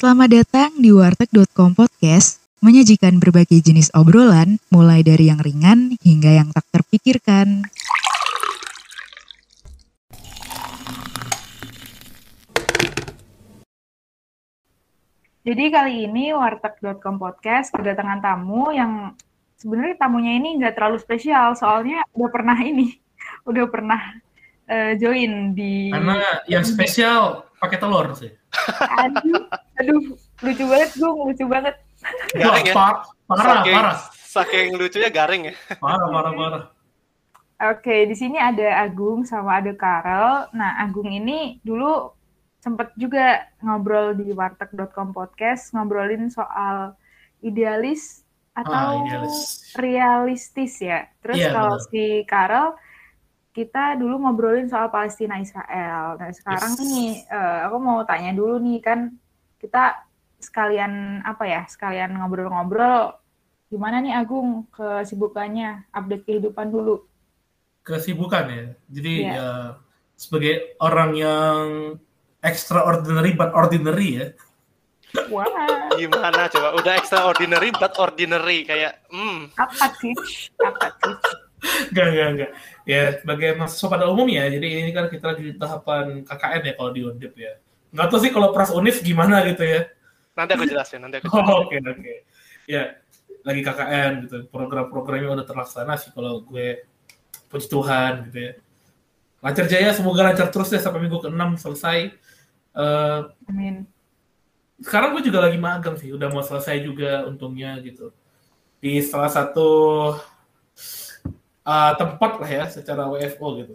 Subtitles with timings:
[0.00, 6.48] Selamat datang di warteg.com podcast, menyajikan berbagai jenis obrolan, mulai dari yang ringan hingga yang
[6.56, 7.68] tak terpikirkan.
[15.44, 19.12] Jadi kali ini warteg.com podcast kedatangan tamu yang
[19.60, 22.96] sebenarnya tamunya ini nggak terlalu spesial, soalnya udah pernah ini,
[23.52, 24.00] udah pernah
[24.64, 25.92] uh, join di.
[25.92, 28.39] Karena yang spesial pakai telur sih.
[28.98, 29.46] Aduh,
[29.76, 30.00] aduh,
[30.40, 31.74] lucu banget gue, lucu banget.
[32.32, 32.74] Garing ya?
[32.74, 33.96] Par- parah, saking, parah,
[34.30, 35.54] Saking lucunya garing ya.
[35.78, 36.64] parah, parah, parah.
[37.60, 40.48] Oke, di sini ada Agung sama ada Karel.
[40.50, 42.08] Nah, Agung ini dulu
[42.56, 46.96] sempet juga ngobrol di warteg.com podcast, ngobrolin soal
[47.40, 49.36] idealis atau Ah, idealis.
[49.76, 51.04] realistis ya.
[51.20, 52.72] Terus Iya, kalau si Karel,
[53.50, 56.14] kita dulu ngobrolin soal Palestina Israel.
[56.16, 56.82] Nah, sekarang Yes.
[56.86, 59.10] nih, eh, aku mau tanya dulu nih kan,
[59.58, 60.06] kita
[60.38, 63.18] sekalian apa ya, sekalian ngobrol-ngobrol.
[63.70, 65.90] Gimana nih Agung kesibukannya?
[65.94, 67.06] Update kehidupan dulu.
[67.86, 68.64] Kesibukan ya.
[68.90, 69.34] Jadi Iya.
[69.34, 69.48] ya
[70.14, 71.62] sebagai orang yang
[72.42, 74.26] extraordinary but ordinary ya.
[75.30, 75.46] Wah,
[75.98, 76.78] Gimana coba?
[76.78, 79.50] Udah extraordinary but ordinary kayak hmm.
[79.58, 80.14] apa sih?
[80.62, 81.14] Apa sih?
[81.60, 82.50] Enggak, enggak, enggak.
[82.88, 86.90] Ya, sebagai mahasiswa pada umumnya, jadi ini kan kita lagi di tahapan KKN ya kalau
[86.90, 87.52] di Undip ya.
[87.90, 89.90] Nggak tahu sih kalau pras univ gimana gitu ya.
[90.38, 91.84] Nanti aku jelasin, nanti aku Oh, jelasin.
[91.84, 92.14] Oke, oke.
[92.70, 92.82] Ya,
[93.44, 94.36] lagi KKN gitu.
[94.48, 96.86] Program-programnya udah terlaksana sih kalau gue
[97.50, 98.52] puji Tuhan gitu ya.
[99.40, 101.98] Lancar jaya, semoga lancar terus deh sampai minggu ke-6 selesai.
[102.70, 103.88] Eh, Amin.
[104.80, 108.14] sekarang gue juga lagi magang sih, udah mau selesai juga untungnya gitu.
[108.80, 109.68] Di salah satu
[111.70, 113.74] uh, tempat lah ya secara WFO gitu.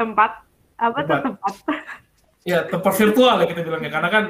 [0.00, 0.48] Tempat
[0.80, 1.20] apa tuh Tempat.
[1.28, 1.56] tempat?
[2.48, 4.24] Ya, tempat virtual ya kita bilangnya karena kan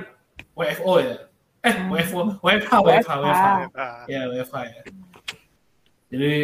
[0.58, 1.30] WFO ya.
[1.60, 1.92] Eh, Hmm.
[1.92, 3.46] WFO, WFH, WFH, WFH.
[3.76, 4.82] Ah, Ya, WFH ya.
[6.10, 6.34] Jadi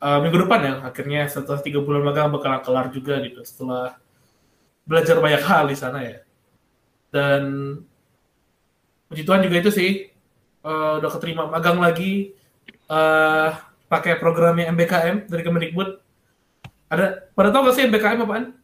[0.00, 4.00] uh, minggu depan ya akhirnya setelah tiga bulan magang bakal kelar juga gitu setelah
[4.88, 6.24] belajar banyak hal di sana ya.
[7.12, 7.42] Dan
[9.06, 9.90] puji Tuhan juga itu sih
[10.64, 12.32] uh, udah keterima magang lagi
[12.88, 13.54] uh,
[13.90, 15.98] pakai programnya MBKM dari Kemendikbud.
[16.86, 18.54] Ada pada tahu gak sih MBKM apaan?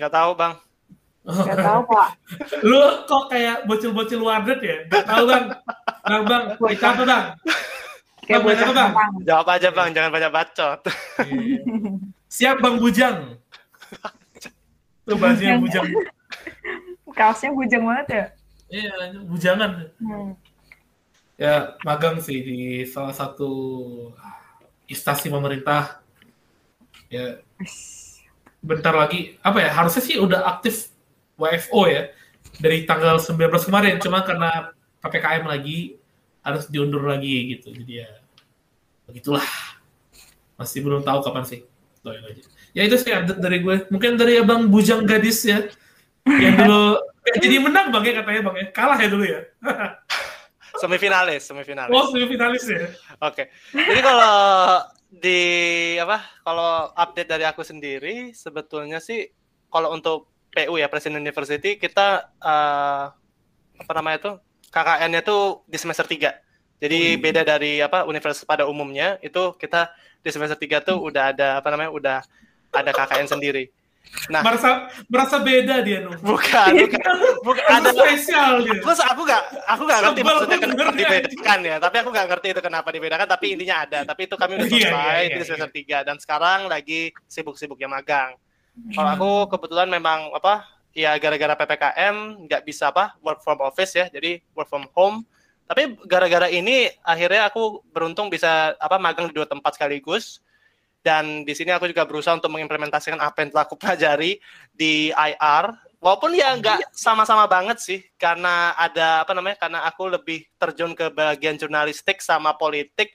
[0.00, 0.54] Nggak tahu bang.
[1.22, 2.08] Gak tahu Pak.
[2.68, 4.78] Lu kok kayak bocil-bocil wardet ya?
[4.88, 5.44] Gak tahu bang.
[6.02, 7.24] Bang, bang, kita apa bang?
[8.22, 8.92] Kayak Bang, bocah apa, Bang?
[8.96, 9.12] Bang.
[9.22, 10.80] Jawab aja bang, jangan banyak bacot.
[12.26, 13.16] Siap bang Bujang.
[15.06, 15.86] Tuh bahasanya Bujang.
[15.86, 16.20] Bujang.
[17.12, 18.24] Kaosnya bujang banget ya.
[18.72, 18.92] Iya,
[19.28, 19.70] bujangan.
[20.00, 20.32] Hmm.
[21.42, 23.50] Ya, magang sih di salah satu
[24.86, 25.98] instansi pemerintah.
[27.10, 27.42] Ya,
[28.62, 30.94] bentar lagi, apa ya, harusnya sih udah aktif
[31.34, 32.14] WFO ya,
[32.62, 34.70] dari tanggal 19 kemarin, cuma karena
[35.02, 35.98] PPKM lagi,
[36.46, 38.10] harus diundur lagi gitu, jadi ya,
[39.10, 39.44] begitulah.
[40.54, 41.66] Masih belum tahu kapan sih,
[42.06, 42.42] doain aja.
[42.70, 45.66] Ya itu sih update dari gue, mungkin dari abang Bujang Gadis ya,
[46.22, 49.42] yang dulu, eh, jadi menang bang ya katanya bang ya, kalah ya dulu ya.
[50.82, 51.94] Semifinalis, semifinalis.
[51.94, 52.90] Oh, semifinalis ya.
[53.22, 53.54] Oke.
[53.70, 54.34] Jadi kalau
[55.14, 55.40] di
[56.02, 56.18] apa?
[56.42, 59.30] Kalau update dari aku sendiri sebetulnya sih
[59.70, 63.04] kalau untuk PU ya Presiden University kita eh,
[63.78, 64.32] apa namanya itu
[64.74, 66.82] KKN-nya tuh di semester 3.
[66.82, 67.20] Jadi iya.
[67.20, 71.68] beda dari apa universitas pada umumnya itu kita di semester 3 tuh udah ada apa
[71.70, 72.18] namanya udah
[72.74, 73.70] ada KKN sendiri.
[74.28, 76.12] Nah, merasa merasa beda dia nuh.
[76.20, 78.76] bukan bukan bukan Ada spesial dia.
[78.78, 81.00] Terus aku nggak aku nggak ngerti Sebel maksudnya kenapa dengernya.
[81.00, 81.76] dibedakan ya.
[81.80, 83.26] Tapi aku nggak ngerti itu kenapa dibedakan.
[83.26, 83.98] Tapi intinya ada.
[84.04, 87.88] Tapi itu kami udah Iya, iya, selesai iya, di semester 3 dan sekarang lagi sibuk-sibuknya
[87.88, 88.36] magang.
[88.92, 89.48] Kalau aku Hmm.
[89.50, 94.06] kebetulan memang apa ya gara-gara ppkm nggak bisa apa work from office ya.
[94.06, 95.24] Jadi work from home.
[95.64, 100.44] Tapi gara-gara ini akhirnya aku beruntung bisa apa magang di dua tempat sekaligus.
[101.02, 104.38] Dan di sini aku juga berusaha untuk mengimplementasikan apa yang telah aku pelajari
[104.70, 105.74] di IR.
[106.02, 109.58] Walaupun ya nggak sama-sama banget sih, karena ada apa namanya?
[109.58, 113.14] Karena aku lebih terjun ke bagian jurnalistik sama politik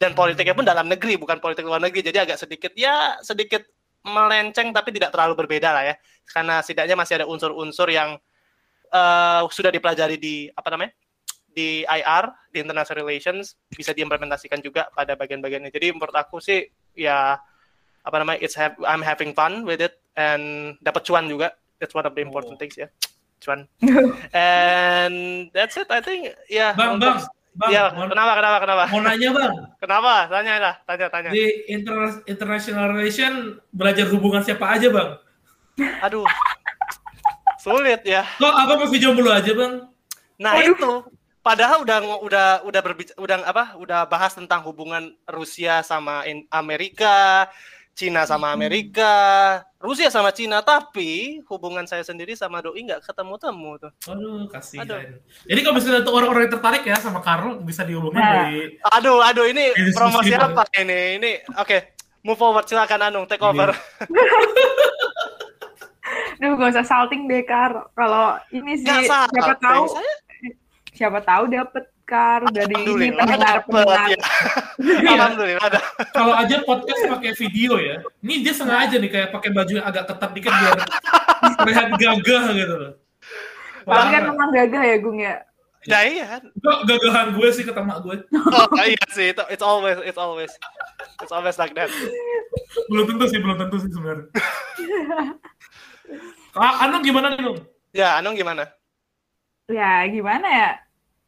[0.00, 2.00] dan politiknya pun dalam negeri bukan politik luar negeri.
[2.04, 3.64] Jadi agak sedikit ya sedikit
[4.04, 5.94] melenceng tapi tidak terlalu berbeda lah ya.
[6.24, 8.16] Karena setidaknya masih ada unsur-unsur yang
[8.88, 10.92] eh, sudah dipelajari di apa namanya?
[11.52, 15.68] di IR, di International Relations bisa diimplementasikan juga pada bagian-bagiannya.
[15.68, 16.64] Jadi menurut aku sih
[16.94, 17.38] ya
[18.02, 21.54] apa namanya it's have, I'm having fun with it and dapat cuan juga.
[21.78, 22.60] That's one of the important Oh.
[22.60, 22.86] things ya.
[23.38, 23.66] Cuan.
[24.32, 25.14] And
[25.50, 26.74] that's it I think ya.
[26.74, 28.82] Bang, bang, untuk- bang, Ya, mau, kenapa kenapa kenapa?
[28.88, 29.52] mau nanya bang,
[29.82, 30.12] Kenapa?
[30.26, 31.30] Tanya lah, tanya tanya.
[31.30, 33.32] di interna- international relation
[33.70, 35.10] belajar hubungan siapa aja bang?
[36.00, 36.24] Aduh.
[37.58, 38.26] Sulit ya.
[38.36, 39.86] Kok apa masih jomblo aja bang?
[40.38, 40.74] Nah Waduh.
[40.74, 40.92] itu
[41.42, 47.50] padahal udah udah udah berbicara udah apa udah bahas tentang hubungan Rusia sama in- Amerika,
[47.92, 48.54] Cina sama.
[48.54, 49.12] Amerika,
[49.76, 53.92] Rusia sama Cina, tapi hubungan saya sendiri sama doi nggak ketemu-temu tuh.
[54.08, 54.86] Aduh, kasihan.
[54.86, 55.18] Aduh.
[55.44, 58.32] Jadi kalau misalnya untuk orang-orang yang tertarik ya sama Carlo bisa dihubungin Nah.
[58.46, 61.20] dari Aduh, aduh ini Ini promosi apa ini?
[61.20, 61.78] Ini oke.
[62.22, 63.50] Move forward silakan Anung take Ini.
[63.50, 63.74] over.
[66.38, 67.86] Duh, gak usah salting deh, Kar.
[67.94, 70.11] Kalau ini sih, siapa tahu, Saya
[70.92, 72.44] siapa tahu dapet, Kar.
[72.44, 74.08] Udah di ini alhamdulillah dapet pendengar-pendengar.
[74.12, 74.20] ya.
[74.82, 75.80] Iya.
[76.12, 77.96] Kalau aja podcast pakai video ya.
[78.20, 80.78] Ini dia sengaja nih kayak pakai baju yang agak ketat dikit biar
[81.62, 82.92] terlihat gagah gitu loh.
[83.82, 85.34] Tapi kan memang gagah ya, Gung ya.
[85.82, 86.38] Ya iya.
[86.38, 88.22] Kok gagahan gue sih ke temak gue.
[88.30, 90.54] Oh, iya sih, itu it's always it's always
[91.18, 91.90] it's always like that.
[92.86, 94.30] Belum tentu sih, belum tentu sih sebenarnya.
[96.54, 97.58] Ah, Anu gimana nih, Nung?
[97.90, 98.68] Ya, Anung gimana?
[99.72, 100.70] Ya, gimana ya?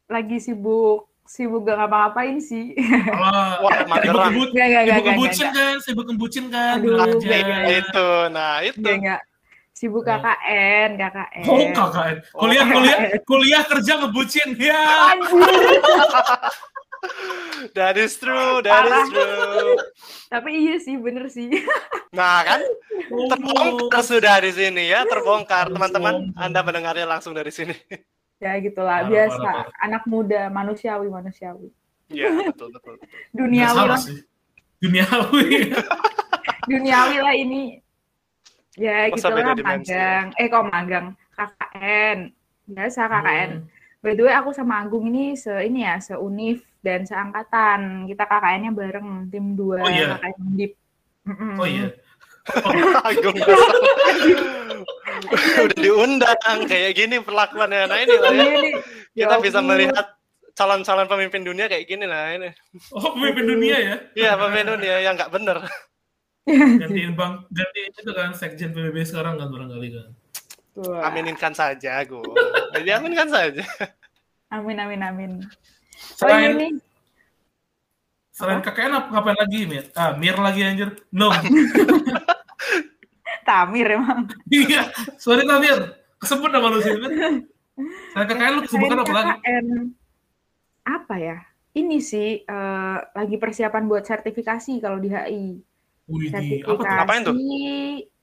[0.05, 2.77] Lagi sibuk, sibuk gak ngapa-ngapain sih.
[3.09, 4.25] Wah, Wah, sibuk mageran.
[4.29, 7.37] kebut, Gak, gak, gak, sibuk kebucin kan, sibuk kebucin kan, Aduh, aja.
[7.41, 7.63] gak.
[7.73, 8.79] Itu, nah itu.
[8.81, 9.21] Gak, gak.
[9.75, 10.15] Sibuk Ya.
[10.15, 11.43] KKN, KKN.
[11.43, 12.15] Oh, KKN.
[12.31, 13.19] Kuliah, Oh, kuliah, KKN.
[13.29, 14.49] kuliah kerja ngebucin.
[14.55, 14.83] Ya.
[17.73, 19.05] That is true, that is Parah.
[19.09, 19.77] true.
[20.25, 21.53] Tapi iya sih, bener sih.
[22.09, 22.61] Nah kan,
[23.29, 25.69] terbongkar sudah di sini ya, Terbongkar.
[25.69, 26.33] teman-teman.
[26.33, 27.75] Anda mendengarnya langsung dari sini.
[28.39, 29.39] Ya gitulah, Parah, biasa.
[29.41, 31.69] parah, Anak muda, manusiawi, manusiawi.
[32.11, 32.95] Iya, betul betul.
[33.01, 33.07] betul.
[33.33, 34.01] Duniawi lah.
[34.77, 35.47] Duniawi.
[36.69, 37.63] duniawi lah ini.
[38.75, 39.95] Ya Masa gitu beda lah, dimensi ya?
[39.95, 40.25] magang.
[40.35, 41.05] Eh kok magang?
[41.33, 42.17] KKN.
[42.67, 43.49] Biasa KKN.
[43.55, 43.65] Hmm.
[44.05, 48.05] By the way, aku sama Agung ini se ini ya, seuniv dan seangkatan.
[48.05, 50.19] Kita KKN-nya bareng, tim 2 Oh, iya.
[50.21, 50.71] KKN Undip.
[51.25, 51.53] Mm-mm.
[51.57, 51.87] Oh iya.
[53.09, 53.33] Agung
[55.65, 57.87] udah diundang kayak gini perlakuannya.
[57.87, 58.43] Nah ini lah ya.
[58.43, 58.73] Iya nih.
[59.15, 60.05] Ya Kita bisa melihat
[60.55, 62.49] calon-calon pemimpin dunia kayak gini lah ini.
[62.95, 63.95] Oh, pemimpin dunia ya.
[64.15, 65.57] Iya, pemimpin dunia yang nggak bener.
[66.81, 70.07] Gantiin bang, gantiin itu kan sekjen PBB sekarang kan barangkali kan.
[70.77, 71.01] Tuh.
[71.01, 72.21] Aminkan saja, Gue.
[72.69, 73.65] Jadi aminkan saja.
[74.53, 75.31] Amin, amin, amin.
[76.21, 76.71] Oh iya Selain nih,
[78.29, 79.85] selain KKN apa ngapain lagi Mir?
[79.97, 80.93] Ah, Mir lagi anjir.
[81.09, 81.33] No.
[83.45, 84.25] Tamir emang.
[84.49, 84.89] Iya,
[85.21, 86.01] sorry lah Mir.
[86.17, 86.93] Kesebut nama lu sih.
[88.15, 89.31] Selain KKN lu kesibukan apa lagi?
[90.81, 91.37] Apa ya?
[91.75, 95.59] Ini sih eh, lagi persiapan buat sertifikasi kalau di HI.
[96.07, 96.71] Wih, Sertifikasi.
[96.71, 96.85] apa tuh?
[96.87, 97.35] Ngapain tuh?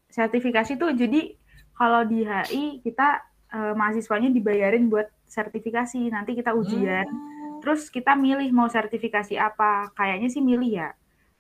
[0.09, 1.37] Sertifikasi tuh jadi
[1.77, 3.21] kalau di HI kita
[3.53, 6.09] eh, mahasiswanya dibayarin buat sertifikasi.
[6.09, 7.05] Nanti kita ujian.
[7.61, 9.93] Terus kita milih mau sertifikasi apa.
[9.93, 10.91] Kayaknya sih milih ya.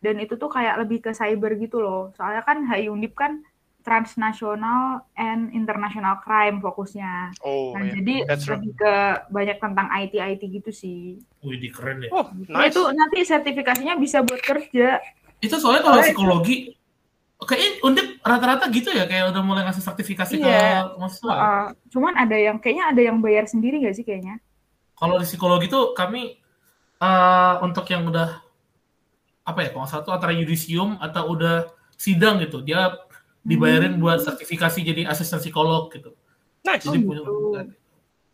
[0.03, 2.13] Dan itu tuh kayak lebih ke cyber gitu loh.
[2.13, 3.41] Soalnya kan HI Undip kan
[3.83, 7.35] transnational and international crime fokusnya.
[7.43, 7.99] Oh, Nah, iya.
[7.99, 8.95] jadi That's lebih ke
[9.29, 11.19] banyak tentang IT IT gitu sih.
[11.43, 12.11] Wih, di keren ya.
[12.11, 12.73] Oh, Nah, nice.
[12.73, 15.03] itu nanti sertifikasinya bisa buat kerja.
[15.39, 16.79] Itu soalnya kalau Oh, psikologi
[17.43, 20.87] kayaknya undip rata-rata gitu ya kayak udah mulai ngasih sertifikasi Iya.
[20.87, 21.35] ke mahasiswa.
[21.35, 24.39] Uh, cuman ada yang kayaknya ada yang bayar sendiri nggak sih kayaknya?
[24.95, 26.39] Kalau di psikologi tuh kami
[27.03, 28.39] eh, untuk yang udah
[29.43, 31.67] apa ya kalau satu antara yudisium atau udah
[31.99, 32.95] sidang gitu dia
[33.43, 34.03] dibayarin Hmm.
[34.03, 36.15] buat sertifikasi jadi asisten psikolog gitu.
[36.63, 36.87] Nice.
[36.87, 37.35] Jadi Oh, punya gitu.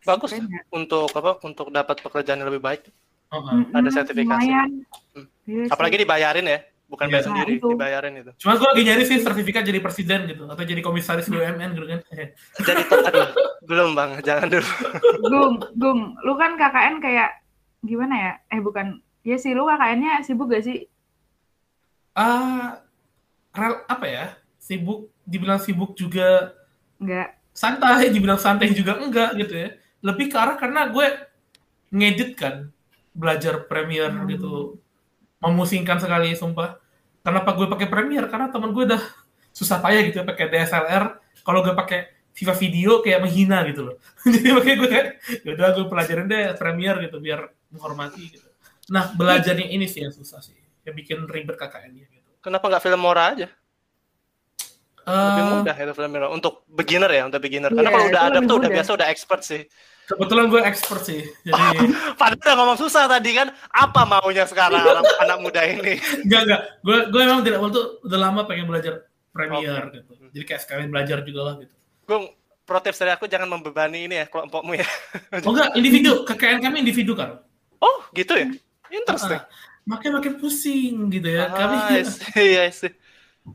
[0.01, 0.41] Bagus ya?
[0.71, 1.37] untuk apa?
[1.43, 2.83] Untuk dapat pekerjaan yang lebih baik.
[3.29, 3.45] Heeh.
[3.51, 4.47] Mm-mm, Ada sertifikasi.
[4.47, 4.71] Lumayan.
[5.13, 5.27] Hmm.
[5.45, 5.73] Iya sih.
[5.73, 7.13] Apalagi dibayarin ya, bukan Iya.
[7.13, 7.69] bayar Nah, sendiri, itu.
[7.69, 8.31] dibayarin itu.
[8.39, 12.01] Cuma gue lagi nyari sih sertifikat jadi presiden gitu atau jadi komisaris BUMN gitu kan.
[12.69, 13.29] Jadi aduh,
[13.63, 14.71] belum Bang, jangan dulu.
[15.29, 17.31] Gung, Gung, lu kan KKN kayak
[17.81, 18.33] gimana ya?
[18.49, 18.87] Eh bukan,
[19.23, 20.89] ya sih lu KKN-nya sibuk gak sih?
[22.13, 22.81] Ah,
[23.53, 24.25] rel- apa ya?
[24.69, 26.53] Sibuk, dibilang sibuk juga
[27.01, 27.41] Enggak.
[27.57, 29.69] santai, dibilang santai juga enggak gitu ya.
[30.05, 31.07] Lebih ke arah karena gue
[31.89, 32.69] ngedit kan,
[33.17, 34.29] belajar Premiere Hmm.
[34.29, 34.77] gitu.
[35.41, 36.77] Memusingkan sekali, sumpah.
[37.25, 38.29] Kenapa gue pakai Premiere?
[38.29, 39.01] Karena teman gue udah
[39.51, 41.05] susah payah gitu ya pakai DSLR.
[41.41, 42.01] Kalau gue pakai
[42.37, 43.97] Viva Video kayak menghina gitu loh.
[44.35, 45.07] Jadi makanya gue kayak,
[45.49, 47.41] yaudah gue pelajarin deh Premiere gitu, biar
[47.73, 48.49] menghormati gitu.
[48.89, 50.55] Nah, belajarnya ini sih yang susah sih.
[50.85, 52.29] Yang bikin ribet KKN-nya gitu.
[52.39, 53.49] Kenapa nggak film Mora aja?
[55.09, 57.73] Lebih Eh, mudah itu film Mora untuk beginner ya, untuk beginner.
[57.73, 59.63] Iya, Karena kalau udah ada tuh udah biasa udah expert sih.
[60.05, 61.21] kebetulan gue expert sih.
[61.43, 61.85] Jadi
[62.21, 66.01] Padahal udah ngomong susah tadi kan, apa maunya sekarang anak, anak muda ini?
[66.25, 66.61] Enggak, enggak.
[66.81, 70.13] Gue gue emang tidak waktu udah lama pengen belajar Premiere gitu.
[70.33, 71.75] Jadi kayak sekalian belajar juga lah gitu.
[72.05, 72.25] Gung,
[72.65, 74.89] pro tips dari aku jangan membebani ini ya kelompokmu ya.
[75.45, 76.25] Oh enggak, individu.
[76.25, 77.45] KKN kami individu kan.
[77.79, 78.49] Oh, gitu ya?
[78.89, 79.39] Interesting.
[79.39, 79.47] Ah,
[79.85, 81.49] Makin makin pusing gitu ya.
[81.49, 82.69] Kami Ah, I see, I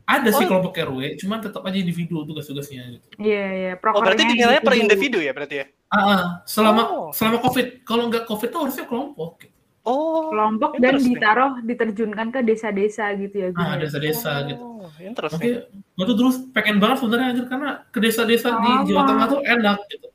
[0.02, 0.48] ada sih Oh.
[0.50, 3.06] kelompok RW, cuman tetap aja individu tugas-tugasnya gitu.
[3.22, 3.72] Iya, iya.
[3.78, 5.22] Oh, berarti dinilainya per individu.
[5.22, 5.66] ya berarti ya?
[5.88, 7.08] Ah, ah, selama Oh.
[7.14, 9.30] selama COVID, kalau nggak COVID tuh harusnya kelompok.
[9.46, 9.52] Gitu.
[9.84, 13.48] Oh, Kelompok dan ditaruh, diterjunkan ke desa-desa gitu ya.
[13.52, 13.84] Ah, ya?
[13.84, 14.64] desa-desa gitu.
[14.64, 15.60] Oh, interesting.
[15.60, 18.88] Oke, gue tuh terus pengen banget sebenarnya anjir karena ke desa-desa di Sama.
[18.88, 20.08] Jawa Tengah tuh enak gitu.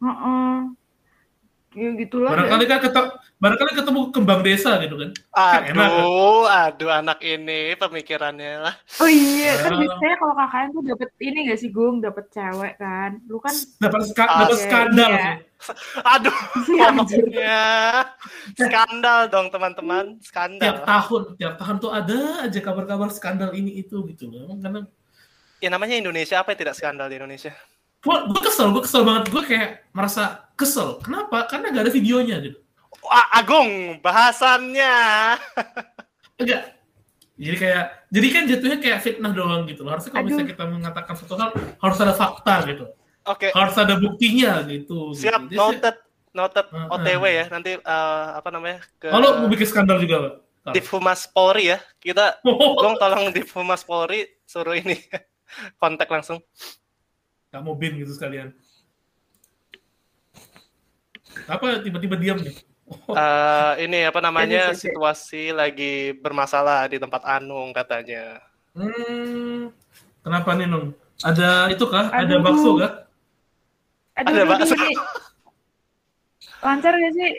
[0.00, 0.56] Heeh.
[1.72, 2.34] Ya gitulah ya.
[2.36, 5.10] Barangkali kan ketemu, barangkali ketemu kembang desa gitu kan.
[5.26, 5.88] Kan enak, kan?
[5.96, 8.74] Aduh, aduh anak ini pemikirannya lah.
[8.98, 9.78] Oh iya, kan Ah.
[9.78, 11.96] biasanya kalau KKN tuh dapet ini gak sih, Gung?
[11.98, 13.10] Dapet cewek kan?
[13.24, 15.22] Lu kan Dapat ska- Ah, dapat iya, skandal iya.
[15.22, 15.36] sih.
[16.04, 16.36] Aduh,
[16.68, 17.60] Iya, pokoknya
[18.52, 20.74] skandal dong teman-teman, Tiap skandal.
[20.82, 24.44] tahun, tiap tahun tuh ada aja kabar-kabar skandal ini itu gitu loh.
[24.46, 24.80] Emang Karena
[25.56, 27.54] Ya namanya Indonesia apa yang tidak skandal di Indonesia?
[28.02, 29.30] Gue kesel, gue kesel banget.
[29.30, 30.98] Gue kayak merasa kesel.
[31.00, 31.46] Kenapa?
[31.46, 32.58] Karena gak ada videonya gitu.
[33.02, 34.94] Wah, Agung, bahasannya.
[36.38, 36.62] Enggak.
[37.42, 39.96] Jadi kayak, jadi kan jatuhnya kayak fitnah doang gitu loh.
[39.96, 42.84] Harusnya kalau misalnya kita mengatakan suatu hal, harus ada fakta gitu.
[43.22, 45.14] Oke, Harus ada buktinya gitu.
[45.14, 45.58] siap gitu.
[45.58, 45.96] Noted,
[46.34, 46.90] noted Heeh.
[46.90, 47.44] OTW ya.
[47.50, 48.82] Nanti eh, apa namanya?
[48.98, 50.34] Ke Kalau mau bikin skandal juga, Pak.
[50.70, 51.78] Div Humas Polri ya.
[51.98, 52.38] Kita
[52.82, 54.94] Gong tolong Div Humas Polri suruh ini
[55.82, 56.38] kontak langsung.
[57.52, 58.48] Nggak mau bin gitu sekalian.
[61.44, 62.56] Apa tiba-tiba diam nih?
[63.04, 68.40] Oh, Eh, ini apa namanya situasi lagi bermasalah di tempat Anung katanya.
[68.72, 69.68] hmm,
[70.24, 70.96] kenapa nih, Nung?
[71.20, 72.08] Ada itu kah?
[72.08, 72.40] Ada Aduh.
[72.40, 72.92] bakso kah?
[74.16, 74.74] Aduh, Ada aduh, bakso.
[74.74, 74.96] aduh.
[76.64, 77.30] Lancar gak sih?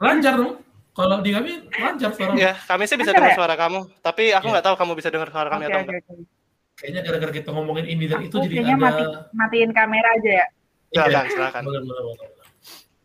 [0.00, 0.52] Lancar dong.
[0.94, 2.32] Kalau di kami lancar suara.
[2.38, 3.38] Ya, kami sih bisa Lancar dengar ya?
[3.38, 4.52] suara kamu, tapi aku Iya.
[4.56, 5.96] nggak tahu kamu bisa dengar suara kami Oke, atau enggak.
[6.00, 6.43] oke.
[6.74, 8.74] Kayaknya gara-gara kita ngomongin ini dan itu jadi ada...
[8.74, 10.46] mati, matiin kamera aja ya.
[10.90, 11.62] Silakan, silakan.
[11.62, 12.28] Boleh, boleh, boleh.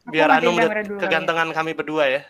[0.10, 1.10] Biar matiin Anung lihat kamera dulu kali ya.
[1.10, 2.22] kegantengan kami berdua ya.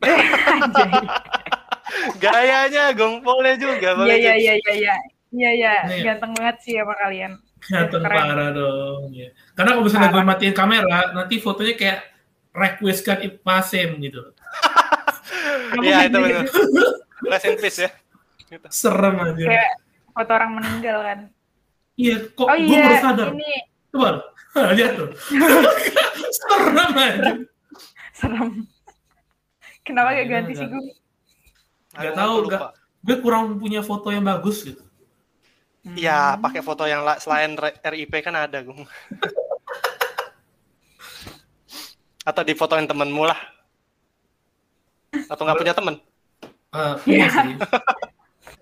[0.00, 0.92] Anjay.
[2.22, 3.96] Gayanya Gong boleh juga.
[4.04, 4.96] Iya, iya, iya, iya, iya.
[5.36, 5.72] Iya, iya.
[6.12, 7.32] Ganteng banget sih sama kalian.
[7.66, 8.16] Ganteng Keren.
[8.16, 9.12] parah dong.
[9.12, 9.28] Ya.
[9.58, 11.98] Karena kalau misalnya gue matiin kamera, nanti fotonya kayak
[12.56, 14.20] request kan ipasem gitu.
[15.76, 16.46] Iya, itu benar.
[17.32, 17.90] Rest in peace ya.
[18.46, 18.66] Gitu.
[18.68, 19.44] Serem aja.
[19.44, 19.70] Kayak
[20.08, 21.18] foto orang meninggal kan.
[21.96, 23.28] Iya, kok Oh gue iya, baru sadar.
[23.32, 23.52] ini
[23.88, 24.08] Coba,
[24.76, 25.08] lihat tuh.
[26.38, 27.32] Serem aja.
[28.12, 28.48] serem.
[29.80, 30.60] Kenapa gak Iya, ganti enggak.
[30.60, 30.84] sih gue?
[32.12, 32.50] Tahu, lupa.
[32.50, 32.72] nggak.
[33.00, 34.82] Gue kurang punya foto yang bagus gitu.
[35.86, 38.82] Iya, pakai foto yang la- selain RIP kan ada, Gung.
[42.24, 43.38] Atau di fotoin temenmu lah.
[45.26, 45.94] Atau nggak punya temen?
[46.74, 47.16] Eh, Iya.
[47.16, 47.54] iya sih.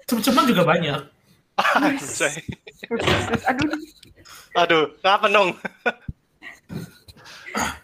[0.04, 1.00] Cem-ceman juga banyak.
[3.48, 3.70] Aduh,
[4.54, 5.50] Aduh, kenapa dong?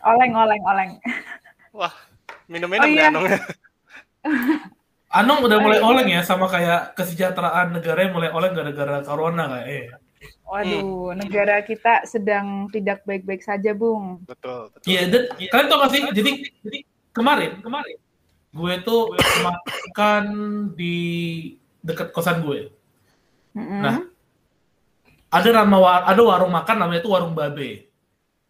[0.03, 0.91] oleng, oleng, oleng.
[1.71, 1.95] Wah,
[2.50, 3.09] minum-minum Oh, iya.
[3.15, 3.31] Nung?
[5.11, 5.91] Anong udah mulai Oh, iya.
[5.95, 9.87] oleng ya sama kayak kesejahteraan negara yang mulai oleng gara-gara corona kayak eh.
[10.50, 14.27] Waduh, negara kita sedang tidak baik-baik saja, Bung.
[14.27, 14.89] Betul, betul.
[14.91, 16.03] Iya, dan kalian tau gak sih?
[16.11, 16.33] Jadi,
[16.67, 16.79] jadi
[17.15, 17.97] kemarin, kemarin
[18.50, 19.15] gue tuh
[19.47, 20.25] makan
[20.75, 20.99] di
[21.81, 22.69] dekat kosan gue.
[23.57, 23.81] Mm-mm.
[23.83, 23.97] Nah,
[25.31, 27.87] ada nama war- ada warung makan namanya itu warung babe.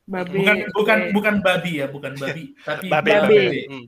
[0.04, 0.32] Babe.
[0.34, 3.28] Bukan bukan bukan babi ya, bukan babi, tapi Babe, Babe.
[3.30, 3.60] babe.
[3.70, 3.84] Hmm.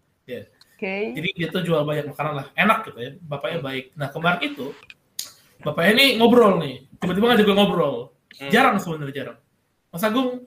[0.78, 0.96] Oke.
[1.14, 3.10] Jadi dia tuh jual banyak makanan lah, enak gitu ya.
[3.22, 3.84] Bapaknya baik.
[3.94, 4.70] Nah kemarin itu
[5.62, 7.94] bapaknya ini ngobrol nih, tiba-tiba ngajak gue ngobrol.
[8.38, 8.50] Hmm.
[8.50, 9.38] Jarang sebenarnya jarang.
[9.92, 10.42] Mas Agung,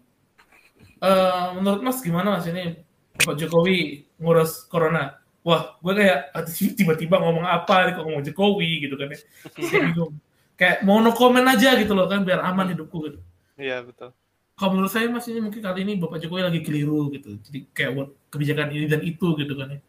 [1.00, 2.82] eh, menurut Mas gimana Mas ini
[3.16, 5.20] Pak Jokowi ngurus corona?
[5.46, 9.20] Wah, gue kayak "Aduh, tiba-tiba ngomong apa nih kok ngomong Jokowi gitu kan ya.
[9.54, 10.14] Kayak bingung.
[10.58, 13.22] Kayak mau no comment aja gitu loh kan biar aman hidupku gitu.
[13.54, 14.10] Iya, betul.
[14.56, 17.38] Kalau menurut saya Mas ini mungkin kali ini Bapak Jokowi lagi keliru gitu.
[17.46, 19.80] Jadi kayak buat kebijakan ini dan itu gitu kan ya.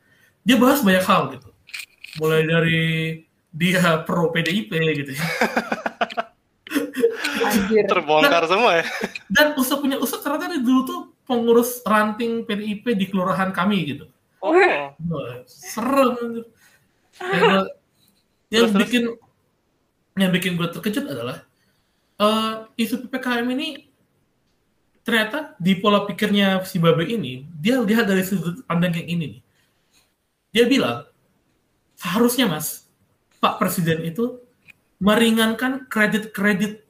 [0.44, 1.48] Dia bahas banyak hal gitu.
[2.20, 2.84] Mulai dari
[3.48, 5.24] dia pro PDIP gitu ya.
[7.88, 8.84] Terbongkar semua ya.
[9.32, 14.04] Dan Ustaz punya Ustaz ternyata dulu tuh pengurus ranting PDIP di kelurahan kami gitu.
[14.40, 14.52] Oh,
[15.48, 16.12] serem.
[16.16, 16.44] anjir.
[17.16, 17.70] Yang, gua-
[18.52, 18.82] yang Terus, terus.
[18.86, 19.02] bikin
[20.16, 21.44] yang bikin gue terkejut adalah
[22.16, 23.84] eh isu ppkm ini
[25.04, 29.42] ternyata di pola pikirnya si Babe ini dia lihat dari sudut pandang yang ini nih.
[30.56, 31.04] Dia bilang
[31.94, 32.88] seharusnya mas
[33.36, 34.40] Pak Presiden itu
[34.96, 36.80] meringankan kredit-kredit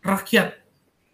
[0.00, 0.56] rakyat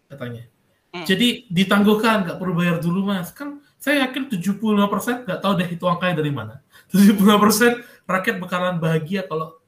[0.07, 0.47] katanya.
[0.95, 1.03] Hmm.
[1.03, 3.35] Jadi ditangguhkan nggak perlu bayar dulu mas.
[3.35, 6.57] Kan saya yakin 75% nggak tahu deh itu angkanya dari mana.
[6.89, 9.61] 75% rakyat bakalan bahagia kalau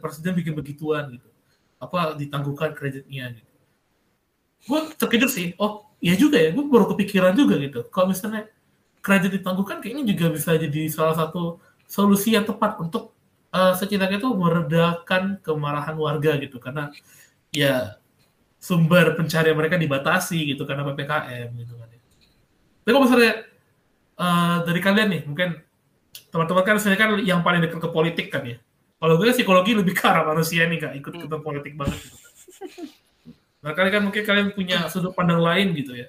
[0.00, 1.28] presiden, bikin begituan gitu.
[1.76, 3.52] Apa ditangguhkan kreditnya gitu.
[4.64, 5.52] Gue terkejut sih.
[5.60, 6.48] Oh iya juga ya.
[6.48, 7.84] Gue baru kepikiran juga gitu.
[7.92, 8.48] Kalau misalnya
[9.04, 13.12] kredit ditangguhkan kayaknya juga bisa jadi salah satu solusi yang tepat untuk
[13.52, 16.88] uh, setidaknya itu meredakan kemarahan warga gitu karena
[17.52, 18.00] ya
[18.56, 21.89] sumber pencarian mereka dibatasi gitu karena ppkm gitu kan.
[22.82, 23.32] Tapi kalau misalnya
[24.16, 25.48] uh, dari kalian nih mungkin
[26.30, 28.56] teman-teman kan saya kan yang paling dekat ke politik kan ya.
[29.00, 31.96] Kalau gue psikologi lebih ke arah manusia nih gak ikut ikutan politik banget.
[32.00, 32.16] Gitu.
[33.60, 36.08] Nah kalian kan mungkin kalian punya sudut pandang lain gitu ya.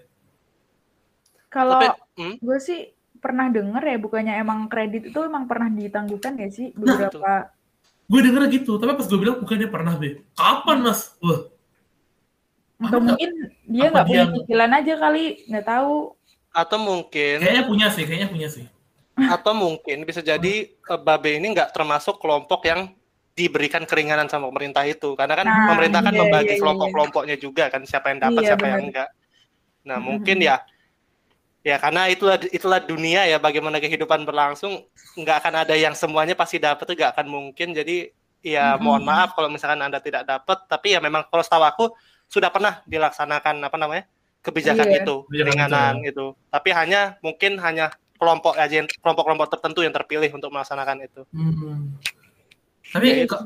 [1.52, 1.84] Kalau
[2.16, 2.40] hmm?
[2.40, 6.90] gue sih pernah denger ya bukannya emang kredit itu emang pernah ditangguhkan ya sih nah,
[6.98, 7.44] beberapa nah,
[8.10, 11.46] gue denger gitu tapi pas gue bilang bukannya pernah be kapan mas wah
[12.82, 13.30] atau mungkin
[13.70, 16.18] dia nggak punya cicilan aja kali nggak tahu
[16.52, 18.66] atau mungkin kayaknya punya sih kayaknya punya sih
[19.16, 22.92] atau mungkin bisa jadi uh, babe ini nggak termasuk kelompok yang
[23.32, 26.62] diberikan keringanan sama pemerintah itu karena kan nah, pemerintah kan iya, membagi iya, iya.
[26.62, 28.72] kelompok-kelompoknya juga kan siapa yang dapat iya, siapa bener.
[28.72, 29.10] yang enggak
[29.82, 30.06] nah hmm.
[30.06, 30.56] mungkin ya
[31.62, 34.84] ya karena itulah itulah dunia ya bagaimana kehidupan berlangsung
[35.16, 38.82] nggak akan ada yang semuanya pasti dapat itu nggak akan mungkin jadi ya hmm.
[38.82, 41.86] mohon maaf kalau misalkan anda tidak dapat tapi ya memang kalau setahu aku
[42.28, 44.04] sudah pernah dilaksanakan apa namanya
[44.42, 45.06] kebijakan iya.
[45.06, 51.06] itu keringanan itu tapi hanya mungkin hanya kelompok aja kelompok-kelompok tertentu yang terpilih untuk melaksanakan
[51.06, 51.98] itu hmm.
[52.94, 53.38] tapi ya,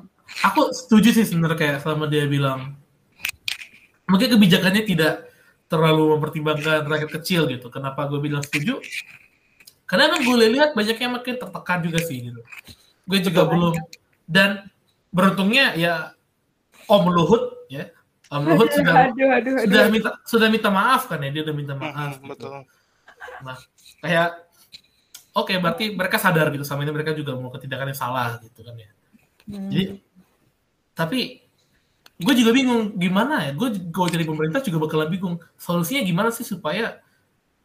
[0.43, 2.79] aku setuju sih sebenarnya kayak selama dia bilang
[4.09, 5.25] mungkin kebijakannya tidak
[5.65, 7.67] terlalu mempertimbangkan rakyat kecil gitu.
[7.73, 8.77] Kenapa gue bilang setuju?
[9.85, 12.41] Karena kan gue lihat banyak yang makin tertekan juga sih gitu.
[13.05, 13.73] Gue juga Betul belum
[14.25, 14.49] dan
[15.13, 16.13] beruntungnya ya
[16.89, 17.89] Om Luhut ya
[18.35, 19.63] Om Luhut aduh, sudah aduh, aduh, aduh.
[19.63, 22.19] sudah minta sudah minta maaf kan ya dia udah minta maaf.
[22.19, 22.29] Hmm, gitu.
[22.35, 22.57] Betul.
[23.47, 23.57] Nah
[24.03, 24.27] kayak
[25.31, 28.59] oke okay, berarti mereka sadar gitu sama ini mereka juga mau ketindakan yang salah gitu
[28.59, 28.89] kan ya.
[29.47, 29.71] Hmm.
[29.71, 29.83] Jadi
[30.95, 31.19] tapi
[32.15, 36.47] gue juga bingung gimana ya gue kalau jadi pemerintah juga bakalan bingung solusinya gimana sih
[36.47, 37.03] supaya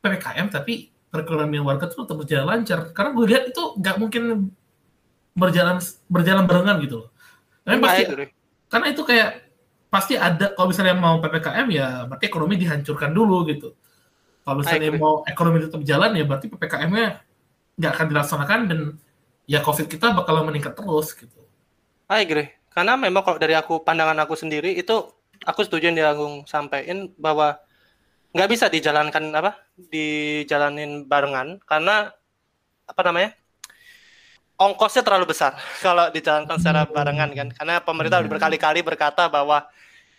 [0.03, 4.50] ppkm tapi perekonomian warga tuh tetap berjalan lancar karena gue lihat itu nggak mungkin
[5.39, 5.79] berjalan
[6.11, 7.09] berjalan barengan gitu loh
[7.62, 8.03] karena pasti
[8.67, 9.30] karena itu kayak
[9.91, 13.75] pasti ada kalau misalnya mau ppkm ya berarti ekonomi dihancurkan dulu gitu.
[14.47, 17.21] Kalau misalnya mau ekonomi tetap jalan ya berarti ppkm-nya
[17.76, 18.81] nggak akan dilaksanakan dan
[19.45, 21.43] ya covid kita bakalan meningkat terus gitu.
[22.07, 25.11] I agree karena memang kalau dari aku pandangan aku sendiri itu
[25.45, 27.59] aku setuju yang Agung sampaikan bahwa
[28.31, 29.59] nggak bisa dijalankan apa
[29.91, 31.59] dijalanin barengan.
[31.67, 32.15] Karena
[32.87, 33.35] apa namanya
[34.61, 39.65] ongkosnya terlalu besar kalau dijalankan secara barengan kan karena pemerintah udah berkali-kali berkata bahwa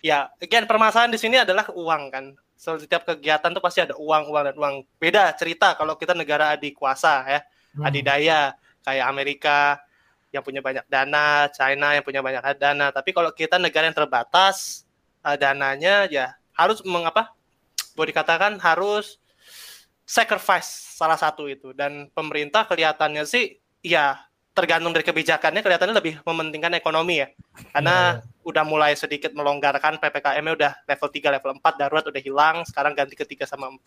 [0.01, 2.25] ya again permasalahan di sini adalah uang kan
[2.57, 6.57] so, setiap kegiatan tuh pasti ada uang uang dan uang beda cerita kalau kita negara
[6.57, 7.39] adik kuasa ya
[7.77, 7.85] hmm.
[7.85, 9.77] adidaya kayak Amerika
[10.31, 12.87] yang punya banyak dana, China yang punya banyak dana.
[12.89, 14.87] Tapi kalau kita negara yang terbatas,
[15.21, 17.35] uh, dananya ya harus mengapa?
[17.93, 19.19] Boleh dikatakan harus
[20.07, 21.75] sacrifice salah satu itu.
[21.75, 27.27] Dan pemerintah kelihatannya sih ya tergantung dari kebijakannya kelihatannya lebih mementingkan ekonomi ya.
[27.71, 28.47] Karena yeah.
[28.47, 33.15] udah mulai sedikit melonggarkan PPKM-nya udah level 3, level 4 darurat udah hilang, sekarang ganti
[33.15, 33.79] ke 3 sama 4.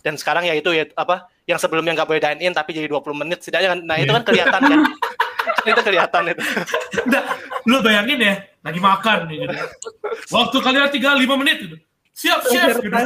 [0.00, 3.20] Dan sekarang ya itu ya apa yang sebelumnya nggak boleh dine in tapi jadi 20
[3.20, 4.80] menit setidaknya nah itu kan kelihatan kan
[5.68, 6.42] itu kelihatan itu.
[7.08, 7.22] Nah,
[7.68, 8.34] lu bayangin ya,
[8.64, 9.54] lagi makan nih gitu.
[10.32, 11.76] Waktu kalian tinggal lima menit gitu.
[12.16, 12.92] Siap, chef gitu.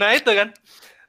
[0.00, 0.48] nah, itu kan.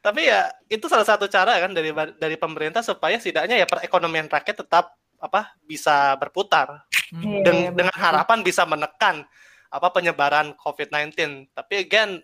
[0.08, 4.64] Tapi ya itu salah satu cara kan dari dari pemerintah supaya setidaknya ya perekonomian rakyat
[4.64, 6.88] tetap apa bisa berputar.
[7.12, 7.44] Hmm.
[7.44, 9.28] Den, yeah, dengan harapan bisa menekan
[9.68, 11.12] apa penyebaran COVID-19.
[11.52, 12.24] Tapi again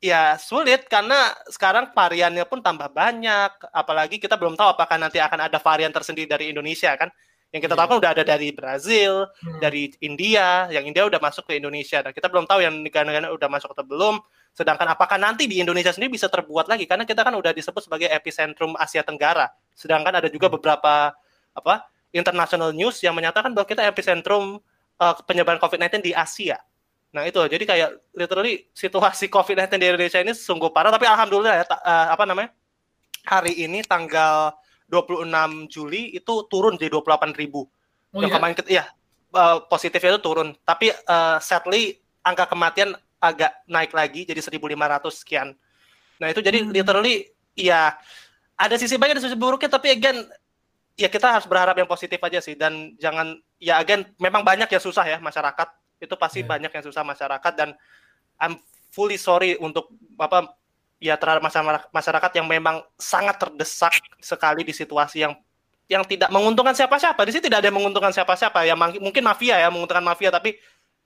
[0.00, 3.60] ya sulit karena sekarang variannya pun tambah banyak.
[3.76, 7.12] Apalagi kita belum tahu apakah nanti akan ada varian tersendiri dari Indonesia kan.
[7.52, 9.60] Yang kita tahu kan udah ada dari Brazil hmm.
[9.60, 12.00] dari India yang India udah masuk ke Indonesia.
[12.00, 14.16] Dan kita belum tahu yang negara-negara udah masuk atau belum
[14.52, 18.08] sedangkan apakah nanti di Indonesia sendiri bisa terbuat lagi karena kita kan udah disebut sebagai
[18.12, 21.16] epicentrum Asia Tenggara sedangkan ada juga beberapa
[21.52, 21.74] apa
[22.12, 24.60] international news yang menyatakan bahwa kita epicentrum
[25.00, 26.60] uh, penyebaran COVID-19 di Asia
[27.12, 30.88] Nah itu jadi kayak literally situasi COVID-19 di Indonesia ini sungguh parah.
[30.88, 32.50] Tapi alhamdulillah ya uh, apa namanya
[33.28, 34.56] hari ini tanggal
[34.88, 35.28] 26
[35.68, 37.68] Juli itu turun jadi 28 ribu.
[38.12, 38.36] Oh, yang iya?
[38.36, 38.84] kemarin ya
[39.36, 40.56] uh, positifnya itu turun.
[40.64, 44.58] Tapi uh, sadly angka kematian agak naik lagi jadi 1.500
[45.14, 45.54] sekian.
[46.18, 46.74] Nah itu jadi hmm.
[46.74, 47.94] literally ya
[48.58, 50.26] ada sisi baik ada sisi buruknya tapi again
[50.98, 54.82] ya kita harus berharap yang positif aja sih dan jangan ya again memang banyak yang
[54.82, 55.68] susah ya masyarakat
[56.02, 56.50] itu pasti yeah.
[56.50, 57.78] banyak yang susah masyarakat dan
[58.42, 58.58] I'm
[58.90, 60.50] fully sorry untuk apa
[60.98, 61.42] ya terhadap
[61.90, 65.34] masyarakat yang memang sangat terdesak sekali di situasi yang
[65.90, 67.20] yang tidak menguntungkan siapa-siapa.
[67.26, 68.64] Di sini tidak ada yang menguntungkan siapa-siapa.
[68.64, 70.56] Ya mungkin mafia ya menguntungkan mafia tapi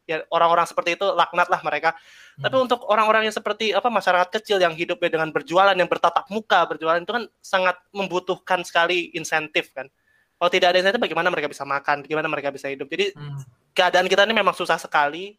[0.07, 1.93] ya orang-orang seperti itu laknat lah mereka.
[2.39, 2.47] Hmm.
[2.47, 6.63] Tapi untuk orang-orang yang seperti apa masyarakat kecil yang hidupnya dengan berjualan yang bertatap muka
[6.71, 9.91] berjualan itu kan sangat membutuhkan sekali insentif kan.
[10.37, 12.07] Kalau tidak ada insentif, bagaimana mereka bisa makan?
[12.07, 12.87] Bagaimana mereka bisa hidup?
[12.87, 13.43] Jadi Hmm.
[13.75, 15.35] keadaan kita ini memang susah sekali.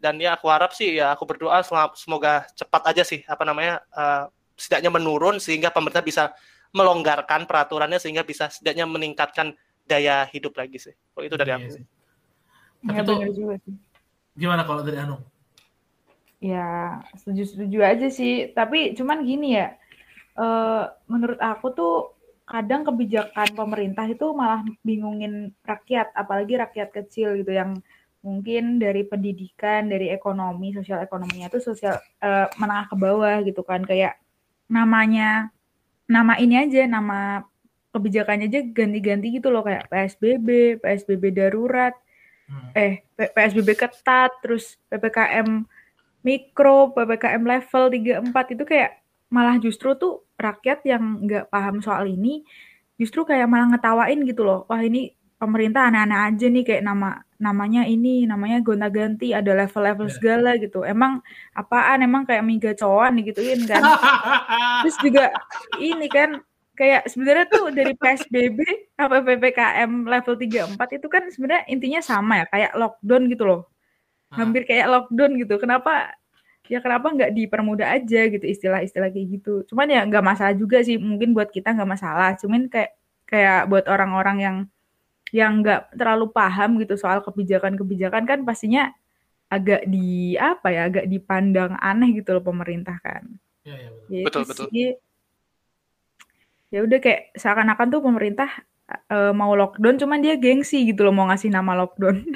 [0.00, 1.60] Dan ya aku harap sih ya aku berdoa
[1.92, 4.24] semoga cepat aja sih apa namanya eh,
[4.56, 6.32] setidaknya menurun sehingga pemerintah bisa
[6.72, 9.52] melonggarkan peraturannya sehingga bisa setidaknya meningkatkan
[9.84, 10.94] daya hidup lagi sih.
[11.12, 11.68] Oh, itu dari Iya aku.
[11.76, 11.84] sih.
[12.88, 13.74] Ya Tapi juga sih.
[14.40, 15.20] Gimana kalau dari Anu?
[16.40, 18.48] Ya, setuju-setuju aja sih.
[18.56, 19.76] Tapi cuman gini ya,
[20.40, 21.94] eh, menurut aku tuh
[22.48, 27.78] kadang kebijakan pemerintah itu malah bingungin rakyat, apalagi rakyat kecil gitu yang
[28.24, 33.84] mungkin dari pendidikan, dari ekonomi, sosial ekonominya itu sosial eh, menengah ke bawah gitu kan.
[33.84, 34.16] Kayak
[34.72, 35.52] namanya,
[36.08, 37.44] nama ini aja, nama
[37.92, 41.92] kebijakannya aja ganti-ganti gitu loh kayak PSBB, PSBB darurat.
[42.72, 45.66] Eh P- PSBB ketat, terus PPKM
[46.20, 52.04] mikro, PPKM level 3 4 itu kayak malah justru tuh rakyat yang nggak paham soal
[52.04, 52.42] ini
[52.94, 54.68] justru kayak malah ngetawain gitu loh.
[54.68, 57.10] Wah, ini pemerintah aneh-aneh aja nih kayak nama
[57.40, 60.14] namanya ini, namanya gonta-ganti, ada level-level Iya.
[60.14, 60.84] segala gitu.
[60.84, 61.24] Emang
[61.56, 62.04] apaan?
[62.04, 63.80] Emang kayak mie gacoan digituin kan.
[64.84, 65.32] Terus juga
[65.80, 66.36] ini kan
[66.80, 68.58] kayak sebenarnya tuh dari PSBB
[68.96, 73.60] sampai PPKM level 3 4 itu kan sebenarnya intinya sama ya, kayak lockdown gitu loh.
[74.32, 74.40] Ah.
[74.40, 75.60] Hampir kayak lockdown gitu.
[75.60, 76.16] Kenapa
[76.72, 79.60] ya kenapa nggak dipermudah aja gitu istilah-istilah kayak gitu.
[79.68, 80.96] Cuman ya nggak masalah juga sih.
[80.96, 82.32] Mungkin buat kita nggak masalah.
[82.40, 82.96] Cuman kayak
[83.28, 84.56] kayak buat orang-orang yang
[85.36, 88.90] yang nggak terlalu paham gitu soal kebijakan-kebijakan kan pastinya
[89.52, 93.26] agak di apa ya agak dipandang aneh gitu loh pemerintah kan.
[93.68, 94.08] Iya, iya, betul.
[94.08, 94.66] Ya Betul, itu betul.
[96.70, 98.50] Ya udah kayak seakan-akan tuh pemerintah
[99.10, 102.16] eh, mau lockdown cuman dia gengsi gitu loh mau ngasih nama lockdown.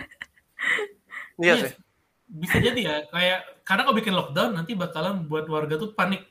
[1.34, 1.72] Iya Iya sih.
[2.30, 6.26] Bisa jadi ya, kayak karena kalau bikin lockdown nanti bakalan buat warga tuh panik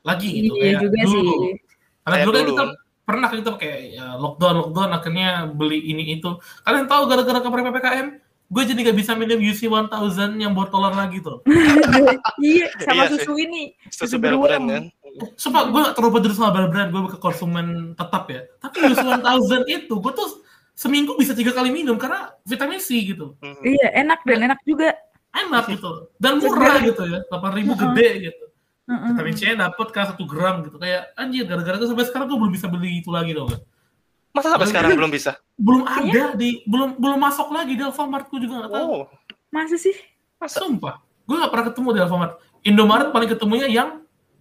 [0.00, 1.12] lagi gitu Iya kayak juga dulu.
[1.12, 1.52] sih.
[2.00, 2.64] Karena Kayak dulu kan dulu kita
[3.04, 6.30] pernah kan kita kayak ya, lockdown lockdown akhirnya beli ini itu.
[6.62, 8.06] Kalian tahu gara-gara kemarin ppkm,
[8.48, 11.44] gue jadi gak bisa minum UC 1000 yang botolan lagi tuh.
[12.40, 13.20] iya, sama Iya sih.
[13.20, 13.62] susu ini.
[13.88, 14.64] Susu Susu beruang beruang.
[14.72, 14.84] kan.
[15.36, 18.46] Sumpah gue gak terlalu peduli sama brand gue bukan konsumen tetap ya.
[18.62, 20.28] Tapi UC 1000 itu gue tuh
[20.76, 23.36] seminggu bisa tiga kali minum karena vitamin C gitu.
[23.44, 23.62] Mhm.
[23.62, 24.96] Iya, enak dan enak juga.
[25.30, 26.10] Enak gitu.
[26.16, 27.20] Dan murah gitu ya.
[27.28, 28.44] 8000 ribu gede gitu.
[28.90, 29.08] Heeh.
[29.14, 30.80] Vitamin C dapat kan satu gram gitu.
[30.80, 33.52] Kayak anjir gara-gara itu sampai sekarang gue belum bisa beli itu lagi dong.
[34.30, 35.42] Masa sampai sekarang belum bisa?
[35.58, 38.86] Belum ada di belum belum masuk lagi di Alfamart gue juga gak tahu.
[38.86, 39.04] Oh,
[39.50, 39.94] Masa sih?
[40.38, 40.62] masa?
[40.62, 42.32] Sumpah, gue gak pernah ketemu di Alfamart.
[42.62, 44.00] Indomaret paling ketemunya yang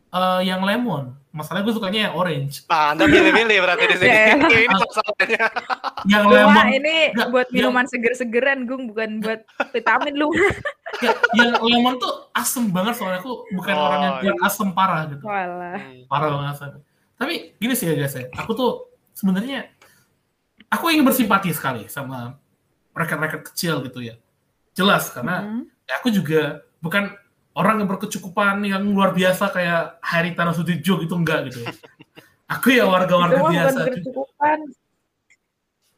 [0.09, 1.13] eh, yang lemon.
[1.29, 2.65] Masalahnya gue sukanya yang orange.
[2.65, 4.09] Nah, Anda milih-milih berarti di sini.
[4.17, 4.33] Ya.
[4.65, 5.45] Ini masalahnya.
[6.03, 10.33] Yang Cuma lemon, ini Nggak, buat yang- minuman seger-segeran, Gung, bukan buat vitamin lu.
[11.05, 14.23] ya, yang lemon tuh asem banget soalnya aku bukan Oh, orang yang iya.
[14.25, 15.21] kuat asem parah gitu.
[15.21, 15.77] Walah.
[15.77, 16.01] Hmm.
[16.09, 16.69] Parah banget asem.
[17.13, 18.71] Tapi gini sih ya guys ya, aku tuh
[19.13, 19.69] sebenarnya
[20.65, 22.39] aku ingin bersimpati sekali sama
[22.91, 24.15] rekan-rekan kecil gitu ya.
[24.73, 25.63] Jelas karena Hmm.
[25.83, 27.11] ya aku juga bukan
[27.55, 31.65] orang yang berkecukupan yang luar biasa kayak Haritano Sudibyo gitu enggak gitu.
[32.49, 33.79] Aku ya warga-warga biasa.
[33.85, 34.59] berkecukupan.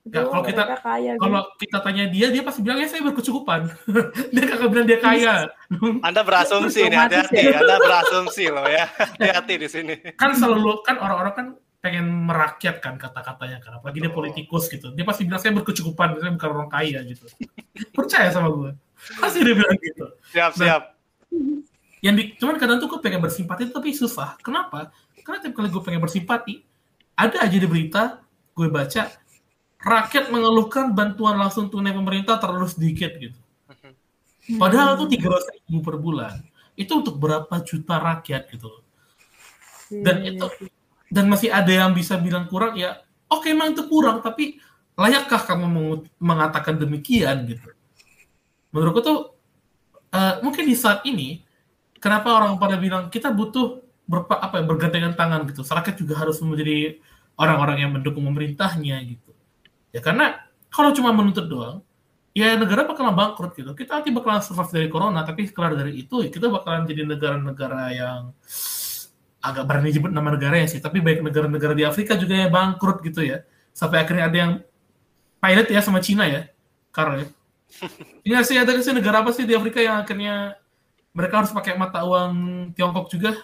[0.02, 1.30] Ya, kalau kita- kaya, Gung.
[1.30, 3.70] Kalau kita tanya dia, dia pasti bilang ya saya berkecukupan.
[4.34, 5.54] dia kagak bilang dia kaya.
[6.08, 7.46] Anda berasumsi nih, Otomatis hati-hati.
[7.46, 7.58] ya.
[7.62, 8.86] Anda berasumsi loh ya.
[9.14, 9.94] Hati-hati di sini.
[10.18, 11.48] kan selalu kan orang-orang kan
[11.86, 13.78] pengen merakyat kan kata-katanya kan.
[13.78, 14.90] Apalagi dia politikus gitu.
[14.90, 17.30] Dia pasti bilang saya berkecukupan, saya bukan orang kaya gitu.
[17.94, 18.72] Percaya sama gue.
[19.22, 20.06] Pasti dia bilang gitu.
[20.34, 20.91] Siap, siap.
[22.06, 24.38] yang di, cuman kadang tuh gue pengen bersimpati tapi susah.
[24.42, 24.92] Kenapa?
[25.22, 26.62] Karena tiap kali gue pengen bersimpati,
[27.16, 29.22] ada aja di berita gue baca
[29.82, 33.38] rakyat mengeluhkan bantuan langsung tunai pemerintah terlalu sedikit gitu.
[34.58, 36.42] Padahal tuh tiga ribu per bulan.
[36.74, 38.68] Itu untuk berapa juta rakyat gitu.
[38.70, 38.84] loh.
[39.92, 40.48] Dan Iya, itu
[41.12, 43.04] dan masih ada yang bisa bilang kurang ya.
[43.28, 44.60] Oke emang itu kurang tapi
[44.96, 45.68] layakkah kamu
[46.20, 47.76] mengatakan demikian gitu?
[48.72, 49.20] Menurutku tuh
[50.12, 51.44] eh, mungkin di saat ini
[52.02, 55.64] kenapa orang pada bilang kita butuh berpa, apa ya, bergandengan tangan gitu.
[55.64, 57.00] Rakyat juga harus menjadi
[57.40, 59.32] orang-orang yang mendukung pemerintahnya gitu.
[59.96, 61.84] Ya karena kalau cuma menuntut doang,
[62.36, 63.72] ya negara bakalan bangkrut gitu.
[63.76, 67.82] Kita nanti bakalan survive dari corona, tapi keluar dari itu ya kita bakalan jadi negara-negara
[67.92, 68.22] yang
[69.42, 73.02] agak berani nyebut nama negara ya sih, tapi baik negara-negara di Afrika juga yang bangkrut
[73.02, 73.42] gitu ya.
[73.74, 74.52] Sampai akhirnya ada yang
[75.42, 76.52] pilot ya sama Cina ya,
[76.94, 77.26] karena
[78.22, 80.56] Iya sih, ada sih negara apa sih di Afrika yang akhirnya
[81.12, 82.34] mereka harus pakai mata uang
[82.74, 83.36] Tiongkok juga?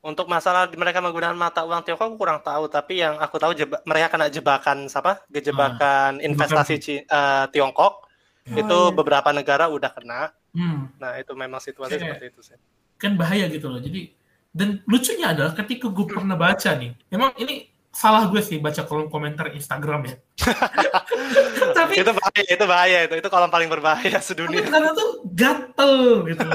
[0.00, 3.84] Untuk masalah mereka menggunakan mata uang Tiongkok aku kurang tahu, tapi yang aku tahu jeba-
[3.84, 5.20] mereka kena jebakan siapa?
[5.28, 8.08] Jebakan investasi Ci- eh, Tiongkok.
[8.50, 8.96] Oh, itu iya.
[8.96, 10.32] beberapa negara udah kena.
[10.50, 12.16] Hmm, Nah, itu memang situasi Iya.
[12.16, 12.58] seperti itu sih.
[12.96, 13.80] kan bahaya gitu loh.
[13.80, 14.12] Jadi
[14.52, 17.64] dan lucunya adalah ketika gue pernah baca nih, memang ini
[18.00, 20.16] salah gue sih baca kolom komentar Instagram ya.
[21.76, 23.14] tapi itu bahaya, itu bahaya itu.
[23.20, 24.64] Itu kolom paling berbahaya tapi sedunia.
[24.64, 26.46] karena tuh gatel gitu.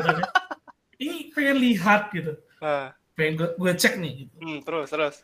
[0.97, 2.33] Ini pengen lihat gitu.
[2.57, 4.33] Nah, Pengen gue, gue cek nih gitu.
[4.41, 5.15] hmm, terus terus.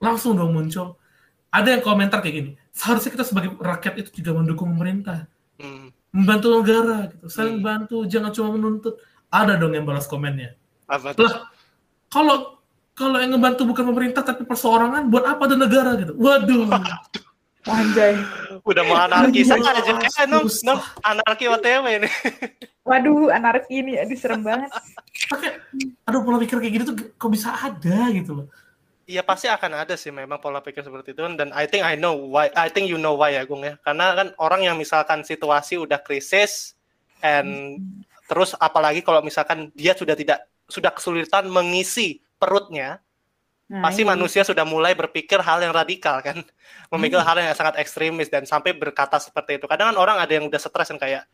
[0.00, 0.96] Langsung dong muncul.
[1.50, 2.50] Ada yang komentar kayak gini.
[2.72, 5.28] Seharusnya kita sebagai rakyat itu juga mendukung pemerintah.
[5.60, 5.92] Hmm.
[6.14, 7.26] Membantu negara gitu.
[7.28, 7.66] Saling Hmm.
[7.66, 8.96] bantu, jangan cuma menuntut.
[9.28, 10.54] Ada dong yang balas komennya.
[10.86, 11.26] Apa tuh?
[11.28, 11.50] Lah,
[12.08, 12.62] kalau
[12.94, 16.14] kalau yang ngebantu bukan pemerintah tapi perseorangan, buat apa ada negara gitu?
[16.14, 16.70] Waduh.
[17.64, 18.20] Anjay.
[18.62, 19.92] Udah mau anarkis Iya, aja.
[19.96, 20.76] Eh, nong, susah.
[20.76, 22.08] nong, anarki OTW ini.
[22.88, 24.68] Waduh, anarki ini aduh serem banget.
[25.32, 25.56] Pakai,
[26.04, 28.46] aduh pola pikir kayak gitu tuh kok bisa ada gitu loh.
[29.04, 32.16] Iya pasti akan ada sih memang pola pikir seperti itu dan I think I know
[32.16, 35.76] why I think you know why ya Gung ya karena kan orang yang misalkan situasi
[35.76, 36.72] udah krisis
[37.20, 37.84] and
[38.24, 43.04] terus apalagi kalau misalkan dia sudah tidak sudah kesulitan mengisi perutnya
[43.64, 44.12] Nah, pasti ini.
[44.12, 46.36] manusia sudah mulai berpikir hal yang radikal kan?
[46.92, 49.64] Memikir hal yang sangat ekstremis dan sampai berkata seperti itu.
[49.64, 51.24] Kadang kan orang ada yang udah stres kan kayak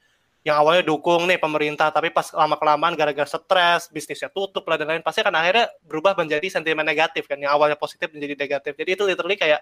[0.40, 4.88] yang awalnya dukung nih pemerintah tapi pas lama kelamaan gara-gara stres bisnisnya tutup lah dan
[4.88, 8.72] lain pasti kan akhirnya berubah menjadi sentimen negatif kan yang awalnya positif menjadi negatif.
[8.78, 9.60] Jadi itu literally kayak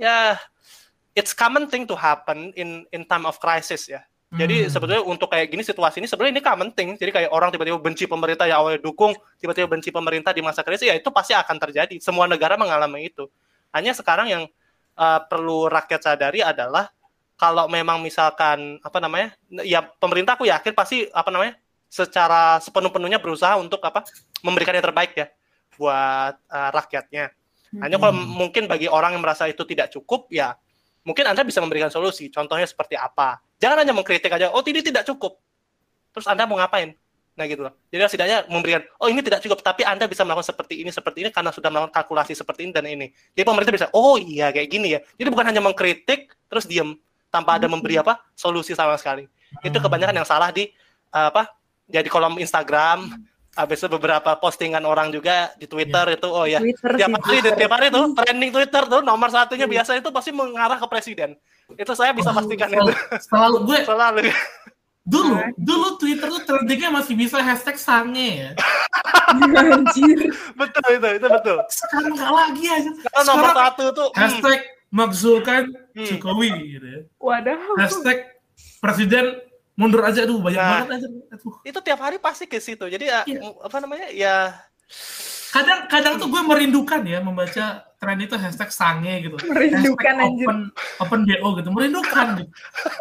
[0.00, 0.40] ya
[1.12, 4.70] it's common thing to happen in in time of crisis ya jadi Hmm.
[4.70, 6.94] sebetulnya untuk kayak gini situasi ini sebenarnya ini common thing.
[6.94, 9.10] Jadi kayak orang tiba-tiba benci pemerintah yang awalnya dukung,
[9.42, 11.98] tiba-tiba benci pemerintah di masa krisis ya itu pasti akan terjadi.
[11.98, 13.26] Semua negara mengalami itu.
[13.74, 14.42] Hanya sekarang yang
[14.94, 16.94] uh, perlu rakyat sadari adalah
[17.34, 19.34] kalau memang misalkan apa namanya?
[19.66, 21.58] Ya pemerintah aku yakin pasti apa namanya?
[21.90, 24.06] secara sepenuh-penuhnya berusaha untuk apa?
[24.46, 25.26] memberikan yang terbaik ya
[25.74, 27.34] buat uh, rakyatnya.
[27.82, 28.30] Hanya kalau Hmm.
[28.30, 30.54] mungkin bagi orang yang merasa itu tidak cukup ya
[31.04, 32.28] mungkin Anda bisa memberikan solusi.
[32.28, 33.40] Contohnya seperti apa?
[33.60, 35.36] Jangan hanya mengkritik aja, oh ini tidak cukup.
[36.16, 36.96] Terus Anda mau ngapain?
[37.38, 37.72] Nah gitu loh.
[37.88, 41.30] Jadi setidaknya memberikan, oh ini tidak cukup, tapi Anda bisa melakukan seperti ini, seperti ini
[41.32, 43.08] karena sudah melakukan kalkulasi seperti ini dan ini.
[43.32, 45.00] Jadi pemerintah bisa, oh iya kayak gini ya.
[45.16, 46.98] Jadi bukan hanya mengkritik terus diem
[47.30, 49.24] tanpa ada memberi apa solusi sama sekali.
[49.62, 50.68] Itu kebanyakan yang salah di
[51.08, 51.48] apa?
[51.90, 53.08] Jadi kolom Instagram,
[53.58, 57.18] habis itu beberapa postingan orang juga di Twitter itu, oh ya Twitter tiap sih.
[57.18, 61.34] hari tiap hari tuh trending Twitter tuh nomor satunya biasa itu pasti mengarah ke presiden
[61.74, 62.94] itu saya bisa pastikan itu Selalu,
[63.26, 64.20] selalu gue selalu
[65.02, 68.50] dulu dulu Twitter tuh trendingnya masih bisa hashtag sange ya.
[69.30, 70.30] Anjir.
[70.58, 72.90] betul itu itu betul Sekarang nggak lagi aja.
[73.26, 74.58] nomor Sekarang satu tuh hmm, hashtag
[74.90, 76.06] makzulkan Hmm.
[76.06, 77.00] Jokowi gitu ya.
[77.18, 77.58] Waduh.
[77.74, 78.22] Hashtag
[78.78, 79.42] presiden
[79.74, 80.70] mundur aja aduh banyak Nah.
[80.82, 81.08] banget aja.
[81.32, 81.54] Aduh.
[81.62, 83.20] itu tiap hari pasti ke situ jadi ya,
[83.60, 84.54] apa namanya ya
[85.50, 89.34] Kadang kadang tuh gue merindukan ya membaca tren itu hashtag sange gitu.
[89.44, 90.46] Merindukan, Hashtag anjir.
[90.46, 90.58] open
[90.98, 91.68] open BO gitu.
[91.70, 92.50] Merindukan gitu.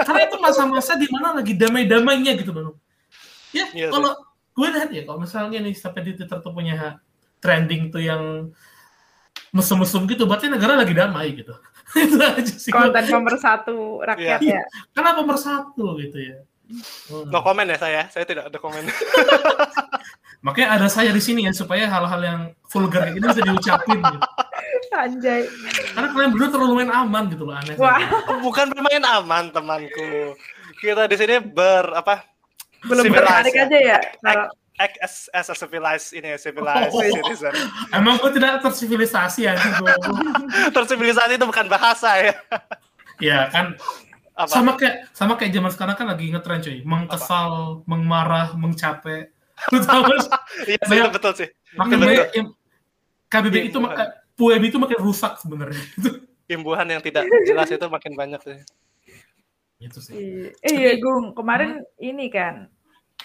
[0.01, 2.73] Karena itu masa-masa di mana lagi damai-damainya gitu loh.
[3.53, 3.93] Ya, Iya sih.
[3.93, 4.17] kalau
[4.49, 6.97] gue lihat ya kalau misalnya nih sampai di Twitter tuh punya
[7.37, 8.49] trending tuh yang
[9.49, 11.53] mesum-mesum gitu, berarti negara lagi damai gitu.
[11.97, 12.69] itu aja sih.
[12.69, 14.57] Konten pemersatu rakyat Iya.
[14.57, 14.61] ya.
[14.93, 16.37] Kenapa pemersatu gitu ya?
[16.69, 17.25] Hmm.
[17.33, 18.85] no comment ya saya saya tidak ada komen
[20.39, 24.19] Makanya ada saya di sini ya supaya hal-hal yang vulgar kayak gini bisa diucapin gitu.
[24.95, 25.41] Anjay.
[25.91, 27.75] Karena kalian berdua terlalu main aman gitu loh aneh.
[27.75, 27.99] Wah,
[28.39, 30.39] bukan bermain aman temanku
[30.79, 32.23] kita di sini ber apa
[32.87, 33.67] belum tertarik ya.
[33.67, 33.99] aja ya.
[34.23, 34.47] Kalau
[34.79, 37.03] act as, as a civilized ini ya, civilized Oh.
[37.03, 37.51] citizen
[37.91, 39.59] Emang gue tidak tersivilisasi ya.
[40.75, 42.31] Tersivilisasi itu bukan bahasa ya
[43.19, 43.75] ya kan
[44.39, 46.77] apa sama kayak sama kayak zaman sekarang kan lagi ngetren cuy.
[46.87, 47.49] Mengkesal,
[47.83, 49.35] mengmarah, mengcapek.
[49.75, 50.23] Lu tahu iya
[50.63, 52.07] sih, itu banyak- betul sih Makin Betul.
[52.07, 52.47] banyak yang
[53.27, 53.91] KBB Iya, itu bukan.
[53.91, 55.83] mak- PUBG itu makin rusak sebenarnya.
[56.55, 58.57] imbuhan yang tidak jelas itu makin banyak sih
[59.77, 60.15] Itu sih.
[60.15, 62.67] Iya, eh, iya Gung, kemarin ini kan,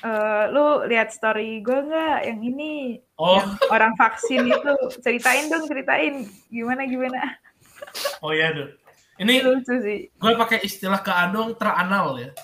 [0.03, 5.67] eh, lu lihat story gue nggak yang ini, Oh, yang orang vaksin itu, ceritain dong,
[5.67, 7.39] ceritain gimana gimana,
[8.21, 8.69] oh iya tuh.
[9.15, 12.35] Ini lucu sih, gue pakai istilah ke Andong teranal ya.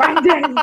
[0.00, 0.56] panjang,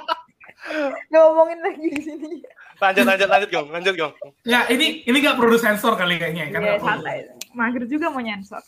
[1.14, 2.42] ngomongin lagi di sini,
[2.82, 6.62] lanjut lanjut lanjut gong lanjut gong Ya ini ini gak perlu sensor kali kayaknya kan.
[6.66, 7.18] Iya santai,
[7.54, 8.58] mager juga mau nyensor,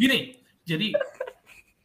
[0.00, 0.94] Gini, jadi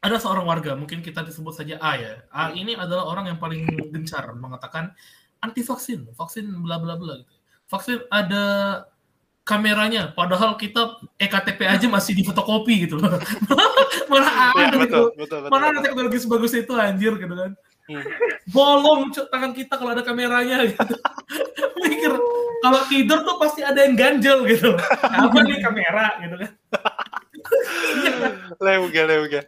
[0.05, 2.13] ada seorang warga, mungkin kita disebut saja A ya.
[2.29, 4.93] A ini adalah orang yang paling gencar mengatakan
[5.41, 7.33] anti vaksin, vaksin bla bla bla gitu.
[7.65, 8.85] Vaksin ada
[9.45, 13.21] kameranya, padahal kita ektp aja masih di fotokopi gitu loh.
[14.11, 14.25] Mana
[14.57, 15.21] Iya, ada betul gitu.
[15.21, 17.51] betul betul, Mana ada teknologi sebagus itu anjir gitu kan.
[17.85, 18.01] Hmm.
[18.49, 20.81] Bolong tangan kita kalau ada kameranya gitu.
[21.85, 22.17] Mikir
[22.65, 24.73] kalau tidur tuh pasti ada yang ganjel gitu.
[25.05, 26.51] Apa nih kamera gitu kan.
[28.57, 29.41] leuge leuge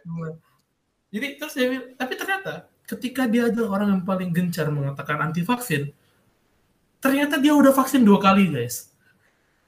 [1.10, 5.90] Jadi terus dia tapi ternyata ketika dia adalah orang yang paling gencar mengatakan anti vaksin,
[7.02, 8.87] ternyata dia udah vaksin dua kali guys.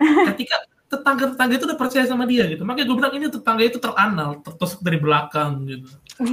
[0.00, 0.56] Ketika
[0.90, 2.66] tetangga-tetangga itu udah percaya sama dia gitu.
[2.66, 5.86] Makanya gue bilang ini tetangga itu teranal, tertusuk dari belakang gitu.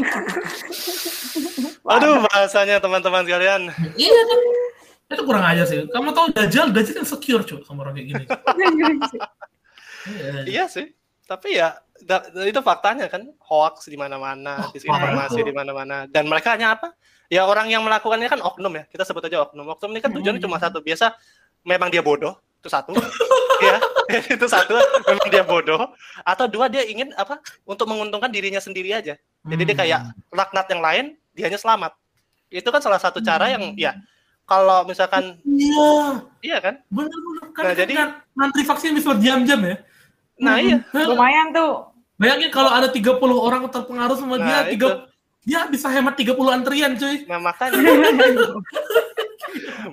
[1.93, 3.69] Aduh bahasanya teman-teman sekalian.
[3.95, 4.39] Iya kan?
[5.07, 5.87] Itu kurang aja sih.
[5.87, 8.25] Kamu tahu Dajjal, Dajjal kan secure cuy sama orang kayak gini.
[8.27, 9.27] Iya.
[10.47, 10.95] Iya sih.
[11.27, 11.75] Tapi ya
[12.47, 16.07] itu faktanya kan hoax di mana-mana, Oh, disinformasi di mana-mana.
[16.07, 16.95] Dan mereka hanya apa?
[17.27, 18.87] Ya orang yang melakukannya kan oknum ya.
[18.87, 19.67] Kita sebut aja oknum.
[19.75, 20.79] Oknum ini kan tujuannya cuma satu.
[20.79, 21.11] Biasa
[21.67, 22.95] memang dia bodoh, itu satu.
[23.59, 23.77] ya,
[24.35, 25.91] itu satu memang dia bodoh
[26.21, 27.39] atau dua dia ingin apa?
[27.63, 29.15] Untuk menguntungkan dirinya sendiri aja.
[29.43, 31.95] Jadi dia kayak laknat yang lain, dianya selamat.
[32.47, 33.95] Itu kan salah satu cara yang ya
[34.43, 36.79] kalau misalkan Iya, iya kan?
[36.87, 37.45] benar-benar.
[37.51, 39.75] Kan, Nah, kan jadi- kan ngantri vaksin bisa jam-jam ya.
[40.39, 40.77] Nah, iya.
[40.93, 41.91] Lumayan tuh.
[42.17, 44.71] Bayangin kalau ada 30 orang terpengaruh sama Nah, dia, itu.
[44.79, 44.87] tiga,
[45.43, 47.23] dia bisa hemat 30 antrian cuy.
[47.29, 47.77] Nah, makanya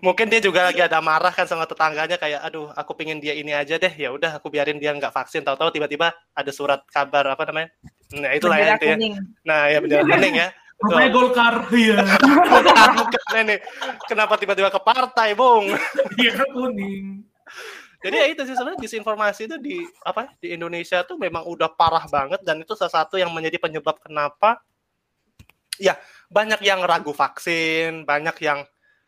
[0.01, 3.53] mungkin dia juga lagi ada marah kan sama tetangganya kayak aduh aku pingin dia ini
[3.53, 7.43] aja deh ya udah aku biarin dia nggak vaksin tahu-tahu tiba-tiba ada surat kabar apa
[7.51, 7.69] namanya
[8.17, 9.15] nah itulah ya Bendera intinya kuning.
[9.45, 11.15] nah ya bendera kuning ya Rupanya Betul.
[11.15, 11.99] Golkar, iya.
[12.51, 13.57] Bukan, bukan ini
[14.11, 15.71] kenapa tiba-tiba ke partai bung
[16.21, 17.23] Iya kan kuning.
[18.05, 22.05] jadi ya itu sih sebenarnya disinformasi itu di apa di Indonesia tuh memang udah parah
[22.11, 24.61] banget dan itu salah satu yang menjadi penyebab kenapa
[25.81, 25.97] ya
[26.29, 28.61] banyak yang ragu vaksin banyak yang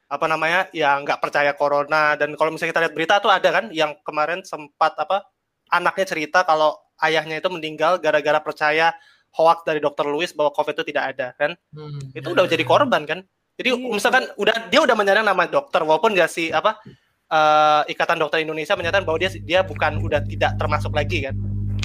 [0.06, 3.74] apa namanya yang nggak percaya corona dan kalau misalnya kita lihat berita tuh ada kan
[3.74, 5.26] yang kemarin sempat apa
[5.74, 8.94] anaknya cerita kalau ayahnya itu meninggal gara-gara percaya
[9.34, 12.50] hoax dari dokter Louis bahwa covid itu tidak ada kan Hmm, itu ya, udah ya.
[12.54, 13.18] jadi korban kan
[13.58, 13.90] jadi Iya.
[13.90, 16.78] misalkan udah dia udah menyerang nama dokter walaupun dia si apa
[17.26, 21.34] eh, ikatan dokter Indonesia menyatakan bahwa dia dia bukan udah tidak termasuk lagi kan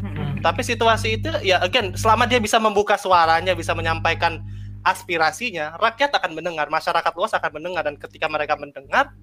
[0.02, 0.42] Hmm.
[0.42, 4.42] tapi situasi itu ya again selama dia bisa membuka suaranya bisa menyampaikan
[4.82, 9.14] aspirasinya rakyat akan mendengar masyarakat luas akan mendengar dan ketika mereka mendengar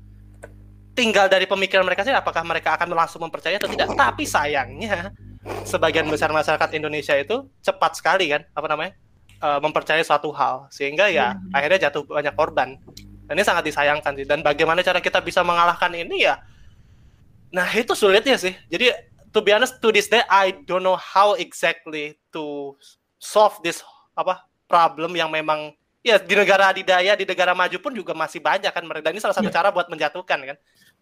[0.98, 3.94] tinggal dari pemikiran mereka sih apakah mereka akan langsung mempercayai atau tidak.
[3.94, 5.14] Tapi sayangnya
[5.62, 8.92] sebagian besar masyarakat Indonesia itu cepat sekali kan apa namanya
[9.38, 10.66] eh, mempercayai suatu hal.
[10.74, 12.74] Sehingga ya akhirnya jatuh banyak korban.
[13.30, 14.26] Dan ini sangat disayangkan sih.
[14.26, 16.42] Dan bagaimana cara kita bisa mengalahkan ini ya
[17.48, 18.52] nah itu sulitnya sih.
[18.68, 18.92] Jadi
[19.30, 22.74] to be honest to this day I don't know how exactly to
[23.22, 23.80] solve this
[24.18, 25.72] apa problem yang memang
[26.04, 29.34] ya di negara adidaya di negara maju pun juga masih banyak kan mereka ini salah
[29.34, 29.54] satu Ya.
[29.58, 30.56] cara buat menjatuhkan kan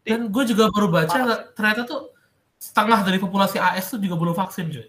[0.06, 1.18] Dan gue juga baru baca
[1.52, 2.14] ternyata tuh
[2.62, 4.86] setengah dari populasi AS tuh juga belum vaksin cuy.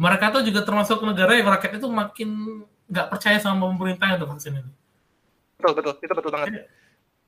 [0.00, 2.28] Mereka tuh juga termasuk negara yang rakyatnya tuh makin
[2.88, 4.72] nggak percaya sama pemerintah untuk vaksin ini.
[5.60, 6.64] betul betul itu betul banget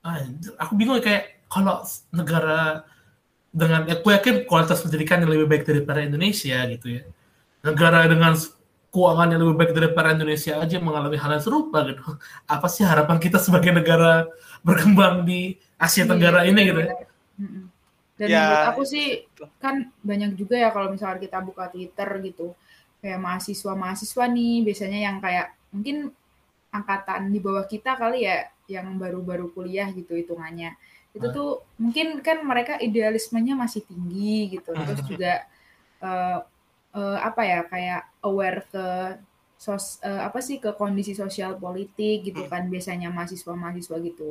[0.03, 2.83] Anjir, aku bingung ya, kayak kalau negara
[3.53, 7.03] dengan ya, aku yakin kualitas pendidikan yang lebih baik daripada Indonesia gitu ya.
[7.63, 8.35] Negara dengan
[8.93, 12.05] keuangan yang lebih baik daripada Indonesia aja mengalami hal yang serupa gitu.
[12.45, 14.29] Apa sih harapan kita sebagai negara
[14.61, 16.93] berkembang di Asia Tenggara ini gitu ya?
[17.41, 17.65] Mm-mm.
[18.21, 19.07] Dan Ya, menurut aku sih
[19.59, 22.55] kan banyak juga ya kalau misalnya kita buka Twitter gitu
[23.03, 26.13] kayak mahasiswa-mahasiswa nih biasanya yang kayak mungkin
[26.71, 30.77] angkatan di bawah kita kali ya yang baru-baru kuliah gitu hitungannya
[31.13, 31.33] itu Ah.
[31.35, 31.49] tuh
[31.83, 35.45] mungkin kan mereka idealismenya masih tinggi gitu terus juga
[36.01, 36.39] eh,
[37.01, 38.87] eh, apa ya kayak aware ke
[39.65, 42.51] sos eh, apa sih ke kondisi sosial politik gitu Hmm.
[42.53, 44.31] kan biasanya mahasiswa-mahasiswa gitu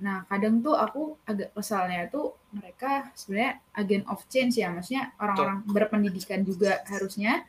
[0.00, 5.58] Nah, kadang tuh aku agak kesalnya tuh mereka sebenarnya agent of change ya, maksudnya orang-orang
[5.76, 7.44] berpendidikan juga harusnya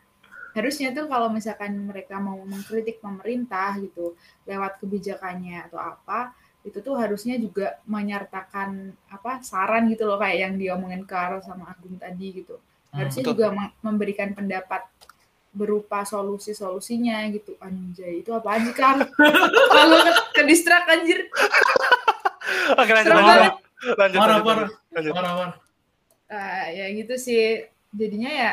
[0.58, 6.36] harusnya tuh kalau misalkan mereka mau mengkritik pemerintah gitu lewat kebijakannya atau apa,
[6.68, 8.70] itu tuh harusnya juga menyertakan
[9.16, 12.60] apa saran gitu loh kayak yang diomongin Karl sama Agung tadi gitu.
[12.92, 13.34] Harusnya betul.
[13.36, 14.84] juga mem- memberikan pendapat
[15.52, 17.56] berupa solusi-solusinya gitu.
[17.60, 18.98] Anjay, itu apa aja kan?
[19.72, 21.28] Kalau ke, ke distrak anjir.
[22.76, 23.54] oke lanjut lanjut banget.
[23.98, 24.70] lanjut Parah, lanjut, parah.
[24.94, 25.14] lanjut.
[25.16, 25.56] Parah, parah.
[26.32, 28.52] Ah, ya gitu sih jadinya ya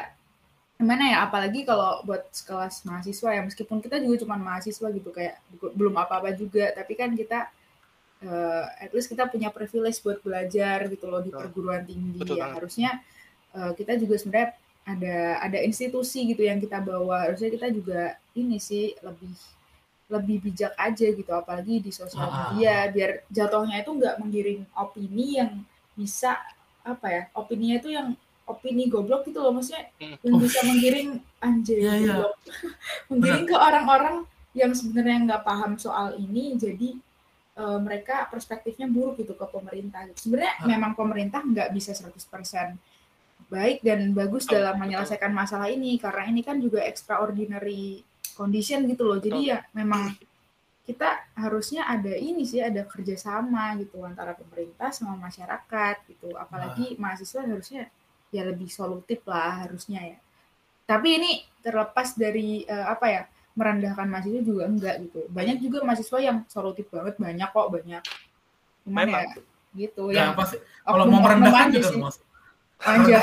[0.78, 5.38] gimana ya apalagi kalau buat kelas mahasiswa ya meskipun kita juga cuma mahasiswa gitu kayak
[5.74, 7.50] belum apa-apa juga tapi kan kita
[8.22, 12.46] eh, at least kita punya privilege buat belajar gitu loh di perguruan tinggi Betul ya
[12.50, 12.54] banget.
[12.62, 12.90] harusnya
[13.50, 14.50] eh, kita juga sebenarnya
[14.84, 18.00] ada ada institusi gitu yang kita bawa harusnya kita juga
[18.32, 19.32] ini sih lebih
[20.08, 22.48] lebih bijak aja gitu apalagi di sosial Ah.
[22.50, 25.60] media biar jatuhnya itu nggak menggiring opini yang
[25.92, 26.40] bisa
[26.80, 28.16] apa ya opininya itu yang
[28.48, 30.16] opini goblok gitu loh maksudnya Hmm.
[30.18, 30.40] yang Oh.
[30.40, 31.92] bisa menggiring anjir iya.
[32.00, 32.32] goblok
[33.12, 34.16] menggiring ke orang-orang
[34.56, 36.96] yang sebenarnya nggak paham soal ini jadi
[37.54, 40.66] eh, mereka perspektifnya buruk gitu ke pemerintah sebenarnya Ah.
[40.66, 42.80] memang pemerintah nggak bisa 100%
[43.48, 44.82] baik dan bagus Betul, dalam betul.
[44.86, 48.04] menyelesaikan masalah ini karena ini kan juga extraordinary
[48.36, 49.52] condition gitu loh jadi Betul.
[49.52, 50.14] ya memang
[50.88, 57.44] kita harusnya ada ini sih ada kerjasama gitu antara pemerintah sama masyarakat gitu apalagi mahasiswa
[57.44, 57.92] harusnya
[58.28, 60.18] ya lebih solutif lah harusnya ya.
[60.88, 61.30] Tapi ini
[61.60, 63.22] terlepas dari uh, apa ya
[63.52, 65.20] merendahkan mahasiswa juga enggak gitu.
[65.28, 68.02] Banyak juga mahasiswa yang solutif banget, banyak kok banyak.
[68.88, 69.22] Cuman ya
[69.76, 70.32] gitu ya.
[70.32, 70.44] ya.
[70.84, 72.08] Kalau mau merendahkan juga.
[72.84, 73.18] Anjay.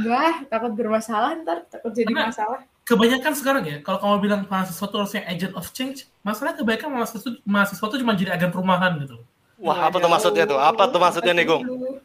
[0.00, 2.60] Enggak, takut bermasalah ntar, takut jadi Karena masalah.
[2.84, 7.30] Kebanyakan sekarang ya, kalau kamu bilang mahasiswa itu harusnya agent of change, masalah kebanyakan mahasiswa,
[7.44, 9.24] mahasiswa itu cuma jadi agen perumahan gitu.
[9.60, 10.60] Wah, apa tuh maksudnya tuh?
[10.60, 11.62] Apa tuh maksudnya nih, Gung?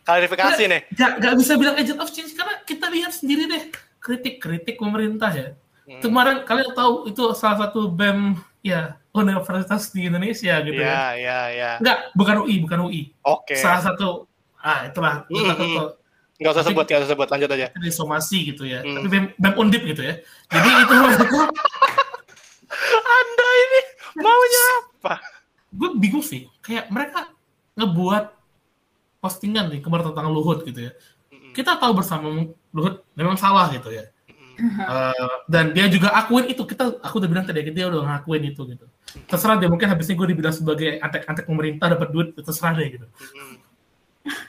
[0.07, 0.82] Klarifikasi nih.
[0.95, 3.63] Gak, gak bisa bilang agent of change karena kita lihat sendiri deh
[3.99, 5.47] kritik-kritik pemerintah ya.
[5.84, 5.99] Hmm.
[5.99, 10.93] Kemarin kalian tahu itu salah satu BEM ya universitas di Indonesia gitu ya.
[10.93, 11.72] Iya, iya, iya.
[11.84, 13.01] Enggak, bukan UI, bukan UI.
[13.28, 13.55] Oke.
[13.55, 13.59] Okay.
[13.59, 15.99] Salah satu ah itulah mm -hmm.
[16.40, 17.68] Nggak usah sebut, nggak usah sebut, lanjut aja.
[17.76, 18.96] Di somasi gitu ya, hmm.
[18.96, 20.24] tapi BEM, BEM undip gitu ya.
[20.48, 20.96] Jadi itu.
[23.20, 23.80] Anda ini
[24.24, 24.66] maunya
[25.04, 25.16] apa?
[25.70, 27.28] Gue bingung sih, kayak mereka
[27.76, 28.32] ngebuat
[29.20, 30.92] postingan nih kemarin tentang Luhut gitu ya.
[31.28, 31.52] Hmm.
[31.52, 34.08] Kita tahu bersama Luhut memang salah gitu ya.
[34.60, 38.68] Uh, dan dia juga akuin itu kita aku udah bilang tadi dia udah ngakuin itu
[38.68, 38.92] gitu
[39.24, 43.08] terserah dia mungkin habisnya gue dibilang sebagai antek-antek pemerintah dapat duit terserah deh gitu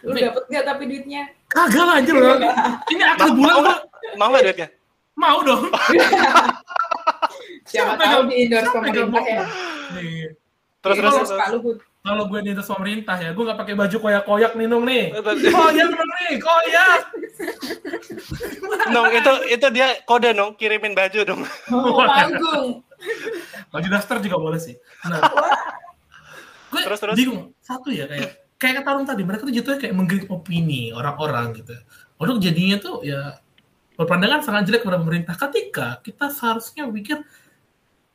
[0.05, 1.23] Lu dapet gak tapi duitnya?
[1.51, 2.15] Kagak lah anjir.
[2.91, 3.77] Ini akhir bulan mau,
[4.17, 4.69] mau gak duitnya?
[5.17, 5.63] Mau dong.
[7.71, 9.45] Siapa, tahu di endorse pemerintah ya.
[10.81, 11.79] Terus terus terus.
[12.01, 15.13] Kalau gue di endorse pemerintah ya, gue gak pakai baju koyak-koyak nih Nung nih.
[15.53, 17.01] Koyak Nung nih, koyak.
[18.95, 21.43] Nung itu itu dia kode Nung kirimin baju dong.
[21.71, 22.81] Oh, panggung.
[23.71, 24.77] Baju daster juga boleh sih.
[25.05, 25.21] Nah,
[26.71, 27.17] gue terus, terus.
[27.19, 31.57] bingung satu ya kayak kayak kata orang tadi mereka tuh jatuhnya kayak menggiring opini orang-orang
[31.57, 31.73] gitu.
[32.21, 33.41] Untuk jadinya tuh ya
[33.97, 35.35] berpandangan sangat jelek kepada pemerintah.
[35.35, 37.25] Ketika kita seharusnya pikir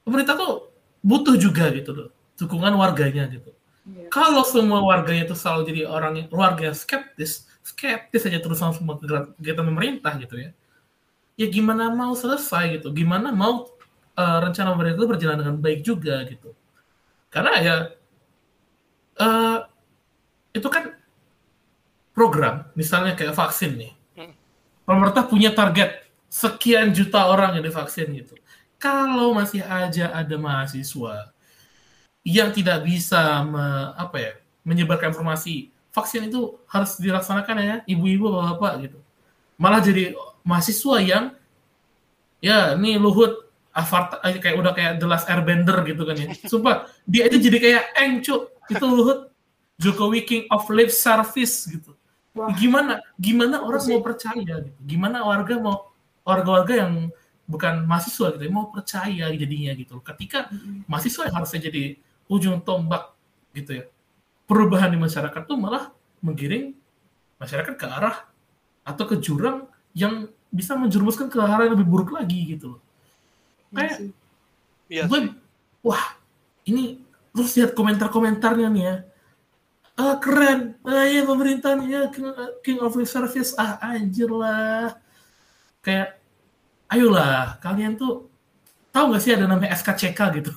[0.05, 0.69] pemerintah tuh
[1.01, 3.51] butuh juga gitu loh dukungan warganya gitu.
[3.85, 4.09] Yeah.
[4.09, 8.73] kalau semua warganya tuh selalu jadi orang yang warga yang skeptis skeptis aja terus sama
[8.73, 10.49] semua kegiatan pemerintah gitu ya.
[11.37, 12.89] Ya gimana mau selesai gitu?
[12.95, 13.69] Gimana mau
[14.17, 16.57] uh, rencana pemerintah itu berjalan dengan baik juga gitu?
[17.29, 17.75] Karena ya
[19.21, 19.59] uh,
[20.55, 20.95] itu kan
[22.15, 23.91] program, misalnya kayak vaksin nih.
[24.15, 24.33] Hmm.
[24.87, 28.39] Pemerintah punya target sekian juta orang yang divaksin gitu.
[28.79, 31.35] Kalau masih aja ada mahasiswa
[32.23, 34.31] yang tidak bisa me, apa ya,
[34.63, 38.99] menyebarkan informasi vaksin itu harus dilaksanakan ya, ibu-ibu bapak-bapak gitu.
[39.59, 41.23] Malah jadi mahasiswa yang
[42.39, 46.31] ya ini Luhut Avatar kayak udah kayak The Last Airbender gitu kan ya.
[46.51, 48.23] Sumpah, dia itu jadi kayak Eng,
[48.71, 49.34] Itu Luhut
[49.75, 51.95] Jokowi King of Lip Service gitu.
[52.35, 52.51] Wah.
[52.55, 54.79] Gimana gimana orang mau percaya gitu?
[54.83, 55.91] Gimana warga mau
[56.27, 56.93] warga-warga yang
[57.45, 60.01] bukan mahasiswa gitu mau percaya jadinya gitu.
[60.01, 60.51] Ketika
[60.89, 61.95] mahasiswa yang harusnya jadi
[62.27, 63.13] ujung tombak
[63.55, 63.85] gitu ya.
[64.45, 65.89] Perubahan di masyarakat tuh malah
[66.21, 66.75] menggiring
[67.39, 68.25] masyarakat ke arah
[68.85, 69.65] atau ke jurang
[69.95, 72.81] yang bisa menjerumuskan ke arah yang lebih buruk lagi gitu loh.
[73.73, 73.97] Iya Kayak
[74.85, 75.19] iya gue,
[75.81, 76.03] wah
[76.69, 77.01] ini
[77.33, 78.95] terus lihat komentar-komentarnya nih ya
[79.95, 80.75] ah keren.
[80.83, 82.27] Ah ya pemerintahnya king,
[82.61, 83.55] king of service.
[83.55, 84.95] Ah anjir lah.
[85.79, 86.19] Kayak
[86.91, 88.29] ayolah kalian tuh
[88.91, 90.53] tahu nggak sih ada namanya SKCK gitu?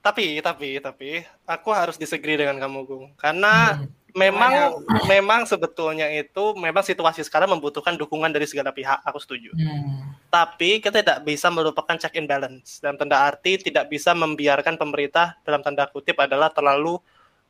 [0.00, 1.10] Tapi tapi tapi
[1.44, 3.06] aku harus disagree dengan kamu Gung.
[3.20, 9.18] Karena hmm memang memang sebetulnya itu memang situasi sekarang membutuhkan dukungan dari segala pihak aku
[9.22, 10.30] setuju hmm.
[10.32, 15.38] tapi kita tidak bisa melupakan check and balance dalam tanda arti tidak bisa membiarkan pemerintah
[15.42, 16.98] dalam tanda kutip adalah terlalu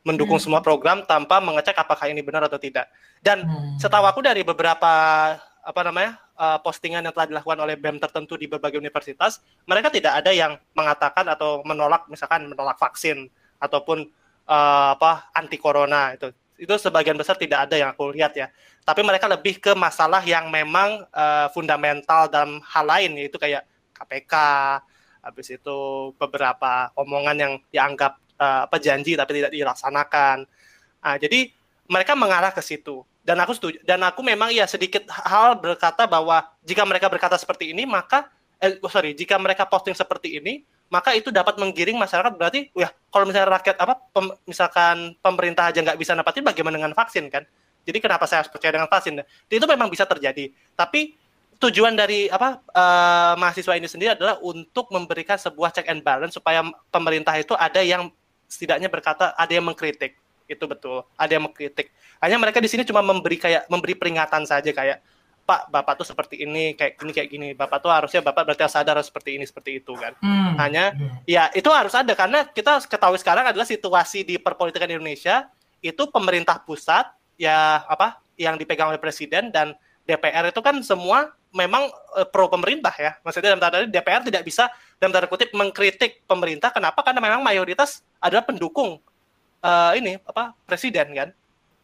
[0.03, 0.45] mendukung hmm.
[0.49, 2.89] semua program tanpa mengecek apakah ini benar atau tidak
[3.21, 3.77] dan hmm.
[3.77, 4.93] setahu aku dari beberapa
[5.61, 10.25] apa namanya uh, postingan yang telah dilakukan oleh BEM tertentu di berbagai universitas mereka tidak
[10.25, 13.29] ada yang mengatakan atau menolak misalkan menolak vaksin
[13.61, 14.09] ataupun
[14.49, 18.53] uh, apa anti corona itu itu sebagian besar tidak ada yang aku lihat ya.
[18.85, 23.65] Tapi mereka lebih ke masalah yang memang uh, fundamental dalam hal lain yaitu kayak
[23.97, 24.35] KPK,
[25.25, 25.79] habis itu
[26.21, 30.45] beberapa omongan yang dianggap uh, apa tapi tidak dilaksanakan.
[31.01, 31.49] Nah, jadi
[31.89, 36.41] mereka mengarah ke situ dan aku setuju dan aku memang ya sedikit hal berkata bahwa
[36.65, 41.15] jika mereka berkata seperti ini maka eh, oh sorry jika mereka posting seperti ini maka
[41.15, 45.95] itu dapat menggiring masyarakat berarti ya kalau misalnya rakyat apa pem, misalkan pemerintah aja nggak
[45.95, 47.47] bisa dapatin bagaimana dengan vaksin kan?
[47.87, 49.23] Jadi kenapa saya harus percaya dengan vaksin?
[49.47, 50.51] Itu memang bisa terjadi.
[50.75, 51.15] Tapi
[51.63, 56.67] tujuan dari apa uh, mahasiswa ini sendiri adalah untuk memberikan sebuah check and balance supaya
[56.91, 58.11] pemerintah itu ada yang
[58.51, 60.19] setidaknya berkata ada yang mengkritik.
[60.51, 61.95] Itu betul ada yang mengkritik.
[62.19, 64.99] Hanya mereka di sini cuma memberi kayak memberi peringatan saja kayak
[65.51, 67.49] Pak Bapak tuh seperti ini kayak gini kayak gini.
[67.59, 70.15] Bapak tuh harusnya Bapak berarti harus sadar harus seperti ini seperti itu kan.
[70.23, 70.55] Hmm.
[70.63, 71.19] hanya Hmm.
[71.27, 75.51] ya itu harus ada karena kita ketahui sekarang adalah situasi di perpolitikan Indonesia
[75.83, 79.75] itu pemerintah pusat ya apa yang dipegang oleh presiden dan
[80.07, 83.19] DPR itu kan semua memang eh, pro pemerintah ya.
[83.27, 84.71] Maksudnya dalam tanda DPR tidak bisa
[85.03, 86.71] dalam tanda kutip mengkritik pemerintah.
[86.71, 87.03] Kenapa?
[87.03, 89.03] Karena memang mayoritas adalah pendukung
[89.67, 91.29] eh, ini apa presiden kan.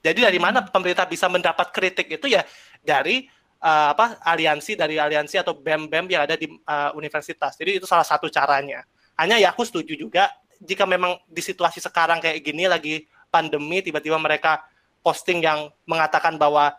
[0.06, 2.30] Jadi dari mana pemerintah bisa mendapat kritik itu?
[2.30, 2.46] Ya
[2.86, 3.26] dari
[3.66, 7.58] eh, apa aliansi dari aliansi atau bem bem yang ada di eh, universitas.
[7.58, 8.86] Jadi itu salah satu caranya.
[9.18, 10.30] Hanya ya aku setuju juga
[10.62, 14.62] jika memang di situasi sekarang kayak gini lagi pandemi tiba-tiba mereka
[15.02, 16.72] posting yang mengatakan bahwa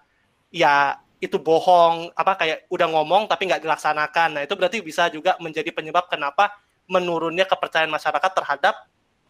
[0.49, 4.29] ya itu bohong apa kayak udah ngomong tapi nggak dilaksanakan.
[4.37, 6.53] Nah itu berarti bisa juga menjadi penyebab kenapa
[6.87, 8.75] menurunnya kepercayaan masyarakat terhadap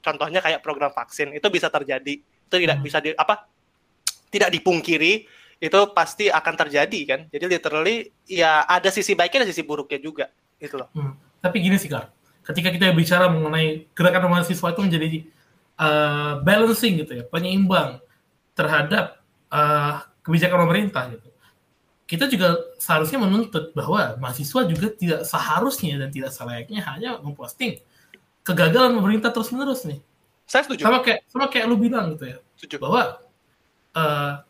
[0.04, 1.34] contohnya kayak program vaksin.
[1.34, 2.20] Itu bisa terjadi.
[2.22, 2.86] Itu tidak Hmm.
[2.86, 3.48] bisa di apa
[4.28, 5.24] tidak dipungkiri
[5.58, 10.30] itu pasti akan terjadi kan jadi literally ya ada sisi baiknya dan sisi buruknya juga
[10.62, 11.28] itu loh Hmm.
[11.42, 12.10] Tapi gini sih Kak,
[12.50, 15.08] ketika kita bicara mengenai gerakan mahasiswa itu menjadi
[15.78, 18.02] uh, balancing gitu ya, penyeimbang
[18.58, 19.22] terhadap
[19.54, 21.30] uh, kebijakan pemerintah gitu.
[22.08, 27.84] Kita juga seharusnya menuntut bahwa mahasiswa juga tidak seharusnya dan tidak selayaknya hanya memposting
[28.48, 30.00] kegagalan pemerintah terus menerus nih.
[30.48, 33.20] saya setuju Sama kayak sama kayak lu bilang gitu ya, setuju bahwa
[33.92, 34.47] uh,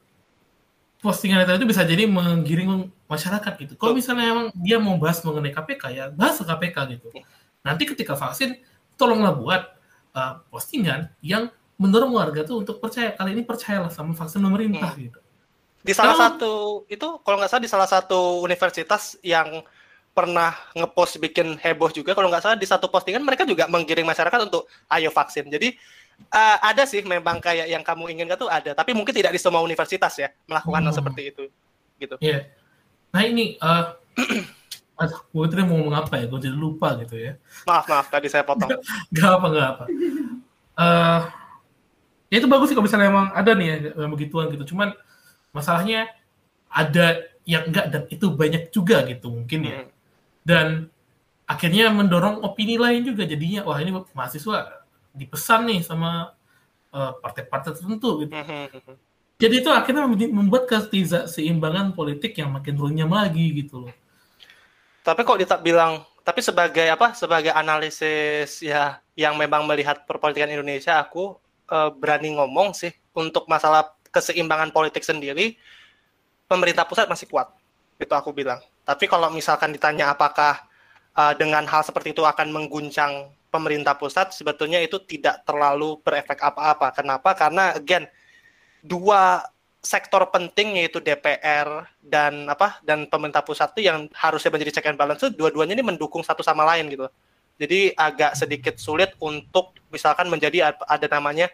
[0.98, 3.74] postingan itu bisa jadi menggiring masyarakat gitu.
[3.78, 7.08] Kalau misalnya emang dia mau bahas mengenai KPK ya bahas KPK gitu.
[7.62, 8.58] Nanti ketika vaksin
[8.98, 9.62] tolonglah buat
[10.18, 15.04] uh, postingan yang mendorong warga tuh untuk percaya kali ini percayalah sama vaksin pemerintah Hmm.
[15.06, 15.20] gitu.
[15.78, 16.54] di salah Kalau- satu
[16.91, 19.64] itu kalau nggak salah di salah satu universitas yang
[20.12, 24.52] pernah ngepost bikin heboh juga kalau nggak salah di satu postingan mereka juga menggiring masyarakat
[24.52, 25.78] untuk ayo vaksin jadi
[26.20, 29.61] eh, ada sih memang kayak yang kamu inginkan tuh ada tapi mungkin tidak di semua
[29.61, 30.99] universitas ya melakukan hal Hmm.
[30.99, 31.43] seperti itu
[31.97, 32.49] gitu Iya.
[33.13, 33.95] Nah ini uh,
[35.01, 36.26] aduh, gue tadi mau ngomong apa ya?
[36.26, 37.38] Gue jadi lupa gitu ya.
[37.65, 38.70] maaf maaf tadi saya potong
[39.15, 39.84] Gak apa, gak apa.
[40.78, 41.20] Eh,
[42.30, 44.74] ya itu bagus sih kalau misalnya emang ada nih ya yang begituan gitu.
[44.74, 44.93] Cuman
[45.53, 46.09] masalahnya
[46.70, 49.80] ada yang enggak dan itu banyak juga gitu mungkin ya.
[49.82, 49.89] Hmm.
[50.43, 50.68] Dan
[51.47, 54.84] akhirnya mendorong opini lain juga jadinya wah ini mahasiswa
[55.18, 56.38] dipesan nih sama
[56.93, 58.32] eh, partai-partai tertentu gitu.
[58.32, 58.95] Hmm.
[59.38, 63.93] Jadi itu akhirnya membuat- ketidakseimbangan politik yang makin runyam lagi gitu loh.
[65.05, 67.13] Tapi kok kita bilang, tapi sebagai apa?
[67.13, 71.38] Sebagai analisis ya yang memang melihat perpolitikan Indonesia, aku
[71.70, 75.57] eh, berani ngomong sih untuk masalah keseimbangan politik sendiri,
[76.47, 77.49] pemerintah pusat masih kuat.
[77.97, 78.61] Itu aku bilang.
[78.88, 80.66] Tapi kalau misalkan ditanya apakah
[81.18, 86.93] eh, dengan hal seperti itu akan mengguncang pemerintah pusat, sebetulnya itu tidak terlalu berefek apa-apa.
[86.93, 87.34] Kenapa?
[87.34, 88.05] Karena again
[88.86, 89.41] dua
[89.82, 94.99] sektor penting yaitu DPR dan apa dan pemerintah pusat itu yang harusnya menjadi check and
[94.99, 97.07] balance dua-duanya ini mendukung satu sama lain gitu.
[97.57, 101.49] Jadi agak sedikit sulit untuk misalkan menjadi ad- ada namanya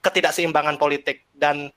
[0.00, 1.68] ketidakseimbangan politik dan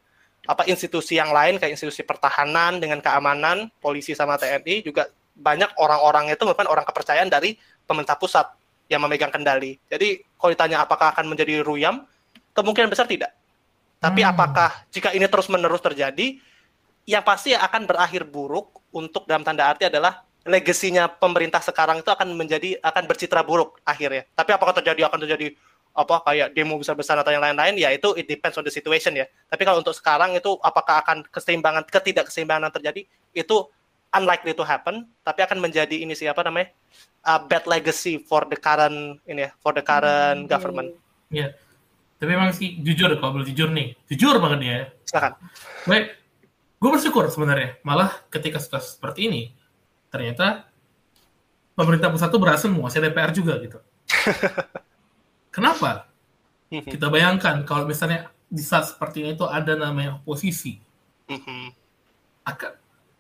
[0.46, 6.32] apa institusi yang lain kayak institusi pertahanan dengan keamanan, polisi sama TNI juga banyak orang-orang
[6.32, 8.48] itu merupakan orang kepercayaan dari pemerintah pusat
[8.88, 9.78] yang memegang kendali.
[9.92, 12.08] Jadi kalau ditanya apakah akan menjadi ruyam,
[12.56, 13.36] kemungkinan besar tidak.
[14.00, 14.32] Tapi Hmm.
[14.32, 16.40] apakah jika ini terus-menerus terjadi,
[17.06, 22.38] yang pasti akan berakhir buruk untuk dalam tanda arti adalah legasinya pemerintah sekarang itu akan
[22.38, 24.30] menjadi akan bercitra buruk akhirnya.
[24.38, 25.58] Tapi apakah terjadi akan terjadi
[25.96, 29.26] apa kayak demo besar-besaran atau yang lain-lain ya itu it depends on the situation ya.
[29.50, 33.56] Tapi kalau untuk sekarang itu apakah akan keseimbangan ketidakseimbangan terjadi itu
[34.16, 36.72] unlikely to happen, tapi akan menjadi ini siapa namanya?
[37.26, 40.94] a bad legacy for the current ini ya, for the current government.
[41.34, 41.58] Ya.
[42.22, 44.80] Tapi emang sih jujur kalau boleh jujur nih, jujur banget nih ya.
[45.04, 45.34] Silakan.
[45.90, 46.06] Baik,
[46.80, 47.82] gue bersyukur sebenarnya.
[47.82, 49.42] Malah ketika situasi seperti ini,
[50.14, 50.70] ternyata
[51.76, 53.82] pemerintah pusat tuh berhasil menguasai DPR juga gitu.
[55.56, 56.08] Kenapa?
[56.70, 60.78] Kita bayangkan kalau misalnya di saat seperti ini itu ada namanya oposisi,
[61.26, 61.74] Mhm.
[62.46, 62.72] akan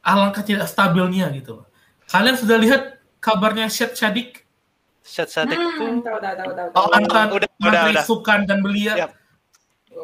[0.05, 1.65] alangkah tidak stabilnya gitu.
[2.05, 2.81] Kalian sudah lihat
[3.17, 4.45] kabarnya Syed Sadiq
[5.01, 6.69] Syed Sadiq itu Hmm, tahu tahu tahu tahu.
[6.77, 8.05] Oh, mantan udah, udah, Menteri udah.
[8.05, 9.11] Sukan dan Belia Yap.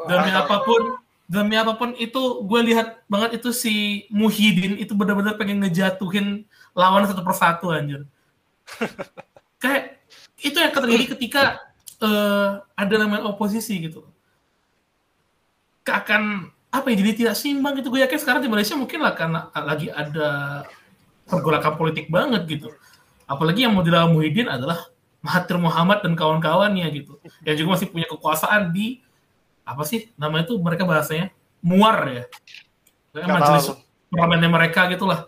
[0.10, 0.42] demi Wah.
[0.42, 0.82] apa pun
[1.30, 3.74] demi apa pun itu gue lihat banget itu si
[4.10, 6.44] Muhyiddin itu benar-benar pengen ngejatuhin
[6.74, 8.04] lawan satu persatu anjir
[9.64, 10.02] kayak
[10.42, 11.42] itu yang terjadi ketika
[12.02, 14.04] eh, ada namanya oposisi gitu
[15.82, 19.14] Ke- akan apa ya jadi tidak seimbang gitu gue yakin sekarang di Malaysia mungkin lah
[19.14, 20.64] karena lagi ada
[21.28, 22.72] pergolakan politik banget gitu
[23.28, 24.88] apalagi yang mau dilawan Muhyiddin adalah
[25.22, 29.04] Mahathir Muhammad dan kawan-kawannya gitu yang juga masih punya kekuasaan di
[29.68, 31.30] apa sih namanya itu mereka bahasanya
[31.62, 32.24] muar ya
[33.12, 33.66] Kayak majelis
[34.08, 35.28] parlemennya mereka gitulah.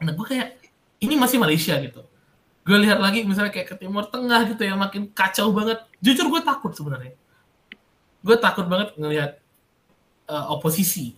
[0.00, 0.48] Nah gue kayak
[1.04, 2.08] ini masih Malaysia gitu.
[2.64, 5.84] Gue lihat lagi misalnya kayak ke Timur Tengah gitu yang makin kacau banget.
[6.00, 7.16] Jujur gue takut sebenarnya.
[8.24, 9.40] Gue takut banget ngelihat
[10.28, 11.16] uh, oposisi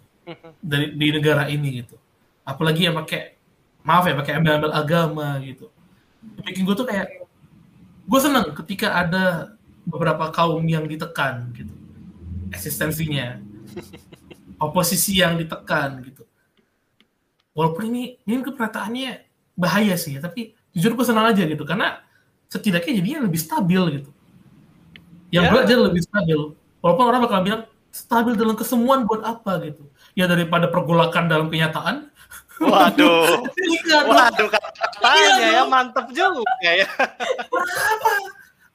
[0.62, 1.98] dari di negara ini gitu.
[2.46, 3.34] Apalagi yang pakai
[3.82, 5.68] maaf ya pakai embel-embel agama gitu.
[6.46, 7.26] Bikin gue tuh kayak
[8.06, 9.54] gue seneng ketika ada
[9.84, 11.74] beberapa kaum yang ditekan gitu.
[12.54, 13.42] Eksistensinya.
[14.64, 16.28] Oposisi yang ditekan gitu.
[17.56, 21.64] Walaupun ini ini keperataannya bahaya sih tapi jujur gue senang aja gitu.
[21.66, 22.04] Karena
[22.46, 24.10] setidaknya jadinya lebih stabil gitu.
[25.30, 25.50] Yang Ya.
[25.54, 26.38] belajar lebih stabil.
[26.82, 32.10] Walaupun orang bakal bilang stabil dalam kesemuan buat apa gitu ya daripada pergolakan dalam kenyataan
[32.60, 33.40] Waduh.
[33.56, 34.04] Iya.
[34.04, 36.84] Waduh katanya Iya, ya mantep juga ya.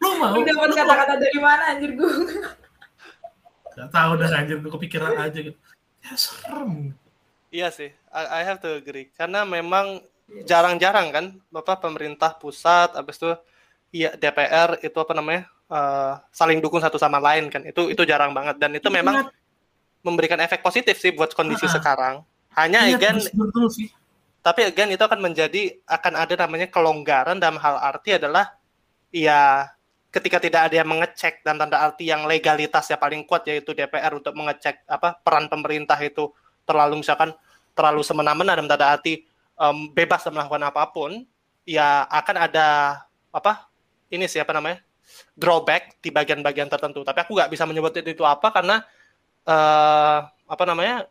[0.02, 2.12] lu mau Lu dapat kata-kata dari mana anjir gue?
[3.78, 5.60] Gak tahu dah anjir gue kepikiran aja gitu.
[6.02, 6.98] Ya serem.
[7.54, 9.14] Iya sih, I, I have to agree.
[9.14, 10.02] Karena memang
[10.44, 13.32] jarang-jarang kan, bapak pemerintah pusat, abis itu
[13.96, 17.62] iya DPR itu apa namanya eh, saling dukung satu sama lain kan.
[17.64, 19.26] Itu itu jarang banget dan itu memang
[20.02, 21.74] memberikan efek positif sih buat kondisi Ah.
[21.74, 22.16] sekarang.
[22.54, 23.90] Hanya Iya, again, terus betul sih.
[24.40, 28.54] tapi again itu akan menjadi akan ada namanya kelonggaran dalam hal arti adalah
[29.10, 29.66] ya
[30.08, 34.32] ketika tidak ada yang mengecek dan tanda arti yang legalitasnya paling kuat yaitu DPR untuk
[34.32, 36.30] mengecek apa peran pemerintah itu
[36.64, 37.34] terlalu misalkan
[37.74, 39.26] terlalu semena-mena dalam tanda arti
[39.58, 41.26] em, bebas melakukan apa pun
[41.66, 42.68] ya akan ada
[43.34, 43.66] apa
[44.08, 44.80] ini sih apa namanya
[45.36, 47.04] drawback di bagian-bagian tertentu.
[47.04, 48.82] Tapi aku nggak bisa menyebut itu apa karena
[49.46, 51.06] eh apa namanya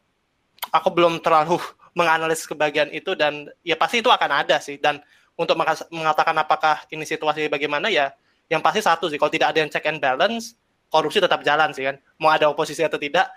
[0.72, 1.60] aku belum terlalu
[1.98, 4.80] menganalisis kebagian itu dan ya pasti itu akan ada sih.
[4.80, 4.98] Dan
[5.38, 5.54] untuk
[5.90, 8.10] mengatakan apakah ini situasi bagaimana ya
[8.50, 9.20] yang pasti satu sih.
[9.20, 10.56] Kalau tidak ada yang check and balance
[10.90, 11.96] korupsi tetap jalan sih kan.
[12.18, 13.28] Mau ada oposisi atau tidak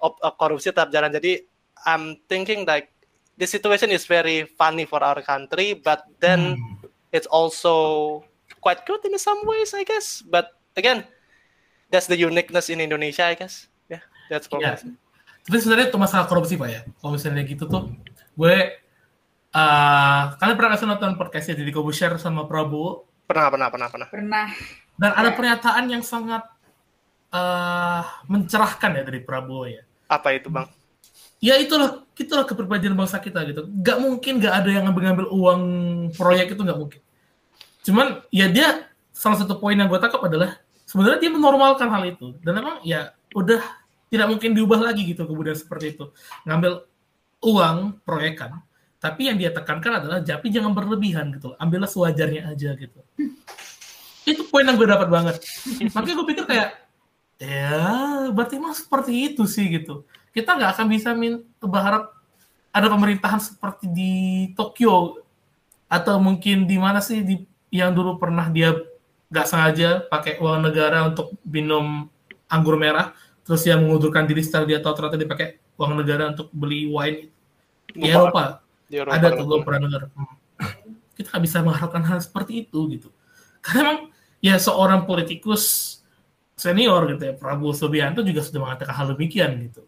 [0.00, 1.12] op- eh, korupsi tetap jalan.
[1.12, 1.44] Jadi
[1.82, 2.94] I'm thinking like
[3.34, 6.78] the situation is very funny for our country but then Hmm.
[7.10, 7.74] it's also
[8.62, 11.02] quite good in some ways I guess but again
[11.90, 14.00] that's the uniqueness in Indonesia I guess yeah
[14.30, 14.78] that's for Iya.
[14.86, 14.94] me.
[15.42, 16.80] Tapi sebenarnya itu masalah korupsi pak ya.
[16.96, 17.90] Kalau misalnya gitu tuh,
[18.32, 18.56] gue
[19.50, 24.46] eh kalian pernah kasih nonton podcastnya Deddy Kobusier sama Prabowo pernah pernah pernah pernah Pernah.
[24.94, 26.46] dan ada pernyataan yang sangat
[27.28, 29.82] eh mencerahkan ya dari Prabowo ya.
[30.06, 30.68] apa itu bang
[31.36, 33.66] Ya itulah itulah kepribadian bangsa kita gitu.
[33.82, 35.62] Gak mungkin gak ada yang ngambil-ngambil uang
[36.14, 37.02] proyek itu gak mungkin.
[37.82, 42.34] Cuman ya dia salah satu poin yang gue tangkap adalah sebenarnya dia menormalkan hal itu.
[42.40, 43.60] Dan emang ya udah
[44.08, 46.10] tidak mungkin diubah lagi gitu kemudian seperti itu.
[46.46, 46.86] Ngambil
[47.42, 48.62] uang proyekan
[49.02, 53.02] tapi yang dia tekankan adalah tapi jangan berlebihan gitu ambillah sewajarnya aja gitu.
[54.22, 55.42] Itu poin yang gue dapat banget.
[55.90, 56.68] Makanya gue pikir kayak
[57.42, 60.06] ya berarti mah seperti itu sih gitu.
[60.30, 62.14] Kita nggak akan bisa min berharap
[62.70, 64.14] ada pemerintahan seperti di
[64.54, 65.18] Tokyo
[65.90, 67.42] atau mungkin di mana sih di
[67.72, 68.76] yang dulu pernah dia
[69.32, 72.04] nggak sengaja pakai uang negara untuk minum
[72.52, 76.86] anggur merah terus dia mengundurkan diri setelah dia tahu ternyata dipakai uang negara untuk beli
[76.86, 77.32] wine.
[77.90, 78.60] Di Eropa.
[78.86, 79.16] Di Eropa.
[79.16, 80.02] ada tuh gue pernah dengar.
[80.12, 80.36] Hmm.
[81.16, 83.08] kita nggak bisa mengharapkan hal seperti itu gitu.
[83.64, 83.98] Karena emang
[84.44, 85.96] ya seorang politikus
[86.54, 89.82] senior gitu ya Prabowo Subianto juga sudah mengatakan hal demikian gitu.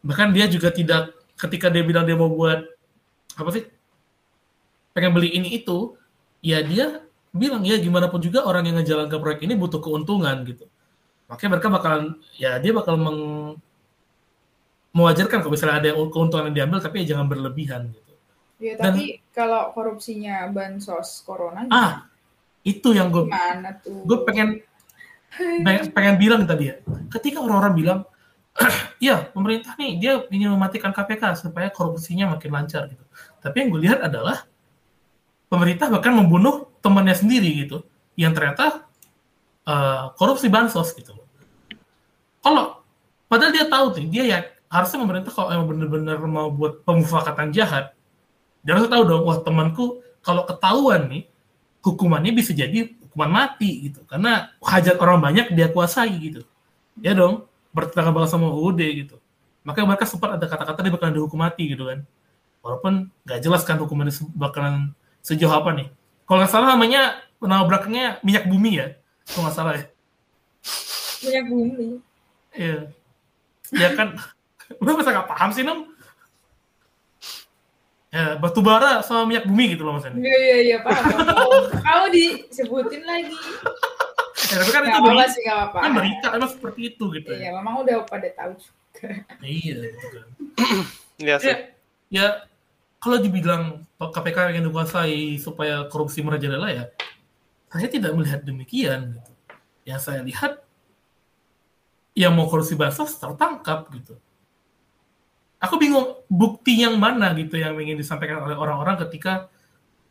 [0.00, 2.64] Bahkan dia juga tidak ketika dia bilang dia mau buat
[3.36, 3.64] apa sih
[4.90, 5.94] pengen beli ini itu
[6.40, 10.66] ya dia bilang ya gimana pun juga orang yang ngejalankan proyek ini butuh keuntungan gitu.
[11.30, 13.20] Makanya mereka bakalan ya dia bakal meng
[14.90, 18.12] mewajarkan kalau misalnya ada yang keuntungan yang diambil tapi ya jangan berlebihan gitu.
[18.60, 22.10] Ya, Dan- tapi kalau korupsinya bansos corona ah
[22.60, 23.24] itu yang gue
[23.80, 24.04] tuh?
[24.04, 24.60] gue pengen
[25.94, 26.76] pengen, bilang tadi ya.
[27.08, 28.00] Ketika orang-orang bilang
[28.98, 33.04] iya pemerintah nih dia ingin mematikan KPK supaya korupsinya makin lancar gitu.
[33.38, 34.44] Tapi yang gue lihat adalah
[35.50, 37.82] pemerintah bahkan membunuh temannya sendiri gitu
[38.14, 38.86] yang ternyata
[39.66, 41.18] eh, korupsi bansos gitu.
[42.40, 42.80] Kalau
[43.28, 44.38] padahal dia tahu tuh dia ya
[44.70, 47.92] harusnya pemerintah kalau emang benar-benar mau buat pemufakatan jahat
[48.60, 51.22] dia harus tahu dong wah temanku kalau ketahuan nih
[51.80, 54.04] hukumannya bisa jadi hukuman mati gitu.
[54.04, 56.44] Karena hajat orang banyak dia kuasai gitu.
[57.00, 59.16] Ya dong bertetangga banget sama UUD gitu.
[59.64, 62.04] Makanya mereka sempat ada kata-kata dia bakalan dihukum mati gitu kan.
[62.60, 65.86] Walaupun nggak jelas kan hukumannya bakalan sejauh apa nih
[66.24, 68.86] kalau nggak salah namanya nama belakangnya minyak bumi ya
[69.26, 69.84] kalau nggak salah ya
[71.20, 71.86] minyak bumi.
[72.50, 72.78] Iya.
[73.70, 74.16] Ya kan,
[74.82, 75.86] lu masa nggak paham sih, Nom?
[78.10, 80.18] Ya, batu bara sama minyak bumi gitu loh maksudnya.
[80.18, 81.04] Iya iya iya paham.
[81.70, 83.36] Kamu disebutin lagi.
[84.50, 85.78] Ya, tapi kan Gak itu apa-apa berita, sih gak apa-apa.
[85.78, 87.50] kan berita emang seperti itu gitu Iya, ya.
[87.54, 89.08] memang udah pada tahu juga.
[89.38, 90.26] Iya, gitu kan.
[91.20, 91.46] Iya sih.
[91.46, 91.56] Ya,
[92.10, 92.26] ya
[93.00, 96.84] kalau dibilang KPK ingin dikuasai supaya korupsi merajalela ya,
[97.72, 99.32] saya tidak melihat demikian gitu.
[99.88, 100.60] Yang saya lihat
[102.12, 104.20] yang mau korupsi bansos tertangkap gitu.
[105.60, 109.48] Aku bingung bukti yang mana gitu yang ingin disampaikan oleh orang-orang ketika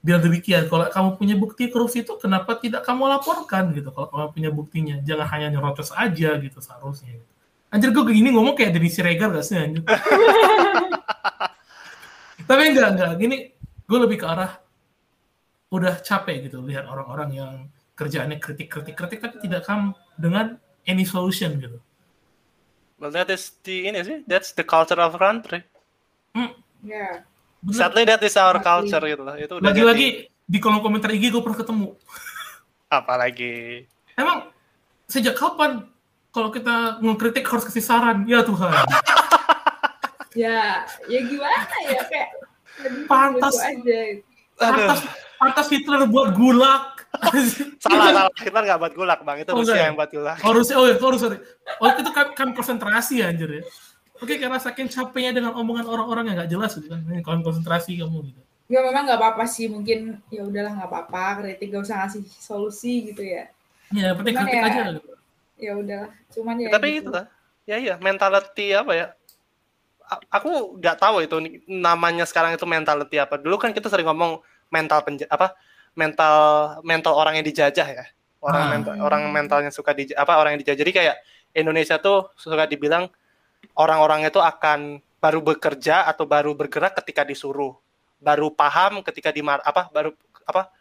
[0.02, 0.66] bilang demikian.
[0.66, 3.94] Kalau kamu punya bukti korupsi itu kenapa tidak kamu laporkan gitu?
[3.94, 7.22] Kalau kamu punya buktinya, jangan hanya nyerocos aja gitu seharusnya.
[7.22, 7.28] Gitu.
[7.70, 9.86] Anjir gue gini ngomong kayak Denny Siregar gak sih anjir?
[12.50, 13.12] Tapi enggak, enggak.
[13.22, 13.38] Gini,
[13.86, 14.58] gue lebih ke arah
[15.70, 17.54] udah capek gitu lihat orang-orang yang
[17.94, 20.58] kerjaannya kritik-kritik-kritik tapi tidak come dengan
[20.90, 21.78] any solution gitu.
[22.98, 25.62] Well, that is the ini sih, that's the culture of country.
[26.34, 26.58] Hmm.
[26.82, 27.22] Yeah.
[27.70, 29.38] Sadly that is our culture gitu lah.
[29.38, 31.90] Itu lagi-lagi di kolom komentar IG gue pernah ketemu.
[32.98, 33.86] Apalagi.
[34.18, 34.50] Emang
[35.06, 35.86] sejak kapan
[36.34, 38.26] kalau kita ngekritik harus kasih saran?
[38.26, 38.74] Ya Tuhan.
[40.36, 42.30] ya, ya gimana ya kayak
[43.08, 44.00] pantas aja.
[44.60, 45.00] Pantas,
[45.40, 47.08] pantas Hitler buat gulak.
[47.84, 48.32] salah, salah.
[48.44, 49.38] Hitler nggak buat gulak, Bang.
[49.40, 50.38] Itu oh, Rusia yang buat gulak.
[50.44, 50.76] Oh, Rusia.
[50.76, 51.40] Oh, ya, oh, sorry.
[51.80, 53.64] Oh, itu kan, kan konsentrasi anjir ya.
[54.20, 57.00] Oke, karena saking capeknya dengan omongan orang-orang yang nggak jelas gitu kan.
[57.24, 58.42] Kalau konsentrasi kamu gitu.
[58.70, 63.10] Ya memang nggak apa-apa sih, mungkin ya udahlah nggak apa-apa, kritik gak usah ngasih solusi
[63.10, 63.50] gitu ya.
[63.90, 65.12] Ya, penting kritik ya, aja gitu.
[65.58, 66.70] Ya udahlah, cuman ya.
[66.70, 67.02] Tapi gitu.
[67.02, 67.26] itu lah,
[67.66, 69.08] ya iya, mentality apa ya?
[70.34, 71.38] Aku nggak tahu itu
[71.70, 73.38] namanya sekarang itu mentality apa.
[73.38, 74.42] Dulu kan kita sering ngomong
[74.74, 75.58] mental penja apa
[75.98, 76.38] mental
[76.86, 78.06] mental orang yang dijajah ya
[78.40, 78.70] orang ah.
[78.70, 81.16] mental, orang mentalnya suka di apa orang yang dijajah jadi kayak
[81.58, 83.10] Indonesia tuh suka dibilang
[83.76, 87.76] orang-orang itu akan baru bekerja atau baru bergerak ketika disuruh,
[88.24, 90.16] baru paham ketika dimar apa baru
[90.48, 90.72] apa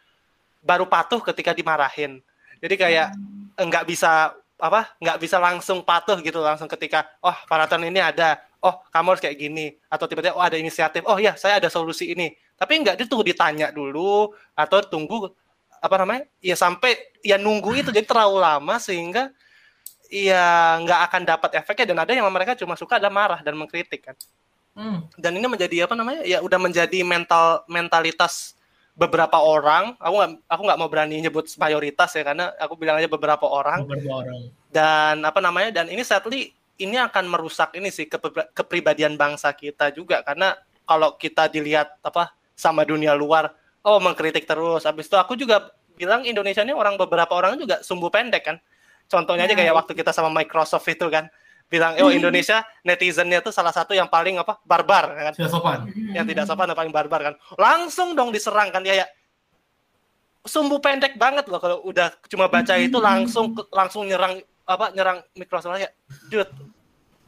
[0.63, 2.23] baru patuh ketika dimarahin.
[2.59, 3.59] Jadi kayak hmm.
[3.59, 8.37] enggak bisa apa nggak bisa langsung patuh gitu langsung ketika oh peraturan ini ada.
[8.59, 9.79] Oh kamu harus kayak gini.
[9.87, 11.07] Atau tiba-tiba oh ada inisiatif.
[11.07, 12.35] Oh ya saya ada solusi ini.
[12.59, 15.31] Tapi enggak dia tunggu ditanya dulu atau tunggu
[15.79, 17.89] apa namanya ya sampai ya nunggu itu.
[17.89, 19.31] Jadi terlalu lama sehingga
[20.11, 21.95] ya nggak akan dapat efeknya.
[21.95, 24.15] Dan ada yang mereka cuma suka ada marah dan mengkritik kan.
[24.79, 25.03] Hmm.
[25.19, 28.55] dan ini menjadi apa namanya ya udah menjadi mental mentalitas
[28.99, 33.07] beberapa orang aku nggak aku nggak mau berani nyebut mayoritas ya karena aku bilang aja
[33.07, 34.51] beberapa orang, beberapa orang.
[34.67, 38.07] dan apa namanya dan ini sadly ini akan merusak ini sih
[38.55, 40.23] kepribadian bangsa kita juga.
[40.23, 40.55] Karena
[40.87, 43.51] kalau kita dilihat apa sama dunia luar
[43.83, 44.87] oh mengkritik terus.
[44.87, 48.57] Habis itu aku juga bilang Indonesia ini orang beberapa orang juga sumbu pendek kan.
[49.11, 51.27] Contohnya aja kayak waktu kita sama Microsoft itu kan
[51.69, 55.33] bilang, oh Indonesia netizennya tuh salah satu yang paling apa barbar kan?
[55.37, 55.85] Tidak sopan.
[56.11, 57.33] Yang tidak sopan dan paling barbar kan.
[57.55, 59.07] Langsung dong diserang kan dia ya.
[60.43, 65.77] Sumbu pendek banget loh kalau udah cuma baca itu langsung langsung nyerang apa nyerang Microsoft
[65.77, 65.93] ya.
[66.25, 66.49] Dude,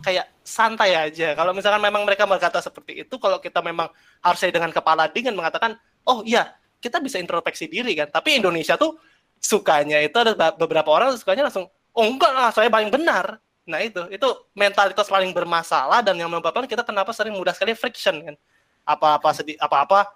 [0.02, 1.38] kayak santai aja.
[1.38, 3.94] Kalau misalkan memang mereka berkata seperti itu, kalau kita memang
[4.26, 5.78] harusnya dengan kepala dingin mengatakan,
[6.10, 8.10] oh iya, kita bisa introspeksi diri kan.
[8.10, 8.98] Tapi Indonesia tuh
[9.42, 11.66] sukanya itu ada beberapa orang sukanya langsung
[11.98, 13.42] oh enggak lah saya paling benar
[13.72, 18.20] nah itu itu mentalitas paling bermasalah dan yang menyebabkan kita kenapa sering mudah sekali friction
[18.20, 18.36] kan.
[18.84, 20.12] Apa-apa sedih apa-apa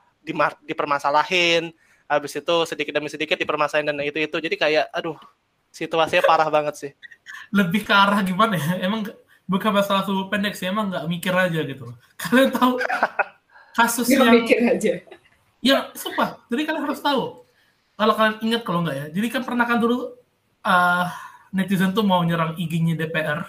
[0.68, 1.72] dipermasalahin
[2.06, 4.38] habis itu sedikit demi sedikit dipermasalahin dan itu itu.
[4.38, 5.16] Jadi kayak aduh
[5.72, 6.92] situasinya parah banget sih.
[7.56, 8.84] Lebih ke arah gimana ya?
[8.84, 9.08] Emang
[9.48, 11.86] bukan masalah tubuh pendek sih emang nggak mikir aja gitu
[12.22, 12.82] kalian tahu
[13.78, 14.94] kasus yang mikir aja.
[15.62, 16.42] Ya sumpah.
[16.50, 17.44] Jadi kalian harus tahu.
[17.96, 20.20] Kalau kalian ingat kalau nggak ya, jadi kan pernah kan dulu
[20.68, 21.08] uh,
[21.56, 23.48] netizen tuh mau nyerang IG-nya DPR.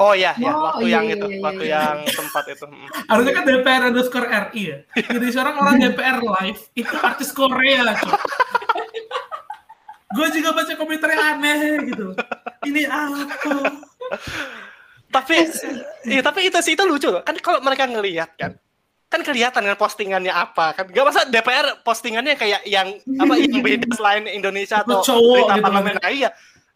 [0.00, 1.78] Oh ya, ya oh, waktu iya, yang iya, itu, iya, waktu iya.
[1.78, 2.66] yang tempat itu.
[2.66, 2.88] Hmm.
[3.06, 4.78] Harusnya kan DPR underscore RI ya.
[4.98, 7.94] Jadi seorang orang DPR live itu artis Korea,
[10.12, 12.12] Gue juga baca komentar yang aneh gitu.
[12.68, 13.32] Ini apa?
[15.08, 15.36] tapi,
[16.04, 17.24] iya, tapi itu sih itu lucu loh.
[17.24, 18.52] Kan kalau mereka ngelihat kan,
[19.12, 23.92] kan kelihatan kan postingannya apa kan gak masa DPR postingannya kayak yang apa yang beda
[23.92, 26.30] selain Indonesia atau Cowok, berita gitu parlemen nah, iya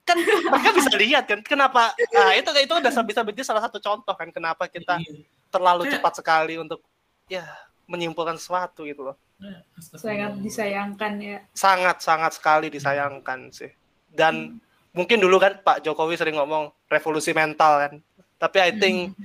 [0.06, 0.16] kan
[0.54, 4.30] mereka bisa lihat kan kenapa nah, itu itu udah bisa menjadi salah satu contoh kan
[4.30, 5.26] kenapa kita iya.
[5.50, 6.80] terlalu cepat sekali untuk
[7.26, 7.42] ya
[7.86, 9.16] menyimpulkan sesuatu gitu loh.
[9.38, 11.38] Iya, sangat disayangkan ya.
[11.54, 13.70] Sangat sangat sekali disayangkan sih.
[14.10, 14.94] Dan hmm.
[14.94, 17.92] mungkin dulu kan Pak Jokowi sering ngomong revolusi mental kan.
[18.36, 19.24] Tapi I think hmm.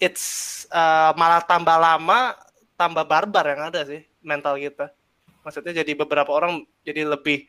[0.00, 2.34] it's uh, malah tambah lama
[2.80, 4.88] tambah barbar yang ada sih mental kita.
[5.44, 7.44] Maksudnya jadi beberapa orang jadi lebih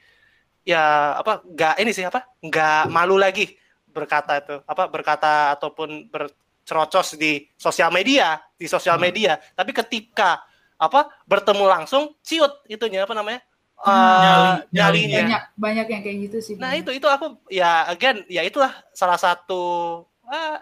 [0.62, 3.58] ya apa nggak ini sih apa nggak malu lagi
[3.90, 9.06] berkata itu apa berkata ataupun bercerocos di sosial media di sosial hmm.
[9.06, 9.34] media.
[9.58, 10.42] Tapi ketika
[10.82, 13.46] apa bertemu langsung ciut itunya apa namanya
[13.86, 15.22] uh, nyalinya.
[15.22, 19.22] banyak banyak yang kayak gitu sih nah itu itu aku ya again ya itulah salah
[19.22, 19.62] satu
[20.26, 20.58] uh,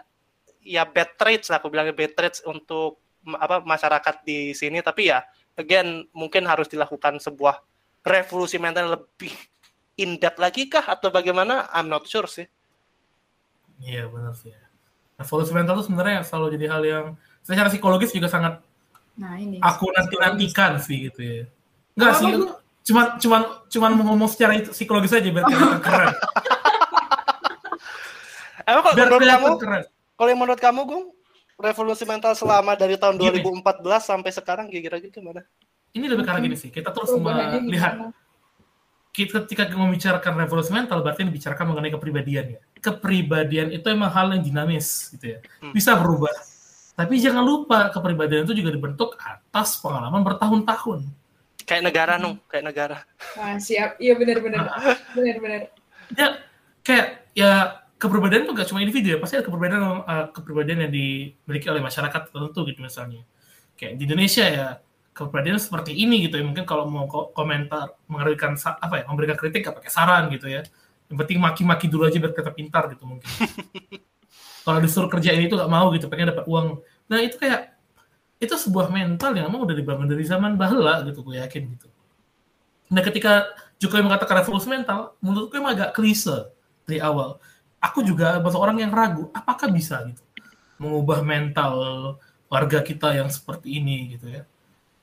[0.60, 4.80] ya bad traits lah aku bilangnya bad traits untuk apa masyarakat di sini.
[4.80, 5.24] Tapi ya
[5.56, 7.60] again mungkin harus dilakukan sebuah
[8.04, 9.32] revolusi mental lebih
[10.00, 12.44] in depth lagi kah atau bagaimana I'm not sure sih
[13.78, 14.48] Iya benar sih.
[14.48, 14.58] ya.
[15.16, 17.04] Revolusi mental itu sebenarnya selalu jadi hal yang
[17.40, 18.58] secara psikologis juga sangat
[19.16, 19.56] Nah ini.
[19.56, 21.42] aku nanti nantikan sih gitu ya.
[21.96, 22.44] Enggak sih, lu?
[22.80, 26.08] cuman cuman cuman ngomong secara itu- psikologis aja biar kelihatan keren.
[28.66, 29.82] emang kalau Biar menurut kamu keren.
[30.14, 31.04] kalau yang menurut kamu Gung
[31.56, 33.40] revolusi mental selama dari tahun Gini.
[33.40, 35.42] 2014 sampai sekarang kira-kira gimana
[35.90, 38.14] Ini lebih karena gini sih, kita terus melihat?
[39.10, 42.60] Kita ketika membicarakan revolusi mental berarti dibicarakan mengenai kepribadian ya.
[42.78, 45.38] Kepribadian itu emang hal yang dinamis gitu ya.
[45.58, 45.74] Hmm.
[45.74, 46.30] Bisa berubah.
[46.94, 51.06] Tapi jangan lupa kepribadian itu juga dibentuk atas pengalaman bertahun-tahun.
[51.60, 52.98] kayak negara nung kayak negara
[53.38, 53.94] Ah, siap.
[54.02, 54.74] Iya benar-benar.
[55.14, 55.70] Benar-benar.
[56.18, 56.42] Ya
[56.82, 57.50] kayak ya
[58.00, 62.20] kepribadian itu gak cuma individu ya, pasti ada kepribadian eh, kepribadian yang dimiliki oleh masyarakat
[62.32, 63.22] tertentu gitu misalnya.
[63.78, 64.66] Kayak di Indonesia ya
[65.20, 66.44] kepribadian seperti ini gitu ya.
[66.48, 70.48] Mungkin kalau mau ko- komentar memberikan sa- apa ya, memberikan kritik gak pakai saran gitu
[70.48, 70.64] ya.
[71.12, 73.28] Yang penting maki-maki dulu aja biar kita pintar gitu mungkin.
[74.64, 76.80] kalau disuruh kerjain itu gak mau gitu, pengen dapat uang.
[77.12, 77.76] Nah itu kayak
[78.40, 81.92] itu sebuah mental yang emang udah dibangun dari zaman bahela gitu, gue yakin gitu.
[82.88, 86.48] Nah ketika Jokowi mengatakan revolusi mental, menurut gue emang agak klise
[86.88, 87.36] dari awal.
[87.80, 90.24] Aku juga banyak orang yang ragu, apakah bisa gitu
[90.80, 91.74] mengubah mental
[92.48, 94.42] warga kita yang seperti ini gitu ya.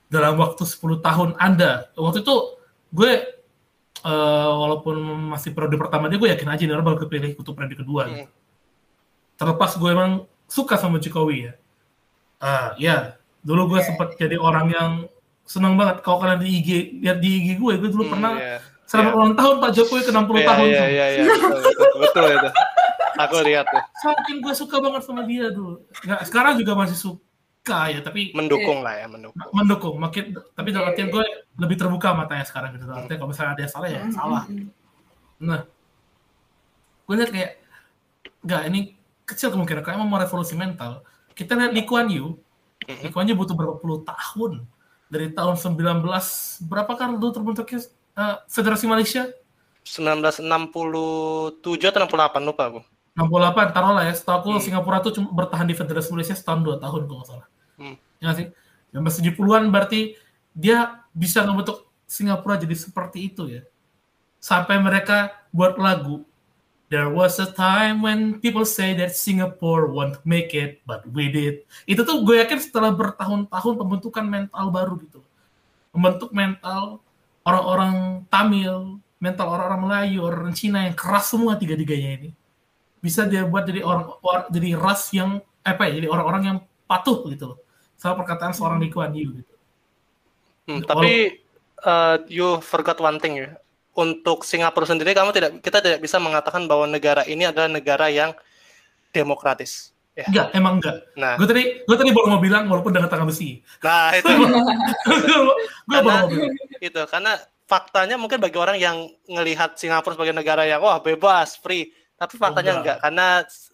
[0.08, 2.36] Dalam waktu 10 tahun Anda, waktu itu
[2.90, 3.12] gue
[4.00, 4.96] eh, walaupun
[5.30, 8.30] masih periode pertama dia gue yakin aja orang bakal kepilih untuk periode kedua gitu.
[9.36, 10.12] Terlepas gue emang
[10.46, 11.54] suka sama Jokowi ya.
[12.38, 12.98] Ah, ya,
[13.42, 14.92] dulu gue sempat jadi orang yang
[15.44, 16.70] senang banget kalau kalian di IG
[17.02, 18.58] lihat di IG gue gue dulu Hmm, pernah iya.
[18.84, 19.18] selamat Iya.
[19.18, 21.24] ulang tahun Pak Jokowi ke 60 Iya, tahun iya, iya, iya,
[21.98, 22.50] betul itu.
[23.18, 27.18] Aku lihat tuh, saking gue suka banget sama dia dulu nggak sekarang juga masih suka
[27.92, 29.44] ya tapi mendukung lah ya, mendukung.
[29.52, 31.14] mendukung makin tapi dalam Iya, artian iya.
[31.16, 31.24] gue
[31.60, 34.44] lebih terbuka matanya sekarang gitu dalam artian kalau misalnya ada yang salah ya salah
[35.38, 35.60] nah
[37.04, 37.52] gue lihat kayak
[38.48, 38.80] nggak ini
[39.28, 41.04] kecil kemungkinan kayak mau revolusi mental
[41.36, 42.34] kita lihat Lee Kuan Yew.
[42.88, 44.66] Lee Kuan Yew butuh berapa puluh tahun
[45.08, 46.04] dari tahun 19
[46.66, 47.80] berapa kan dulu terbentuknya
[48.18, 49.28] eh, Federasi Malaysia
[49.88, 50.44] 1967
[51.80, 52.82] atau 68 lupa aku.
[53.18, 54.62] 68 taruhlah ya setahu aku Hmm.
[54.62, 57.48] Singapura tuh cuma bertahan di Federasi Malaysia setahun dua tahun kalau nggak salah
[57.78, 57.96] Hmm.
[58.18, 58.50] ya sih
[58.92, 60.18] 1970-an berarti
[60.52, 63.62] dia bisa membentuk Singapura jadi seperti itu ya
[64.42, 66.26] sampai mereka buat lagu
[66.88, 71.68] There was a time when people say that Singapore won't make it, but we did.
[71.84, 75.20] Itu tuh gue yakin setelah bertahun-tahun pembentukan mental baru gitu.
[75.92, 77.04] Membentuk mental
[77.44, 82.30] orang-orang Tamil, mental orang-orang Melayu, orang Cina yang keras semua tiga-tiganya ini.
[83.04, 86.58] Bisa dia buat jadi orang, or- jadi ras yang apa ya, jadi orang-orang yang
[86.88, 87.60] patuh gitu loh.
[87.98, 89.54] Sama perkataan seorang Lee Kuan Yew gitu.
[90.68, 91.42] Hmm, tapi
[91.82, 93.50] uh, you forgot one thing ya.
[93.98, 98.38] Untuk Singapura sendiri kamu tidak kita tidak bisa mengatakan bahwa negara ini adalah negara yang
[99.10, 99.90] demokratis.
[100.18, 100.26] Ya.
[100.30, 100.98] Enggak, emang enggak.
[101.14, 103.62] Nah, Gue tadi, gue tadi baru mau bilang walaupun dengan tangan besi.
[103.86, 104.50] nah itu gue
[105.86, 106.54] baru mau bilang.
[106.82, 107.38] itu karena
[107.70, 112.82] faktanya mungkin bagi orang yang ngelihat Singapura sebagai negara yang wah bebas, free, tapi faktanya
[112.82, 112.98] enggak.
[112.98, 113.28] enggak karena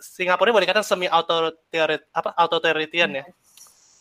[0.04, 3.26] Singapura ini boleh dikatakan semi authoritarian apa authoritarian ya.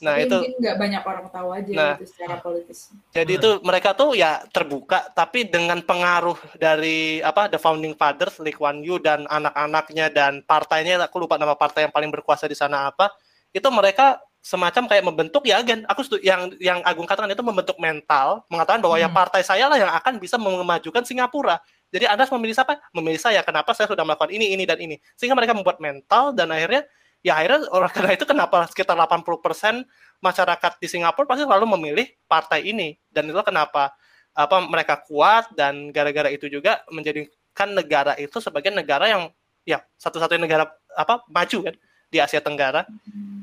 [0.03, 1.95] Nah, Tapi itu nggak banyak orang tahu aja Nah.
[1.95, 2.91] gitu secara politis.
[3.15, 8.51] Jadi itu mereka tuh ya terbuka, tapi dengan pengaruh dari apa the founding fathers Lee
[8.51, 12.91] Kuan Yew dan anak-anaknya dan partainya, aku lupa nama partai yang paling berkuasa di sana
[12.91, 13.15] apa,
[13.55, 17.79] itu mereka semacam kayak membentuk ya gen, aku setuju, yang yang Agung katakan itu membentuk
[17.79, 19.15] mental, mengatakan bahwa ya Hmm.
[19.15, 21.63] partai saya lah yang akan bisa memajukan Singapura.
[21.95, 22.75] Jadi Anda harus memilih siapa?
[22.91, 23.39] Memilih saya.
[23.47, 24.99] Kenapa saya sudah melakukan ini, ini dan ini.
[25.15, 26.83] Sehingga mereka membuat mental dan akhirnya
[27.23, 29.87] ya akhirnya orang karena itu kenapa sekitar 80%
[30.23, 32.99] masyarakat di Singapura pasti selalu memilih partai ini.
[33.11, 33.95] Dan itu kenapa
[34.33, 39.29] apa mereka kuat dan gara-gara itu juga menjadikan negara itu sebagai negara yang
[39.63, 40.65] ya satu-satunya negara
[40.97, 41.77] apa maju kan
[42.13, 42.85] di Asia Tenggara.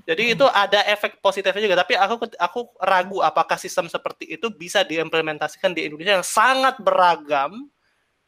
[0.06, 1.82] Jadi itu ada efek positifnya juga.
[1.82, 7.66] Tapi aku aku ragu apakah sistem seperti itu bisa diimplementasikan di Indonesia yang sangat beragam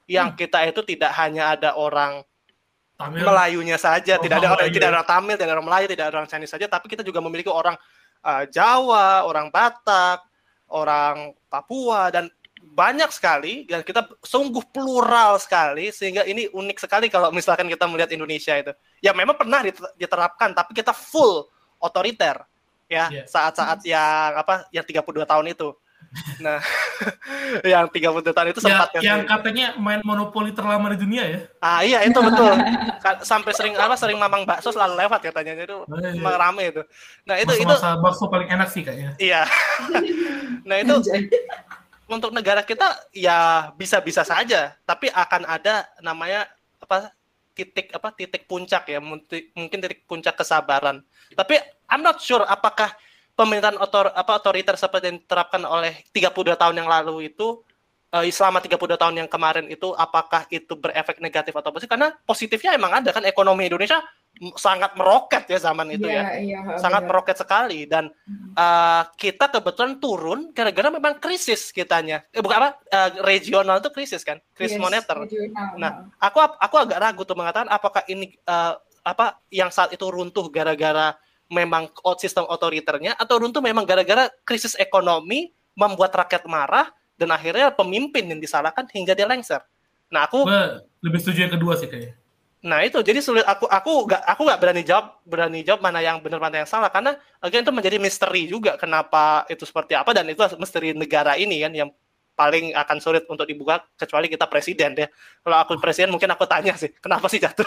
[0.10, 2.26] yang kita itu tidak hanya ada orang
[3.02, 3.24] Tamil.
[3.26, 6.06] Melayunya saja, Oh, tidak ada orang tidak ada orang Tamil, tidak ada orang Melayu, tidak
[6.08, 7.76] ada orang Chinese saja, tapi kita juga memiliki orang
[8.22, 10.22] uh, Jawa, orang Batak,
[10.70, 12.30] orang Papua dan
[12.62, 18.14] banyak sekali dan kita sungguh plural sekali sehingga ini unik sekali kalau misalkan kita melihat
[18.14, 18.72] Indonesia itu.
[19.02, 21.49] Ya memang pernah diter- diterapkan tapi kita full
[21.82, 22.45] otoriter
[22.86, 23.24] ya Iya.
[23.26, 25.74] saat-saat yang apa yang 32 tahun itu.
[26.43, 26.59] Nah,
[27.72, 31.39] yang 30 tahun itu Ya, sempat kan yang katanya main monopoli terlama di dunia ya.
[31.64, 32.51] Ah iya itu betul.
[33.32, 36.12] Sampai sering apa sering mamang bakso selalu lewat katanya itu Oh, iya.
[36.12, 36.82] emang rame itu.
[37.24, 39.16] Nah itu itu Masa-masa bakso paling enak sih kayaknya.
[39.18, 39.47] iya.
[40.68, 40.99] nah itu
[42.12, 46.43] untuk negara kita ya bisa-bisa saja, tapi akan ada namanya
[46.84, 47.16] apa
[47.55, 50.99] titik apa titik puncak ya, mungkin titik puncak kesabaran.
[51.32, 51.55] Tapi
[51.88, 52.91] I'm not sure apakah
[53.41, 57.65] pemerintahan otor apa otoriter seperti yang diterapkan oleh 32 tahun yang lalu itu
[58.13, 61.89] eh, selama 32 tahun yang kemarin itu apakah itu berefek negatif atau positif?
[61.89, 63.97] Karena positifnya emang ada kan ekonomi Indonesia
[64.61, 66.37] sangat meroket ya zaman itu ya.
[66.37, 67.09] Iya, iya, sangat benar.
[67.11, 68.13] meroket sekali dan
[68.55, 72.21] uh, kita kebetulan turun gara-gara memang krisis kitanya.
[72.29, 75.17] Eh, bukan apa uh, regional itu krisis kan krisis Yes, moneter.
[75.17, 75.69] regional.
[75.81, 80.45] Nah, aku aku agak ragu tuh mengatakan apakah ini uh, apa yang saat itu runtuh
[80.53, 81.17] gara-gara
[81.52, 86.88] memang sistem otoriternya atau runtuh memang gara-gara krisis ekonomi membuat rakyat marah
[87.20, 89.62] dan akhirnya pemimpin yang disalahkan hingga dia lengser.
[90.10, 90.47] Nah, aku
[91.04, 92.16] lebih setuju yang kedua sih kayaknya.
[92.62, 96.22] Nah itu jadi sulit aku aku nggak aku nggak berani jawab berani jawab mana yang
[96.22, 100.30] benar mana yang salah karena again itu menjadi misteri juga kenapa itu seperti apa dan
[100.30, 101.89] itu misteri negara ini kan yang
[102.38, 105.10] paling akan sulit untuk dibuka kecuali kita presiden ya
[105.41, 107.66] kalau aku presiden mungkin aku tanya sih kenapa sih jatuh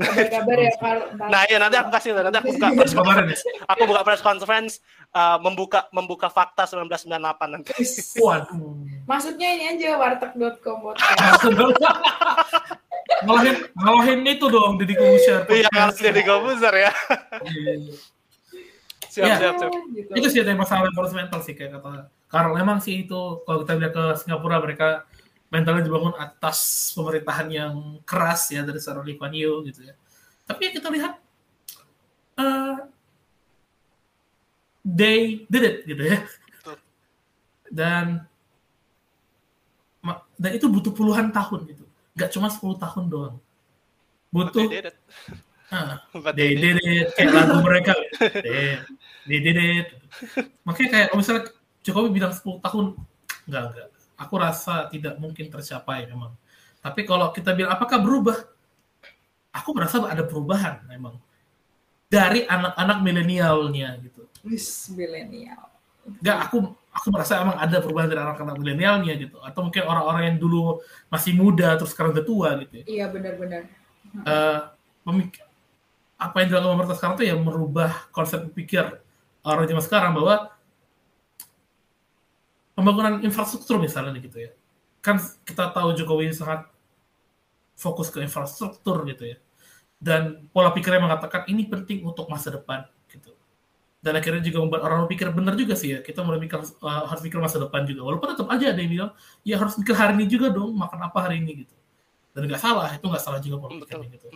[0.00, 1.00] Kabar-kabar ya Karl.
[1.12, 1.28] Ntar.
[1.28, 3.52] nah iya nanti aku kasih nanti aku buka press ya.
[3.72, 4.72] aku buka press conference
[5.12, 7.20] uh, membuka membuka fakta 1998
[7.52, 7.70] nanti
[8.24, 8.80] Waduh.
[9.04, 10.96] Maksudnya ini aja warteg.com
[13.20, 15.42] ngalahin ngalahin itu dong Deddy Corbuzier.
[15.50, 16.92] iya harus jadi komposer ya
[17.42, 17.74] Iya.
[19.10, 19.36] siap Iya.
[19.36, 20.10] siap siap Gitu.
[20.14, 22.54] Itu sih ada masalah environmental sih kayak kata Karl.
[22.54, 25.02] Memang sih itu kalau kita lihat ke Singapura mereka
[25.50, 27.74] mentalnya dibangun atas pemerintahan yang
[28.06, 29.94] keras ya dari seorang Lee Kuan Yew gitu ya.
[30.46, 31.18] Tapi kita lihat
[32.38, 32.76] eh
[34.86, 36.18] they did it gitu ya.
[37.70, 38.24] Dan
[40.40, 41.84] dan itu butuh puluhan tahun gitu.
[42.16, 43.36] Gak cuma 10 tahun doang.
[44.32, 44.96] But Butuh they did it.
[45.74, 48.78] ah, But they did did it kayak lagu mereka they,
[49.26, 49.88] they did it
[50.66, 51.42] makanya kayak kalau misalnya
[51.80, 52.86] Jokowi bilang 10 tahun
[53.48, 53.88] enggak enggak
[54.20, 56.36] aku rasa tidak mungkin tercapai memang.
[56.84, 58.36] Tapi kalau kita bilang apakah berubah?
[59.50, 61.16] Aku merasa ada perubahan memang.
[62.06, 64.28] Dari anak-anak milenialnya gitu.
[64.44, 65.72] Wis milenial.
[66.00, 69.36] enggak aku aku merasa emang ada perubahan dari anak-anak milenialnya gitu.
[69.40, 72.84] Atau mungkin orang-orang yang dulu masih muda terus sekarang udah tua gitu ya.
[72.84, 73.62] Iya benar-benar.
[74.10, 74.58] eh,
[75.06, 75.44] memik-
[76.20, 78.84] apa yang dilakukan pemerintah sekarang itu ya merubah konsep berpikir
[79.40, 80.50] orang zaman sekarang bahwa
[82.80, 84.50] pembangunan infrastruktur misalnya gitu ya.
[85.04, 86.64] Kan kita tahu Jokowi sangat
[87.76, 89.36] fokus ke infrastruktur gitu ya.
[90.00, 93.36] Dan pola pikirnya mengatakan ini penting untuk masa depan gitu.
[94.00, 96.00] Dan akhirnya juga membuat orang berpikir benar juga sih ya.
[96.00, 98.00] Kita mulai mikir uh, harus mikir masa depan juga.
[98.08, 99.10] Walaupun tetap aja ada yang bilang
[99.44, 101.76] ya harus mikir hari ini juga dong makan apa hari ini gitu.
[102.32, 104.26] Dan nggak salah itu nggak salah juga pola pikirnya gitu.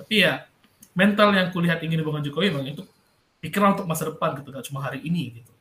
[0.00, 0.48] Tapi ya
[0.96, 2.82] mental yang kulihat ingin dibangun Jokowi memang itu
[3.44, 5.52] pikiran untuk masa depan gitu nggak cuma hari ini gitu.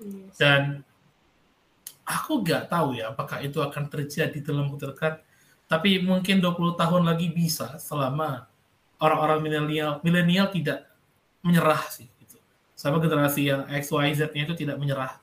[0.00, 0.36] Yes.
[0.40, 0.80] dan
[2.10, 5.14] aku nggak tahu ya apakah itu akan terjadi dalam waktu dekat
[5.70, 8.50] tapi mungkin 20 tahun lagi bisa selama
[8.98, 10.90] orang-orang milenial milenial tidak
[11.46, 12.36] menyerah sih gitu.
[12.74, 15.22] sama generasi yang X Y Z nya itu tidak menyerah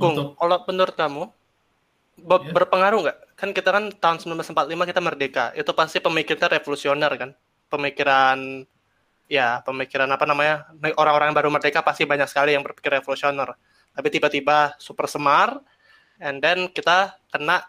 [0.00, 1.24] Bung, untuk kalau menurut kamu
[2.42, 2.50] Ya.
[2.54, 3.18] berpengaruh nggak?
[3.38, 7.30] Kan kita kan tahun 1945 kita merdeka, itu pasti pemikirannya revolusioner kan,
[7.70, 8.38] pemikiran
[9.28, 10.54] ya pemikiran apa namanya
[10.96, 13.54] orang-orang yang baru merdeka pasti banyak sekali yang berpikir revolusioner.
[13.94, 15.62] Tapi tiba-tiba super semar,
[16.18, 17.62] and then kita kena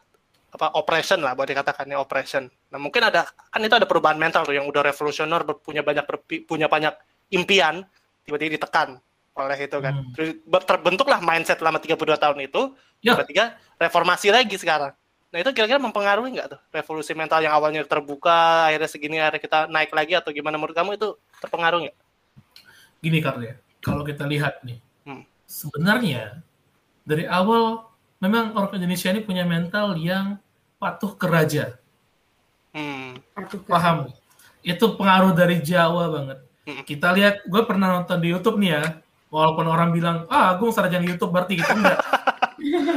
[0.49, 2.49] apa oppression lah, boleh dikatakan ya oppression.
[2.73, 6.05] Nah mungkin ada kan itu ada perubahan mental tuh yang udah revolusioner punya banyak
[6.49, 6.93] punya banyak
[7.29, 7.85] impian,
[8.25, 8.97] tiba-tiba ditekan
[9.37, 9.93] oleh itu kan.
[9.93, 10.11] Hmm.
[10.17, 10.29] Terus
[10.65, 13.13] terbentuklah mindset selama 32 tahun itu, Ya.
[13.15, 14.91] tiba-tiba reformasi lagi sekarang.
[15.29, 19.59] Nah itu kira-kira mempengaruhi nggak tuh revolusi mental yang awalnya terbuka, akhirnya segini akhirnya kita
[19.69, 21.97] naik lagi atau gimana menurut kamu itu terpengaruh nggak?
[22.99, 25.23] gini karena kalau kita lihat nih Hmm.
[25.47, 26.43] sebenarnya
[27.07, 27.88] dari awal
[28.19, 30.37] memang orang Indonesia ini punya mental yang
[30.75, 31.75] patuh ke raja
[32.69, 33.17] Hmm.
[33.65, 34.13] Paham
[34.61, 36.85] itu pengaruh dari Jawa banget Mm.
[36.85, 38.83] kita lihat gue pernah nonton di YouTube nih ya
[39.27, 41.97] walaupun orang bilang ah Agung sarjana YouTube berarti gitu enggak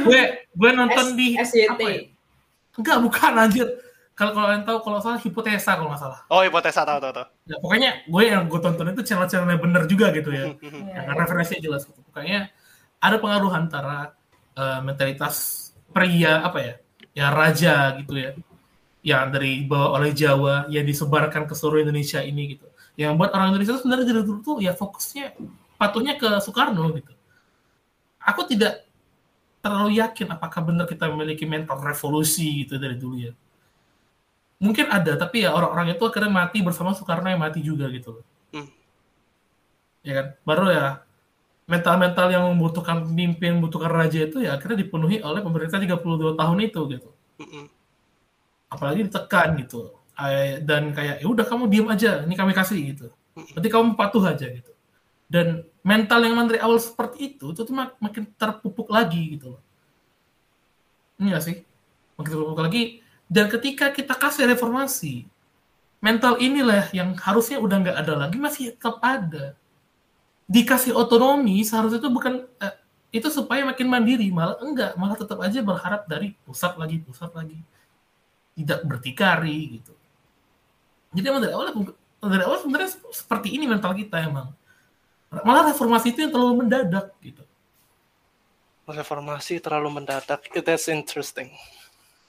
[0.03, 0.21] gue
[0.59, 1.65] gue nonton S- di SYT.
[1.67, 1.99] apa ya?
[2.75, 3.65] enggak bukan anjir
[4.13, 7.25] kalau kalau kalian tahu kalau salah hipotesa kalau nggak salah Oh hipotesa tahu tahu tahu.
[7.43, 10.69] ya, pokoknya gue yang gue tonton itu channel-channel yang bener juga gitu ya Iya,
[11.01, 11.97] yang referensinya jelas gitu.
[12.03, 12.53] Pokoknya
[12.99, 14.13] ada pengaruh antara
[14.53, 16.73] eh, mentalitas pria apa ya,
[17.13, 18.31] ya raja gitu ya,
[19.03, 22.65] yang dari dibawa oleh Jawa yang disebarkan ke seluruh Indonesia ini gitu.
[22.95, 25.35] Yang membuat orang Indonesia sebenarnya dari dulu tuh ya fokusnya
[25.77, 27.13] patuhnya ke Soekarno gitu.
[28.23, 28.87] Aku tidak
[29.59, 33.33] terlalu yakin apakah benar kita memiliki mental revolusi gitu dari dulu ya.
[34.63, 38.25] Mungkin ada, tapi ya orang-orang itu akhirnya mati bersama Soekarno yang mati juga gitu loh.
[38.55, 38.71] Hmm.
[40.03, 40.27] Ya kan?
[40.47, 41.03] Baru ya
[41.63, 46.81] mental-mental yang membutuhkan pemimpin, membutuhkan raja itu ya akhirnya dipenuhi oleh pemerintah 32 tahun itu
[46.91, 47.09] gitu.
[48.67, 49.93] Apalagi ditekan gitu.
[50.13, 53.07] Eh, Dan kayak ya udah kamu diem aja, ini kami kasih gitu.
[53.57, 54.71] Nanti kamu patuh aja gitu.
[55.25, 59.61] Dan mental yang dari awal seperti itu, itu tuh mak- makin terpupuk lagi gitu loh.
[61.21, 61.63] Iya sih.
[62.19, 63.01] Makin terpupuk lagi.
[63.25, 65.25] Dan ketika kita kasih reformasi,
[66.03, 69.57] mental inilah yang harusnya udah nggak ada lagi, masih tetap ada.
[70.49, 72.75] Dikasih otonomi, seharusnya itu bukan, eh,
[73.13, 77.61] itu supaya makin mandiri, malah enggak, malah tetap aja berharap dari pusat lagi, pusat lagi.
[78.53, 79.93] Tidak berdikari gitu.
[81.13, 81.67] Jadi emang dari awal,
[82.21, 84.49] dari awal sebenarnya seperti ini mental kita emang.
[85.29, 87.41] Malah reformasi itu yang terlalu mendadak gitu.
[88.85, 90.43] Reformasi terlalu mendadak.
[90.61, 91.49] That's interesting.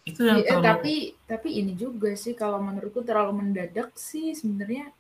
[0.05, 0.95] Itu yang Iya, terlalu tapi
[1.25, 4.93] tapi ini juga sih kalau menurutku terlalu mendadak sih sebenarnya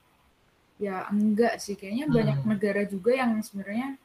[0.78, 1.74] ya enggak sih.
[1.78, 2.14] Kayaknya Hmm.
[2.14, 3.96] banyak negara juga yang sebenarnya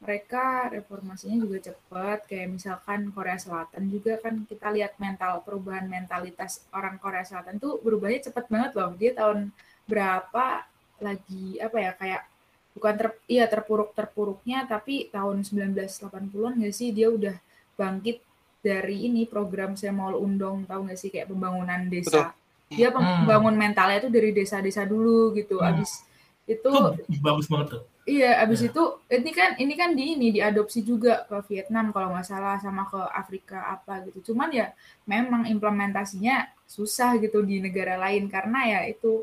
[0.00, 2.24] mereka reformasinya juga cepat.
[2.24, 7.76] Kayak misalkan Korea Selatan juga kan kita lihat mental perubahan mentalitas orang Korea Selatan tuh
[7.84, 8.96] berubahnya cepat banget loh.
[8.96, 9.52] Dia tahun
[9.84, 10.64] berapa
[11.00, 12.22] lagi apa ya kayak
[12.70, 16.96] bukan ter iya terpuruk terpuruknya tapi tahun 1980-an nggak sih?
[16.96, 17.36] Dia udah
[17.76, 18.24] bangkit
[18.60, 21.12] dari ini program Semol Undong tahu nggak sih?
[21.12, 22.32] Kayak pembangunan desa
[22.70, 23.50] dia pem- Hmm.
[23.58, 25.74] mentalnya tuh dari desa-desa dulu gitu Hmm.
[25.74, 26.06] abis
[26.46, 26.70] itu
[27.06, 27.82] itu bagus banget tuh.
[28.10, 28.74] Iya, abis Ya.
[28.74, 32.82] itu ini kan ini kan di ini diadopsi juga ke Vietnam kalau nggak salah sama
[32.88, 34.32] ke Afrika apa gitu.
[34.32, 34.74] Cuman ya
[35.06, 39.22] memang implementasinya susah gitu di negara lain karena ya itu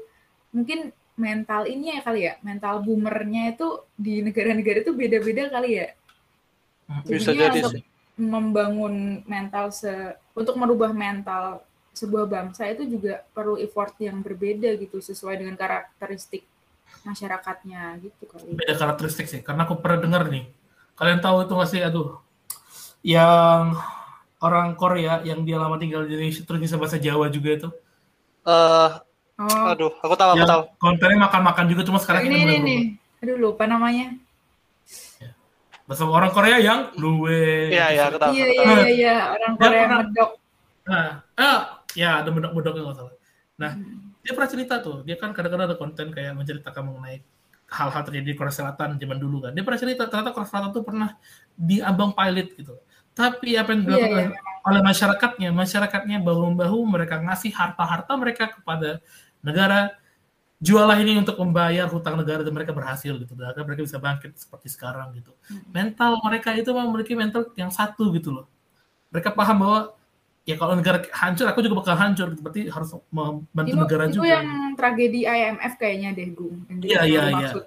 [0.56, 3.68] mungkin mental ini ya kali ya, mental boomernya itu
[3.98, 5.88] di negara-negara itu beda-beda kali ya.
[7.04, 7.84] Bisa Jadinya jadi untuk sih.
[8.16, 8.96] membangun
[9.28, 9.92] mental se
[10.32, 11.60] untuk merubah mental
[11.98, 16.46] sebuah bangsa itu juga perlu effort yang berbeda gitu sesuai dengan karakteristik
[17.02, 18.54] masyarakatnya gitu kali.
[18.54, 20.46] beda karakteristik sih karena aku pernah dengar nih
[20.94, 22.22] kalian tahu itu nggak sih aduh
[23.02, 23.74] yang
[24.38, 27.70] orang Korea yang dia lama tinggal di Indonesia terus bisa bahasa Jawa juga itu
[28.44, 28.92] Eh,
[29.38, 30.62] Oh, aduh, aku tahu, aku yang tahu.
[30.78, 32.78] kontennya makan-makan juga cuma sekarang ini ini ini.
[33.20, 34.18] Aduh lupa namanya.
[34.90, 35.86] berubah.
[35.86, 38.32] bahasa orang Korea yang luwe Iya, iya, aku tahu.
[38.34, 38.88] Iya iya tahu.
[38.90, 40.32] iya orang Korea medok.
[40.84, 41.62] nah ah
[41.94, 43.16] ya ada medok-medoknya nggak salah.
[43.58, 44.12] Nah Hmm.
[44.24, 47.24] dia pernah cerita tuh dia kan kadang-kadang ada konten kayak menceritakan mengenai
[47.68, 49.52] hal-hal terjadi di Korea Selatan zaman dulu kan.
[49.52, 51.10] Dia pernah cerita ternyata Korea Selatan tuh pernah
[51.60, 52.76] diambang pilot gitu.
[53.18, 59.02] Tapi apa yang dilakukan iya, oleh masyarakatnya masyarakatnya bahu membahu mereka ngasih harta-harta mereka kepada
[59.42, 59.96] negara
[60.58, 63.34] jualah ini untuk membayar hutang negara dan mereka berhasil gitu.
[63.34, 65.34] Dan akhirnya mereka bisa bangkit seperti sekarang gitu.
[65.50, 65.66] Hmm.
[65.74, 68.46] mental mereka itu memiliki mental yang satu gitu loh.
[69.10, 69.97] Mereka paham bahwa
[70.48, 72.40] ya kalau negara hancur aku juga bakal hancur gitu.
[72.40, 74.48] berarti harus membantu Itu, negara itu juga yang
[74.80, 76.56] tragedi IMF kayaknya deh, Gung.
[76.72, 77.36] Iya, dia iya, selalu iya.
[77.36, 77.64] maksud.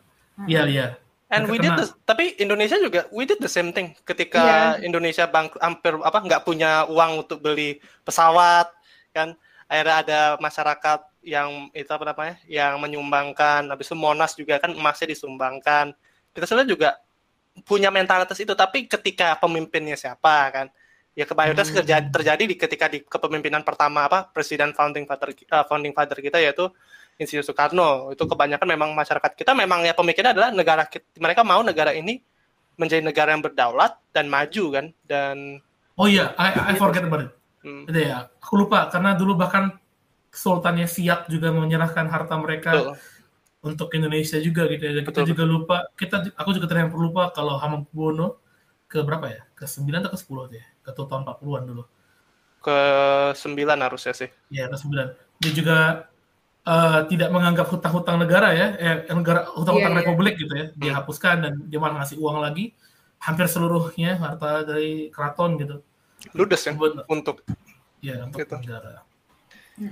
[0.48, 0.86] iya iya
[1.30, 4.82] And we did the- tapi Indonesia juga we did the same thing ketika Iya.
[4.82, 8.66] Indonesia bang hampir apa nggak punya uang untuk beli pesawat
[9.14, 9.36] kan
[9.70, 15.12] akhirnya ada masyarakat yang itu apa namanya yang menyumbangkan habis itu Monas juga kan emasnya
[15.12, 15.92] disumbangkan
[16.32, 16.90] kita sebenarnya juga
[17.62, 20.66] punya mentalitas itu tapi ketika pemimpinnya siapa kan
[21.14, 21.76] ya kebanyakan Hmm.
[21.82, 26.38] terjadi, terjadi di ketika di kepemimpinan pertama apa presiden founding father uh, founding father kita
[26.38, 26.70] yaitu
[27.20, 31.60] Insinyur Soekarno itu kebanyakan memang masyarakat kita memang ya pemikirannya adalah negara kita, mereka mau
[31.60, 32.22] negara ini
[32.80, 35.60] menjadi negara yang berdaulat dan maju kan dan
[36.00, 39.76] oh iya I, I forget about it hmm, itu ya aku lupa karena dulu bahkan
[40.30, 42.94] Sultannya Siak juga menyerahkan harta mereka betul.
[43.66, 44.92] untuk Indonesia juga gitu ya.
[44.94, 45.30] Dan kita Betul.
[45.34, 48.38] juga lupa, kita aku juga terhampir lupa kalau Hamengkubuwono
[48.90, 49.42] ke berapa ya?
[49.54, 50.64] Ke 9 atau ke 10 deh.
[50.82, 51.84] Ke tahun 40-an dulu.
[52.60, 52.76] ke
[53.32, 55.16] sembilan harusnya sih Ya, ke 9.
[55.40, 55.78] Dia juga
[56.60, 60.04] eh, tidak menganggap hutang-hutang negara ya, eh, negara hutang-hutang Iya, iya.
[60.04, 60.66] republik gitu ya.
[60.76, 60.98] Dia Hmm.
[61.00, 62.76] hapuskan dan dia malah ngasih uang lagi
[63.16, 65.80] hampir seluruhnya harta dari keraton gitu.
[66.36, 67.40] ludes kan Buat untuk
[68.04, 68.52] ya untuk Gitu.
[68.60, 69.00] negara.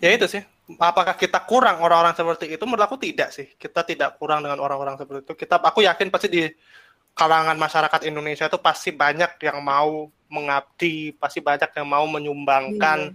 [0.05, 0.45] ya itu sih
[0.77, 5.01] apakah kita kurang orang-orang seperti itu menurut aku tidak sih kita tidak kurang dengan orang-orang
[5.01, 6.45] seperti itu kita aku yakin pasti di
[7.19, 13.11] kalangan masyarakat Indonesia itu pasti banyak yang mau mengabdi pasti banyak yang mau menyumbangkan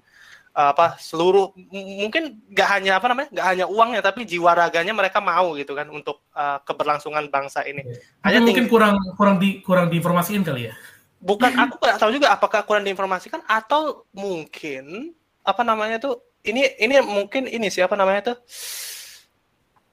[0.52, 5.24] eh, apa seluruh mungkin nggak hanya apa namanya nggak hanya uangnya tapi jiwa raganya mereka
[5.24, 7.88] mau gitu kan untuk eh, keberlangsungan bangsa ini.
[8.20, 10.76] Tapi hanya mungkin kurang kurang di kurang diinformasiin kali ya.
[11.24, 17.00] bukan aku nggak tahu juga apakah kurang diinformasikan atau mungkin apa namanya tuh ini ini
[17.00, 18.38] mungkin ini siapa namanya tuh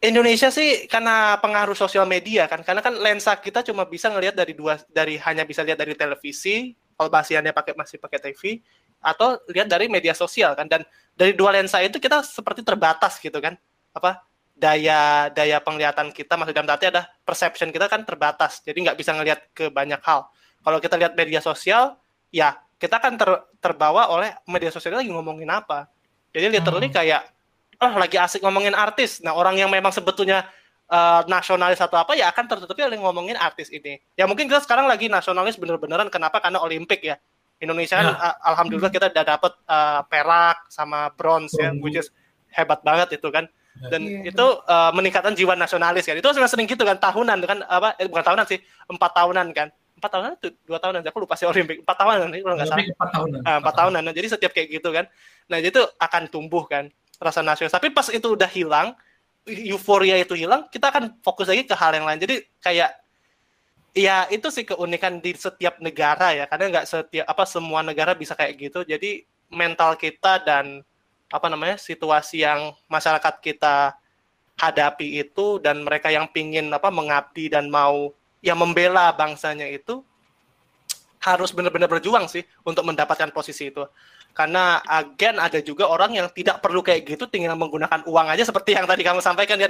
[0.01, 4.56] Indonesia sih karena pengaruh sosial media kan karena kan lensa kita cuma bisa ngelihat dari
[4.56, 8.60] dua dari hanya bisa lihat dari televisi kalau bahasiannya pakai masih pakai TV
[9.01, 10.68] atau lihat dari media sosial kan.
[10.68, 10.85] Dan
[11.16, 13.56] dari dua lensa itu kita seperti terbatas gitu kan.
[13.97, 14.20] Apa
[14.52, 19.16] daya daya penglihatan kita maksud dalam arti ada perception kita kan terbatas jadi nggak bisa
[19.16, 20.28] ngelihat ke banyak hal.
[20.60, 21.97] Kalau kita lihat media sosial
[22.28, 23.28] ya kita kan ter,
[23.64, 25.89] terbawa oleh media sosial lagi ngomongin apa.
[26.36, 26.97] Jadi literally hmm.
[27.01, 27.22] kayak
[27.81, 29.24] oh lagi asik ngomongin artis.
[29.24, 30.44] Nah orang yang memang sebetulnya
[30.93, 33.97] uh, nasionalis atau apa ya akan tertutupi oleh ngomongin artis ini.
[34.15, 36.39] Ya mungkin kita sekarang lagi nasionalis bener-beneran kenapa?
[36.44, 37.16] Karena Olimpik ya.
[37.61, 38.40] Indonesia kan ya.
[38.40, 42.09] alhamdulillah kita udah dapet uh, perak sama bronze ya which is
[42.52, 43.48] hebat banget itu kan.
[43.81, 44.28] Dan yeah.
[44.32, 46.16] itu uh, meningkatkan jiwa nasionalis kan.
[46.16, 46.97] Itu sering sering gitu kan.
[47.01, 47.59] Tahunan kan.
[47.65, 49.69] Apa eh, bukan tahunan sih empat tahunan kan.
[49.97, 51.85] Empat tahunan itu dua tahunan aku lupa sih Olimpik.
[51.85, 52.85] Empat tahunan kalau nggak salah.
[52.85, 53.40] Empat tahunan.
[53.44, 54.02] Uh, empat tahunan.
[54.05, 55.05] Nah, jadi setiap kayak gitu kan.
[55.52, 56.89] Nah itu akan tumbuh kan
[57.20, 57.76] rasa nasionalis.
[57.76, 58.97] Tapi pas itu udah hilang
[59.44, 62.18] euforia itu hilang kita akan fokus lagi ke hal yang lain.
[62.18, 62.34] Jadi
[62.64, 62.90] kayak
[63.92, 66.48] ya itu sih keunikan di setiap negara ya.
[66.48, 68.80] Karena nggak setiap apa semua negara bisa kayak gitu.
[68.82, 70.80] Jadi mental kita dan
[71.30, 73.94] apa namanya situasi yang masyarakat kita
[74.59, 80.02] hadapi itu dan mereka yang pingin apa mengabdi dan mau yang membela bangsanya itu
[81.20, 83.84] harus benar-benar berjuang sih untuk mendapatkan posisi itu
[84.40, 88.72] karena agen ada juga orang yang tidak perlu kayak gitu tinggal menggunakan uang aja seperti
[88.72, 89.68] yang tadi kamu sampaikan kan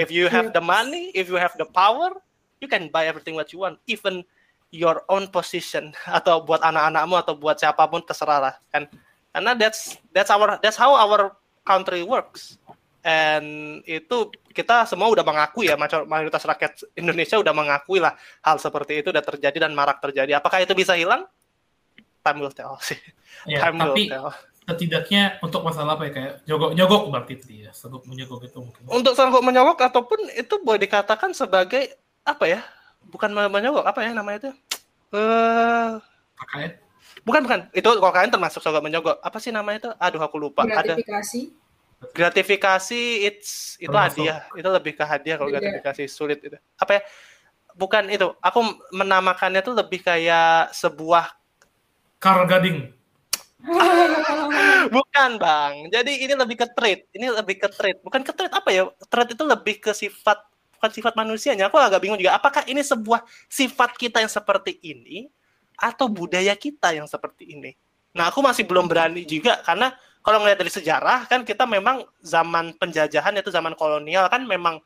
[0.00, 2.16] if you have the money if you have the power
[2.64, 4.24] you can buy everything what you want even
[4.72, 8.88] your own position atau buat anak-anakmu atau buat siapa pun terserah lah kan?
[9.32, 12.56] Karena that's that's our that's how our country works.
[13.02, 18.14] And itu kita semua udah mengakui ya mayoritas rakyat Indonesia udah mengakui lah
[18.44, 20.40] hal seperti itu udah terjadi dan marak terjadi.
[20.40, 21.24] Apakah itu bisa hilang
[22.22, 22.98] time will tell sih
[23.44, 24.28] ya, time tapi will tell
[24.62, 28.82] setidaknya untuk masalah apa ya kayak nyogok nyogok berarti itu ya sanggup menyogok itu mungkin
[28.86, 32.60] untuk sanggup menyogok ataupun itu boleh dikatakan sebagai apa ya
[33.10, 34.50] bukan menyogok apa ya namanya itu
[35.12, 35.98] eh uh,
[37.22, 39.22] Bukan bukan, itu kalau kalian termasuk sogok menyogok.
[39.22, 39.90] Apa sih namanya itu?
[39.94, 40.66] Aduh aku lupa.
[40.66, 41.40] Gratifikasi.
[41.46, 44.26] Ada gratifikasi it's itu termasuk.
[44.26, 44.38] hadiah.
[44.58, 46.58] Itu lebih ke hadiah kalau gratifikasi sulit itu.
[46.74, 47.00] Apa ya?
[47.78, 48.34] Bukan itu.
[48.42, 51.30] Aku menamakannya tuh lebih kayak sebuah
[52.22, 52.94] car gading.
[54.94, 55.74] bukan bang.
[55.90, 57.10] Jadi ini lebih ke trade.
[57.10, 57.98] Ini lebih ke trade.
[58.06, 58.86] Bukan ke trade apa ya?
[59.10, 60.38] Trade itu lebih ke sifat
[60.78, 61.66] bukan sifat manusianya.
[61.66, 62.38] Aku agak bingung juga.
[62.38, 65.26] Apakah ini sebuah sifat kita yang seperti ini
[65.74, 67.74] atau budaya kita yang seperti ini.
[68.14, 69.90] Nah, aku masih belum berani juga karena
[70.22, 74.78] kalau ngelihat dari sejarah kan kita memang zaman penjajahan itu zaman kolonial kan memang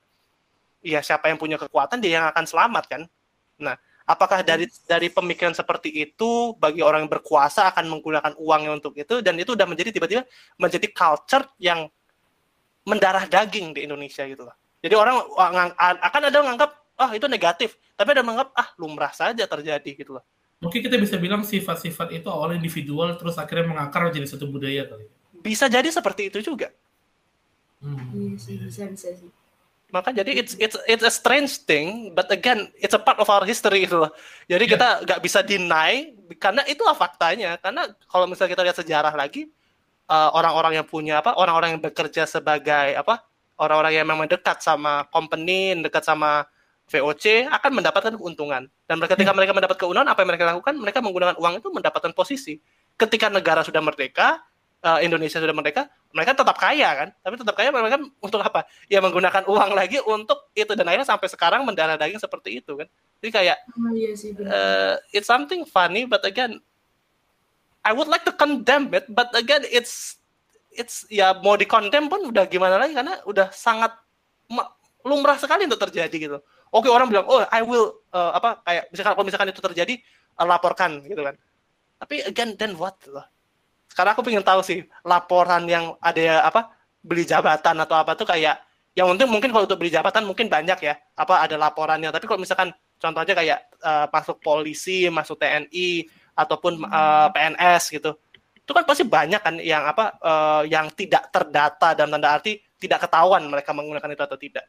[0.81, 3.03] ya siapa yang punya kekuatan dia yang akan selamat kan.
[3.61, 3.77] Nah,
[4.07, 9.21] apakah dari dari pemikiran seperti itu bagi orang yang berkuasa akan menggunakan uangnya untuk itu
[9.21, 10.23] dan itu udah menjadi tiba-tiba
[10.57, 11.91] menjadi culture yang
[12.87, 14.55] mendarah daging di Indonesia gitu loh.
[14.79, 15.27] Jadi orang
[15.77, 19.91] akan ada yang menganggap ah itu negatif, tapi ada yang menganggap ah lumrah saja terjadi
[19.93, 20.25] gitu loh
[20.57, 25.07] mungkin kita bisa bilang sifat-sifat itu awal individual terus akhirnya mengakar menjadi satu budaya kali.
[25.45, 26.73] Bisa jadi seperti itu juga.
[27.85, 28.01] Hmm.
[28.17, 29.31] Iya sih, bisa bisa sih.
[29.87, 33.47] Maka jadi it's it's it's a strange thing, but again it's a part of our
[33.47, 34.11] history itu loh.
[34.51, 34.73] Jadi yeah.
[34.75, 36.11] kita nggak bisa deny
[36.43, 37.55] karena itulah faktanya.
[37.63, 39.47] Karena kalau misalnya kita lihat sejarah lagi,
[40.11, 43.23] uh, orang-orang uh, yang punya apa, orang-orang yang bekerja sebagai apa,
[43.63, 46.51] orang-orang yang memang dekat sama company, dekat sama
[46.87, 48.71] VOC akan mendapatkan keuntungan.
[48.87, 49.39] Dan ketika hmm.
[49.39, 50.75] mereka mendapat keuntungan, apa yang mereka lakukan?
[50.79, 52.63] Mereka menggunakan uang itu mendapatkan posisi.
[52.95, 54.39] Ketika negara sudah merdeka,
[54.87, 57.09] uh, Indonesia sudah merdeka, mereka tetap kaya kan?
[57.11, 58.63] Tapi tetap kaya mereka untuk apa?
[58.87, 62.87] Ya menggunakan uang lagi untuk itu dan akhirnya sampai sekarang mendarah daging seperti itu kan?
[63.19, 66.63] Jadi kayak oh, iya sih, uh, it's something funny, but again,
[67.83, 70.23] I would like to condemn it, but again, it's
[70.71, 73.91] it's ya mau dikondem pun udah gimana lagi karena udah sangat
[75.03, 76.39] lumrah sekali untuk terjadi gitu
[76.75, 79.95] Oke orang bilang, oh I will uh, apa kayak misalkan kalau misalkan itu terjadi
[80.37, 81.39] uh, laporkan gitu kan.
[82.03, 83.25] Tapi again then what loh.
[83.97, 86.69] Sekarang aku pengen tahu sih laporan yang ada apa
[87.01, 88.61] beli jabatan atau apa tuh kayak
[88.93, 92.13] yang mungkin mungkin kalau untuk beli jabatan mungkin banyak ya apa ada laporannya.
[92.13, 98.21] Tapi kalau misalkan contoh aja kayak uh, masuk polisi masuk TNI ataupun uh, PNS gitu
[98.61, 103.09] itu kan pasti banyak kan yang apa uh, yang tidak terdata dan tanda arti tidak
[103.09, 104.69] ketahuan mereka menggunakan itu atau tidak.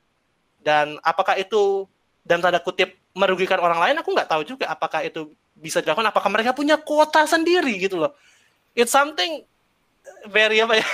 [0.63, 1.83] Dan apakah itu
[2.23, 3.99] dan tanda kutip merugikan orang lain?
[3.99, 6.15] Aku nggak tahu juga apakah itu bisa dilakukan.
[6.15, 8.15] Apakah mereka punya kuota sendiri gitu loh
[8.77, 9.41] it's something
[10.29, 10.87] very apa ya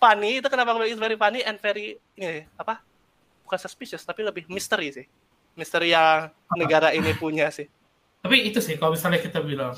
[0.00, 0.40] funny.
[0.40, 2.80] Itu kenapa it's very funny and very ini apa
[3.44, 5.06] bukan suspicious tapi lebih misteri sih.
[5.52, 7.68] Misteri yang negara ini punya sih.
[8.24, 9.76] Tapi itu sih kalau misalnya kita bilang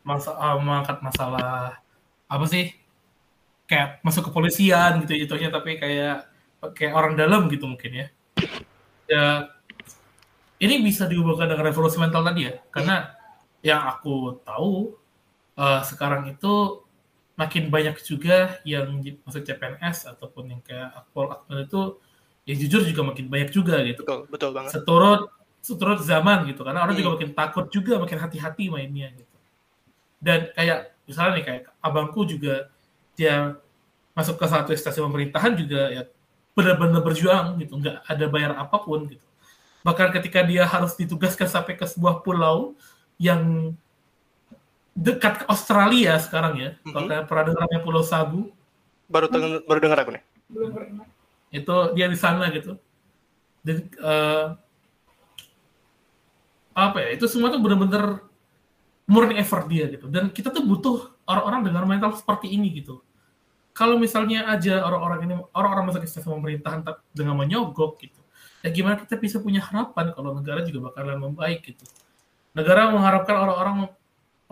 [0.00, 1.78] masa uh, mengangkat masalah
[2.26, 2.72] apa sih
[3.68, 6.26] kayak masuk kepolisian gitu itunya tapi kayak
[6.74, 8.06] kayak orang dalam gitu mungkin ya.
[9.04, 9.24] Ya
[10.62, 12.54] ini bisa dihubungkan dengan revolusi mental tadi ya?
[12.70, 13.12] Karena
[13.60, 15.01] yang aku tahu
[15.56, 16.82] uh, sekarang itu
[17.32, 21.80] makin banyak juga yang masuk CPNS ataupun yang kayak akpol akpol itu
[22.44, 24.04] ya jujur juga makin banyak juga gitu.
[24.04, 24.70] Betul, betul banget.
[24.76, 25.22] Seturut
[25.62, 27.00] seturut zaman gitu karena orang Hmm.
[27.06, 29.36] juga makin takut juga makin hati-hati mainnya gitu.
[30.18, 32.68] Dan kayak misalnya nih kayak abangku juga
[33.14, 33.56] dia
[34.12, 36.02] masuk ke satu instansi pemerintahan juga ya
[36.52, 39.24] benar-benar berjuang gitu, nggak ada bayar apa pun gitu.
[39.82, 42.76] Bahkan ketika dia harus ditugaskan sampai ke sebuah pulau
[43.16, 43.72] yang
[44.92, 46.92] dekat ke Australia sekarang ya, Mhm.
[46.92, 48.52] kalau kalian pernah dengar namanya Pulau Sabu,
[49.08, 50.24] Baru deng- baru dengar aku nih.
[50.48, 51.06] belum pernah.
[51.48, 52.76] Itu dia di sana gitu.
[53.60, 54.46] Dan eh,
[56.72, 58.24] apa ya itu semua tuh bener-bener
[59.04, 60.08] murni effort dia gitu.
[60.08, 63.04] Dan kita tuh butuh orang-orang dengan mental seperti ini gitu.
[63.72, 68.20] Kalau misalnya aja orang-orang ini orang-orang masuk instansi pemerintahan dengan menyogok gitu
[68.62, 71.82] ya gimana kita bisa punya harapan kalau negara juga bakalan membaik gitu.
[72.54, 73.90] Negara mengharapkan orang-orang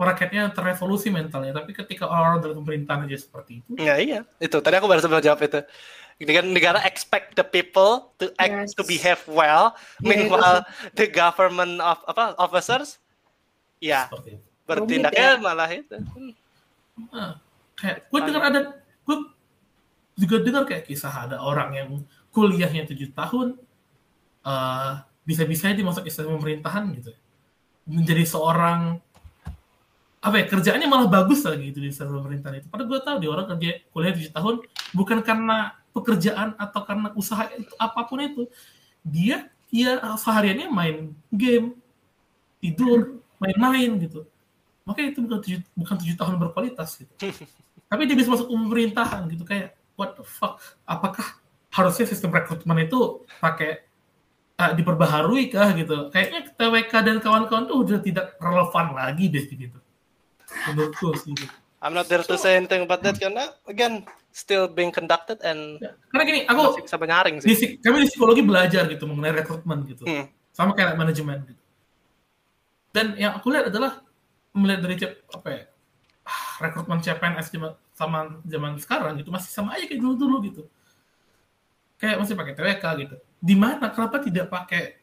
[0.03, 4.75] rakyatnya terrevolusi mentalnya tapi ketika orang-orang dalam pemerintahan aja seperti itu Ya iya, itu tadi
[4.75, 5.61] aku baru sempat jawab itu.
[6.17, 8.77] Dengan negara expect the people to act Yes.
[8.77, 10.61] to behave well, Iya, meanwhile
[10.93, 13.01] the government of apa officers
[13.77, 15.41] ya seperti itu bertindaknya ya.
[15.41, 15.97] malah itu.
[17.09, 17.41] Ah,
[17.73, 18.59] kayak gue dengar ada
[19.01, 19.17] gue
[20.15, 21.89] juga dengar kayak kisah ada orang yang
[22.29, 23.57] kuliahnya tujuh tahun
[24.41, 27.13] eh bisa-bisanya dia masuk instansi pemerintahan gitu
[27.85, 29.01] menjadi seorang
[30.21, 32.67] apa ya kerjaannya malah bagus lagi gitu di instansi pemerintahan itu.
[32.69, 34.55] Padahal gue tahu dia orang kerja kuliah tujuh tahun
[34.93, 35.57] bukan karena
[35.97, 38.45] pekerjaan atau karena usaha itu apa pun itu.
[39.01, 41.73] Dia dia sehariannya main game
[42.61, 44.29] tidur main-main gitu.
[44.85, 47.13] Makanya itu bukan tujuh, bukan tujuh tahun berkualitas gitu.
[47.89, 50.61] Tapi dia bisa masuk pemerintahan gitu kayak what the fuck?
[50.85, 51.41] Apakah
[51.73, 53.89] harusnya sistem rekrutmen itu pakai
[54.61, 56.13] uh, diperbaharui kah gitu?
[56.13, 59.81] Kayaknya TWK dan kawan-kawan tuh udah tidak relevan lagi deh gitu
[60.65, 61.53] menurutku sih gitu.
[61.81, 65.97] I'm not there to say anything about that karena again still being conducted and Ya,
[66.13, 67.49] karena gini aku bisa menyaring di, sih.
[67.57, 70.29] psik- kami di psikologi belajar gitu mengenai rekrutmen gitu Hmm.
[70.53, 71.57] sama kayak manajemen gitu
[72.91, 74.03] dan yang aku lihat adalah
[74.53, 75.61] melihat dari apa ya
[76.21, 80.63] ah, rekrutmen CPNS zaman sama zaman sekarang gitu masih sama aja kayak dulu dulu gitu
[81.97, 85.00] kayak masih pakai TWK gitu di mana kenapa tidak pakai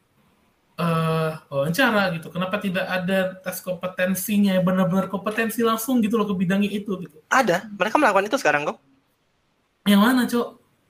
[0.79, 6.71] eh wawancara gitu kenapa tidak ada tes kompetensinya benar-benar kompetensi langsung gitu loh ke bidangnya
[6.71, 8.79] itu gitu Ada, mereka melakukan itu sekarang kok.
[9.85, 10.49] yang mana cok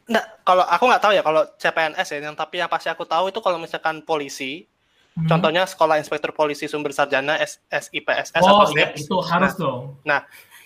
[0.09, 3.28] Nggak, kalau aku nggak tahu ya kalau CPNS ya, yang tapi yang pasti aku tahu
[3.28, 4.65] itu kalau misalkan polisi,
[5.12, 5.27] Hmm.
[5.27, 9.02] contohnya sekolah inspektur polisi sumber sarjana S SIPSS oh atau ya SIPS.
[9.02, 9.98] itu harus dong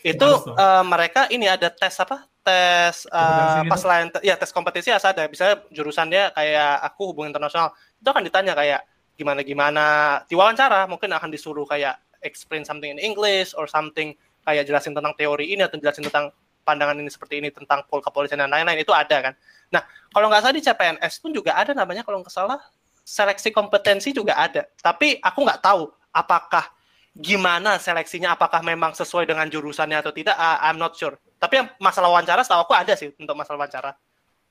[0.05, 0.57] itu Harus dong.
[0.61, 3.89] eh, mereka ini ada tes apa tes Kompetensi pas gitu?
[3.89, 8.53] lain ya tes kompetisi asal ada misalnya jurusannya kayak aku hubungan internasional itu akan ditanya
[8.53, 8.81] kayak
[9.17, 9.85] gimana gimana
[10.27, 15.53] diwawancara mungkin akan disuruh kayak explain something in English or something kayak jelasin tentang teori
[15.53, 16.31] ini atau jelasin tentang
[16.63, 19.35] pandangan ini seperti ini tentang pol kepolisian dan lain-lain itu ada kan.
[19.75, 22.59] Nah kalau nggak salah di CPNS pun juga ada namanya kalau nggak salah
[23.03, 24.67] seleksi kompetensi juga ada.
[24.79, 26.71] Tapi aku nggak tahu apakah
[27.13, 31.19] gimana seleksinya apakah memang sesuai dengan jurusannya atau tidak ah, I'm not sure.
[31.37, 33.93] Tapi yang masalah wawancara setahu aku ada sih untuk masalah wawancara.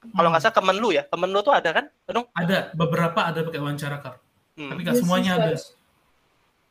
[0.01, 2.25] Kalau nggak salah Kemenlu ya Kemenlu tuh ada kan Benung?
[2.33, 4.17] ada beberapa ada pakai wawancara kar
[4.61, 4.69] Hmm.
[4.69, 5.49] tapi nggak semuanya ada.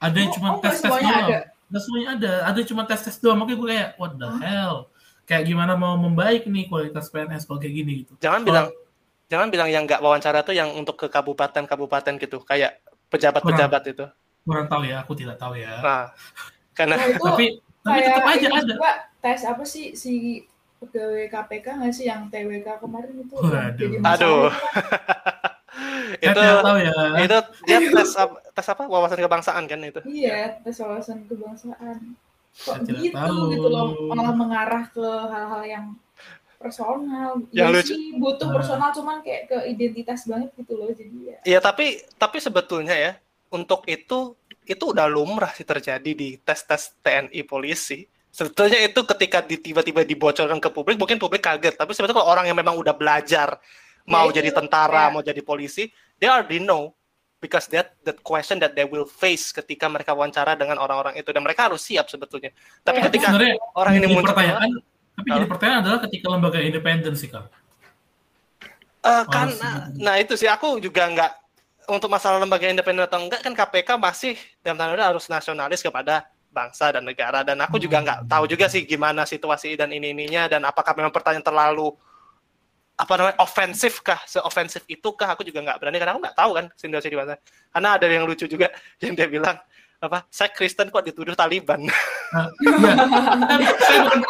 [0.00, 1.26] ada yang Oh, cuma oh, tes tes semuanya doang.
[1.26, 1.38] ada.
[1.70, 2.32] nggak semuanya ada.
[2.46, 3.38] Ada yang cuma tes tes doang.
[3.42, 4.76] Makanya gue kayak what the hell?
[5.26, 8.14] Kayak gimana mau membaik nih kualitas PNS kalau kayak gini gitu.
[8.22, 8.66] Jangan bilang
[9.26, 12.38] jangan bilang yang nggak wawancara tuh yang untuk ke kabupaten-kabupaten gitu.
[12.46, 12.78] Kayak
[13.10, 14.06] pejabat-pejabat itu.
[14.46, 15.02] Kurang tahu ya.
[15.02, 15.82] Aku tidak tahu ya.
[15.82, 16.04] Nah
[16.74, 17.46] karena Nah, itu tapi
[17.82, 18.74] tapi tetap aja ada.
[18.74, 19.92] Juga tes apa sih?
[19.98, 20.42] Si
[20.80, 23.34] pegawai KPK nggak sih yang TWK kemarin itu?
[23.36, 23.68] Aduh.
[23.68, 24.16] itu kan?
[26.22, 30.76] itu tahu ya itu dia tes apa, tes apa wawasan kebangsaan kan itu iya tes
[30.76, 31.96] wawasan kebangsaan
[32.52, 33.50] kok Saya gitu tahu.
[33.50, 35.86] gitu loh malah mengarah ke hal-hal yang
[36.56, 37.92] personal Yang ya lucu.
[37.94, 38.54] sih butuh Nah.
[38.54, 43.12] personal cuman kayak ke identitas banget gitu loh jadi ya Iya tapi tapi sebetulnya ya
[43.48, 48.06] untuk itu itu udah lumrah sih terjadi di tes-tes TNI polisi.
[48.30, 51.74] Sebetulnya itu ketika tiba-tiba dibocorkan ke publik mungkin publik kaget.
[51.74, 53.58] Tapi sebetulnya kalau orang yang memang udah belajar
[54.06, 55.10] mau itu, jadi tentara, ya.
[55.10, 55.90] mau jadi polisi,
[56.20, 56.94] they already know
[57.40, 61.32] because that that question that they will face ketika mereka wawancara dengan orang-orang itu.
[61.32, 62.52] Dan mereka harus siap sebetulnya.
[62.84, 64.70] Tapi Kayak ketika sebenarnya orang ini muncul pertanyaan
[65.20, 67.44] tapi jadi pertanyaan adalah ketika lembaga independen sih kak.
[69.00, 69.48] Eh, kan,
[69.96, 70.48] nah, itu sih.
[70.48, 71.32] Aku juga nggak
[71.92, 76.92] untuk masalah lembaga independen atau enggak kan KPK masih dalam tanda harus nasionalis kepada bangsa
[76.92, 77.44] dan negara.
[77.44, 81.12] Dan aku juga nggak tahu juga sih gimana situasi dan ini ininya dan apakah memang
[81.12, 81.92] pertanyaan terlalu
[83.00, 86.50] apa namanya ofensif kah seofensif itu kah aku juga nggak berani karena aku nggak tahu
[86.52, 87.34] kan situasi di mana
[87.72, 88.68] karena ada yang lucu juga
[89.02, 89.56] yang dia bilang
[90.00, 91.88] apa saya Kristen kok dituduh Taliban
[92.30, 93.74] Nah, iya.
[93.82, 94.20] saya, bukan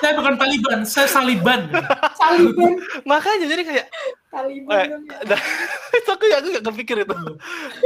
[0.00, 1.68] saya bukan Taliban, saya Saliban.
[2.16, 2.72] Taliban,
[3.04, 3.86] makanya jadi kayak
[4.32, 4.72] Taliban.
[4.72, 5.36] Eh, dong ya.
[5.36, 5.40] nah,
[6.00, 7.16] itu aku aku gak kepikir itu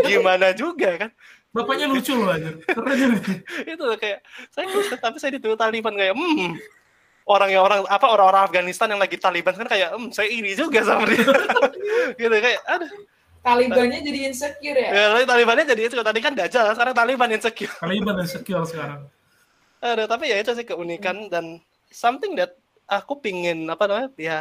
[0.06, 1.10] gimana juga kan
[1.50, 2.52] Bapaknya lucu loh aja.
[2.68, 3.16] Keren
[3.74, 4.20] itu kayak
[4.54, 6.54] saya Kristen tapi saya dituduh Taliban kayak hmm
[7.26, 10.86] orang yang orang apa orang-orang Afghanistan yang lagi Taliban kan kayak hmm saya iri juga
[10.86, 11.26] sama dia
[12.20, 12.90] gitu kayak aduh
[13.46, 14.90] Talibannya jadi insecure ya.
[14.90, 19.06] ya tapi Talibannya jadi itu tadi kan Dajjal sekarang Taliban insecure Taliban insecure sekarang.
[19.86, 21.60] Aduh, tapi ya itu sih keunikan dan
[21.92, 22.56] something that
[22.88, 24.38] aku pingin apa namanya ya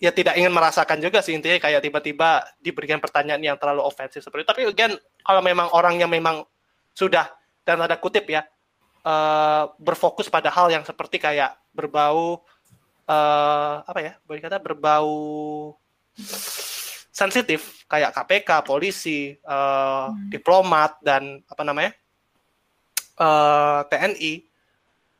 [0.00, 4.42] ya tidak ingin merasakan juga sih intinya kayak tiba-tiba diberikan pertanyaan yang terlalu ofensif seperti
[4.42, 4.50] itu.
[4.50, 4.92] Tapi again
[5.22, 6.42] kalau memang orang yang memang
[6.96, 7.28] sudah
[7.62, 8.42] dan ada kutip ya
[9.04, 12.40] eh, berfokus pada hal yang seperti kayak berbau
[13.04, 15.12] eh, apa ya boleh kata berbau
[17.14, 21.92] sensitif kayak KPK, polisi, eh, diplomat dan apa namanya
[23.20, 24.34] eh, TNI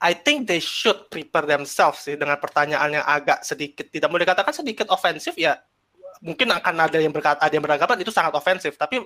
[0.05, 0.13] I.
[0.21, 4.93] Think they should prepare themselves sih dengan pertanyaan yang agak sedikit tidak boleh dikatakan sedikit
[4.93, 5.57] ofensif ya.
[6.21, 9.01] Mungkin akan ada yang berkata ada yang beranggapan itu sangat ofensif tapi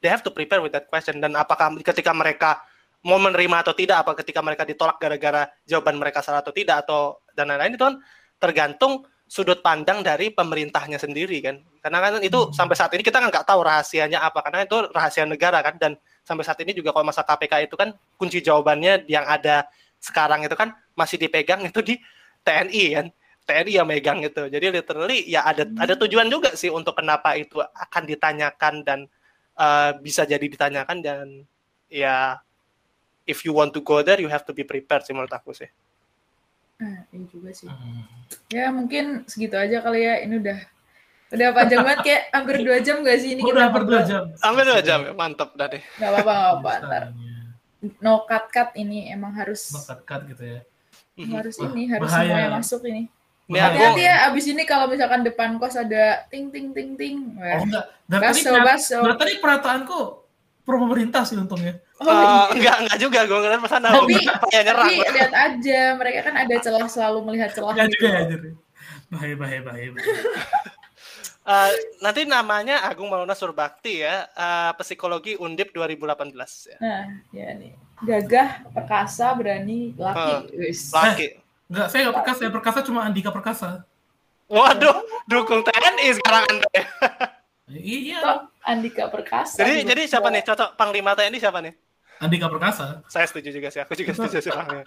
[0.00, 1.20] they have to prepare with that question.
[1.20, 2.64] Dan apakah ketika mereka
[3.06, 7.22] mau menerima atau tidak apa ketika mereka ditolak gara-gara jawaban mereka salah atau tidak atau
[7.30, 7.96] dan lain-lain itu kan
[8.42, 11.60] tergantung sudut pandang dari pemerintahnya sendiri kan.
[11.84, 15.28] Karena kan itu sampai saat ini kita kan nggak tahu rahasianya apa karena itu rahasia
[15.28, 15.76] negara kan.
[15.76, 15.92] Dan
[16.24, 19.68] sampai saat ini juga kalau masa KPK itu kan kunci jawabannya yang ada
[20.00, 21.94] sekarang itu kan masih dipegang itu di
[22.42, 23.06] TNI kan.
[23.44, 24.48] TNI yang megang itu.
[24.48, 28.98] Jadi literally ya ada ada tujuan juga sih untuk kenapa itu akan ditanyakan dan
[29.60, 31.26] eh, bisa jadi ditanyakan dan
[31.92, 32.40] ya
[33.28, 35.68] if you want to go there you have to be prepared sih menurut aku sih
[36.78, 37.66] Ah, iya juga sih.
[38.48, 40.22] Ya mungkin segitu aja kali ya.
[40.22, 40.58] Ini udah
[41.28, 44.22] udah panjang banget kayak hampir dua jam gak sih ini Udah kita hampir dua jam.
[44.38, 46.72] hampir dua jam ya mantap dah deh Gak apa-apa, gak apa-apa.
[46.86, 47.04] Ntar
[47.98, 50.60] no cut cut ini emang harus Bakat gitu ya.
[51.34, 52.30] harus Wah, ini harus bahaya.
[52.30, 53.02] semuanya masuk ini.
[53.44, 57.16] Ini Hati-hati ya abis ini kalau misalkan depan kos ada ting ting ting ting.
[57.34, 57.58] Wah.
[57.58, 57.84] Oh enggak.
[58.06, 58.98] Tadi, Baso, baso.
[59.02, 60.00] dan tadi perataanku
[60.68, 61.80] pro pemerintah sih untungnya.
[61.96, 62.52] Oh, Eh, iya.
[62.52, 64.14] enggak enggak juga gue ngeliat pesan Tapi,
[64.54, 67.72] ya nyerang tapi lihat aja mereka kan ada celah selalu melihat celah.
[67.72, 68.50] Ya juga ya jadi.
[69.08, 69.88] Bahaya bahaya bahaya.
[71.48, 71.70] Eh,
[72.04, 76.36] nanti namanya Agung Maulana Surbakti ya eh, psikologi Undip 2018
[76.68, 76.76] ya.
[76.76, 77.72] Nah, ya nih.
[77.98, 80.52] Gagah, perkasa, berani, laki.
[80.54, 80.92] Wis.
[80.92, 83.70] laki Enggak, saya enggak perkasa, yang perkasa cuma Andika Perkasa.
[84.48, 86.68] waduh dukung TNI sekarang anda.
[87.70, 89.56] Iya, Kok Andika Perkasa.
[89.56, 89.88] jadi juga.
[89.90, 91.72] jadi siapa nih cocok Panglima TNI siapa nih
[92.18, 93.04] Andika Perkasa.
[93.06, 94.82] saya setuju juga sih aku juga setuju sih Panglima.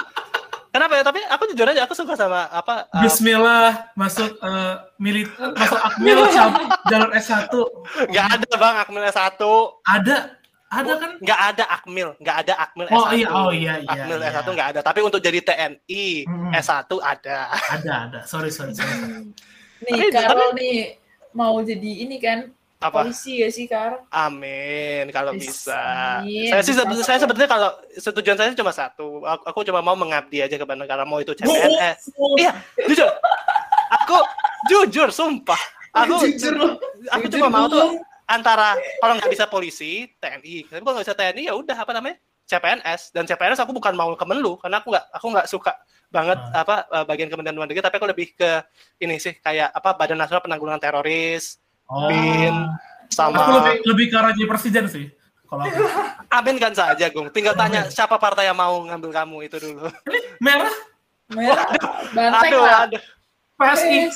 [0.68, 5.30] kenapa ya tapi aku jujur aja aku suka sama apa eh, Bismillah masuk eh, milit
[5.52, 6.18] masuk akmil
[6.90, 7.54] jalur S1.
[8.08, 9.42] nggak ada bang Akmil S1
[9.84, 10.18] Ada
[10.72, 11.12] ada kan?
[11.20, 13.92] nggak ada Akmil nggak ada Akmil Oh S1 iya, oh iya iya.
[13.94, 14.32] Akmil iya.
[14.32, 16.52] S1 nggak ada tapi untuk jadi TNI Hmm.
[16.54, 17.38] S1 ada
[17.70, 18.20] Ada ada.
[18.24, 18.96] Sorry sorry sorry.
[19.82, 20.96] Nih, Tapi- Karol nih
[21.32, 22.48] mau jadi ini kan
[22.82, 24.02] apa polisi ya sih, Kar?
[24.10, 25.78] Amin kalau bisa.
[26.20, 26.50] amin.
[26.50, 29.22] Saya sih sebe- saya sebetulnya kalau setujuan saya cuma satu.
[29.22, 32.10] Aku, aku cuma mau mengabdi aja kepada negara mau itu CPNS.
[32.36, 32.52] Iya,
[32.84, 33.06] jujur.
[33.94, 34.18] Aku
[34.66, 35.62] jujur sumpah.
[35.94, 36.74] Aku Jujur loh.
[37.08, 40.66] aku Jujur cuma mau tuh antara kalau nggak bisa polisi, TNI.
[40.66, 42.18] Tapi kalau nggak bisa TNI ya udah apa namanya?
[42.44, 45.72] CPNS dan CPNS aku bukan mau Kemenlu karena aku nggak aku nggak suka
[46.10, 46.52] banget Hmm.
[46.58, 48.60] apa eh, bagian Kementerian Luar Negeri tapi aku lebih ke
[49.00, 51.61] ini sih kayak apa Badan Nasional Penanggulangan Teroris
[51.92, 52.08] Oh.
[52.08, 52.56] Bin
[53.12, 55.12] sama Aku lebih lebih ke arah jadi presiden sih.
[55.46, 55.84] Kalau aku.
[56.40, 57.28] Amin kan saja, Gung.
[57.28, 59.92] Tinggal tanya siapa partai yang mau ngambil kamu itu dulu.
[60.40, 60.72] Merah
[61.28, 61.64] Merah,
[62.12, 62.80] banteng aduh, lah.
[62.88, 63.04] aduh.
[63.56, 63.98] PSI.
[64.04, 64.12] Eh,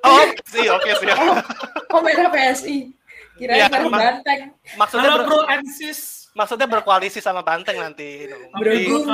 [0.00, 1.08] Oh, sih, oke sih.
[1.88, 2.76] Oh, merah PSI.
[3.36, 3.92] Merah emang.
[3.92, 4.40] banteng.
[4.76, 6.28] Maksudnya Halo bro and sis.
[6.32, 8.28] maksudnya berkoalisi sama Banteng nanti.
[8.54, 9.04] Bergum.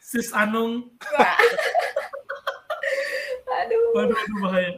[0.00, 0.92] sis Anung.
[3.48, 3.84] Aduh.
[3.96, 4.72] Waduh bahaya.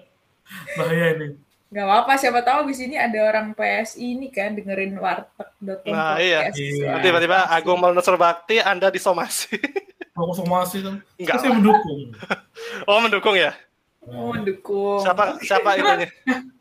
[0.78, 1.28] Bahaya ini.
[1.70, 6.50] Gak apa-apa, siapa tahu di sini ada orang PSI ini kan dengerin warteg.com Nah, iya.
[6.50, 6.98] Iya.
[6.98, 9.54] Tiba-tiba Agung Maulana Bakti Anda disomasi.
[10.18, 10.98] Mau somasi kan.
[11.14, 12.10] Enggak Saya mendukung.
[12.90, 13.54] Oh, mendukung ya?
[14.02, 14.98] Oh, mendukung.
[15.00, 16.10] Siapa siapa itunya?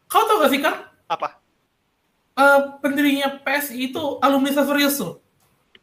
[0.05, 0.87] Kau tau gak sih kan?
[1.09, 1.41] Apa?
[2.39, 4.53] eh, pendirinya PSI itu alumni.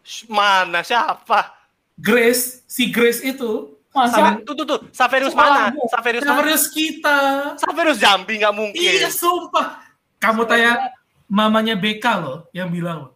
[0.07, 1.53] Sh, Mana siapa?
[1.99, 4.13] Grace, si Grace itu Masa?
[4.13, 5.73] Saver, tuh tuh tuh, Saverius mana?
[5.73, 5.83] Kamu.
[5.89, 6.31] Saverius mana?
[6.37, 7.19] Saverius kita.
[7.57, 8.77] Saverius Jambi nggak mungkin.
[8.77, 9.81] Iya, sumpah.
[10.21, 10.93] Kamu tanya
[11.25, 13.13] mamanya BK loh yang bilang loh.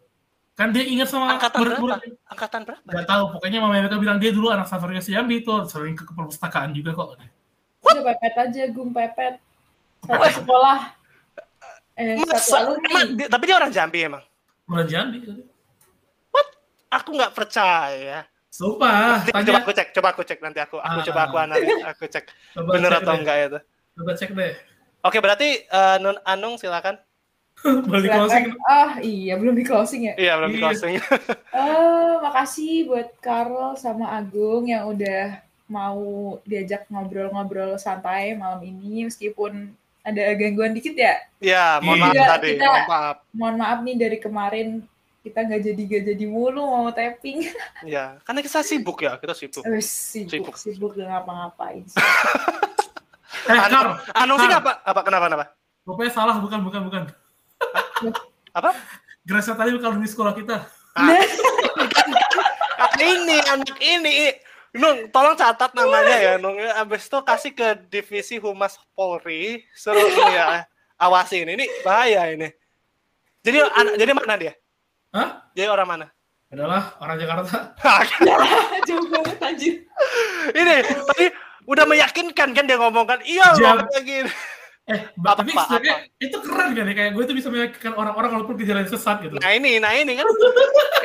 [0.57, 1.77] Kan dia ingat sama Angkatan berapa?
[1.79, 2.11] murid-murid.
[2.27, 2.85] Angkatan berapa?
[2.85, 6.73] Gak tahu, pokoknya mamanya BK bilang dia dulu anak Saverius Jambi tuh, sering ke perpustakaan
[6.73, 7.17] juga kok.
[7.81, 9.37] Udah pepet aja, Gung pepet.
[10.01, 10.97] Satu sekolah.
[11.93, 12.55] Eh, satu Masa?
[12.57, 12.89] alumni.
[12.89, 14.23] Emang dia- tapi dia orang Jambi emang.
[14.65, 15.17] Bulan Jambi.
[16.91, 18.27] aku nggak percaya.
[18.51, 19.47] Sumpah, Nanti tanya.
[19.47, 21.05] coba aku cek, coba aku cek nanti aku, aku Ah.
[21.07, 23.17] coba aku analis, aku cek Coba bener cek atau deh.
[23.17, 23.59] enggak itu.
[23.95, 24.53] Coba cek deh.
[25.01, 26.99] Oke, berarti eh, Nun Anung silakan.
[27.63, 27.69] Di
[28.01, 28.11] Silakan.
[28.11, 28.45] closing.
[28.59, 30.13] Oh iya, belum di closing ya.
[30.15, 30.63] Iya, belum di Iya.
[30.65, 30.93] closing.
[31.53, 36.03] Eh, makasih buat Carl sama Agung yang udah mau
[36.43, 39.71] diajak ngobrol-ngobrol santai malam ini meskipun
[40.01, 41.15] ada gangguan dikit ya.
[41.37, 43.17] Iya, mohon maaf Iya, tadi, kita- mohon maaf.
[43.31, 44.67] Mohon maaf nih dari kemarin
[45.21, 47.45] kita nggak jadi gak jadi mulu mau tapping.
[47.89, 49.61] Iya, karena kita sibuk ya, kita sibuk.
[49.63, 50.55] Eh, sibuk, Sibuk.
[50.57, 51.85] sibuk ngapa-ngapain.
[53.47, 54.83] Eh, Anu- Anung sih apa?
[54.83, 55.45] Apa kenapa kenapa?
[55.81, 57.03] rupanya salah, bukan, bukan, bukan.
[58.59, 58.75] Apa?
[59.23, 60.67] Grace tadi bukan di sekolah kita.
[60.93, 61.15] Ah,
[62.99, 64.35] ini anak ini
[64.71, 66.55] Nung, tolong catat namanya ya, Nung.
[66.55, 70.63] Abis itu kasih ke divisi humas Polri, suruh ini ya
[70.95, 71.55] awasi ini.
[71.59, 72.47] Ini bahaya ini.
[73.41, 74.53] Jadi anak, jadi mana dia?
[75.11, 75.29] Hah?
[75.51, 76.07] Jadi orang mana?
[76.51, 77.75] Adalah orang Jakarta.
[78.87, 79.73] Jauh banget anjir.
[80.51, 81.25] ini tadi
[81.67, 84.31] udah meyakinkan kan dia ngomong kan, iya kayak gini.
[84.89, 88.29] Eh, Apa, tapi apa, sebenarnya itu keren kan ya, kayak gue tuh bisa meyakinkan orang-orang
[88.35, 89.37] walaupun di jalan sesat gitu.
[89.39, 90.25] Nah ini, nah ini kan,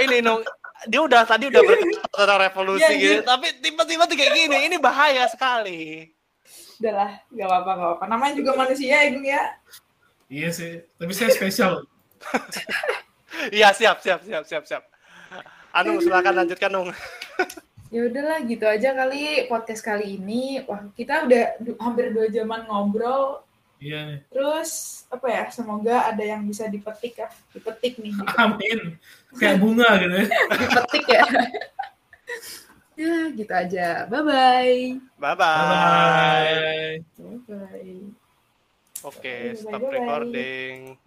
[0.00, 0.42] ini Nung.
[0.90, 3.28] Dia udah tadi udah berkata tentang revolusi Iya, gitu, iya.
[3.28, 6.10] tapi tiba-tiba tuh kayak gini, ini bahaya sekali.
[6.82, 8.04] Udah lah, gak apa-apa, gak apa-apa.
[8.10, 9.42] Namanya juga manusia ya, Gung ya.
[10.26, 11.86] Iya sih, tapi saya spesial.
[13.52, 14.82] Iya siap, siap, siap, siap, siap.
[15.76, 16.90] Anung silakan lanjutkan Nung.
[17.86, 20.58] Ya udahlah gitu aja kali podcast kali ini.
[20.66, 23.46] Wah, kita udah hampir dua jaman ngobrol.
[23.78, 24.18] Iya nih.
[24.26, 25.44] Terus apa ya?
[25.54, 27.30] Semoga ada yang bisa dipetik ya.
[27.54, 28.10] Dipetik nih.
[28.10, 28.42] dipetik.
[28.42, 28.80] Amin.
[29.38, 30.26] Kayak bunga gitu ya.
[30.58, 31.24] dipetik ya.
[33.06, 33.88] ya, gitu aja.
[34.10, 34.76] Bye-bye.
[35.22, 35.62] Bye-bye.
[35.70, 36.92] Bye.
[37.22, 37.96] Bye-bye.
[39.06, 40.98] Oke, Bye-bye, stop recording.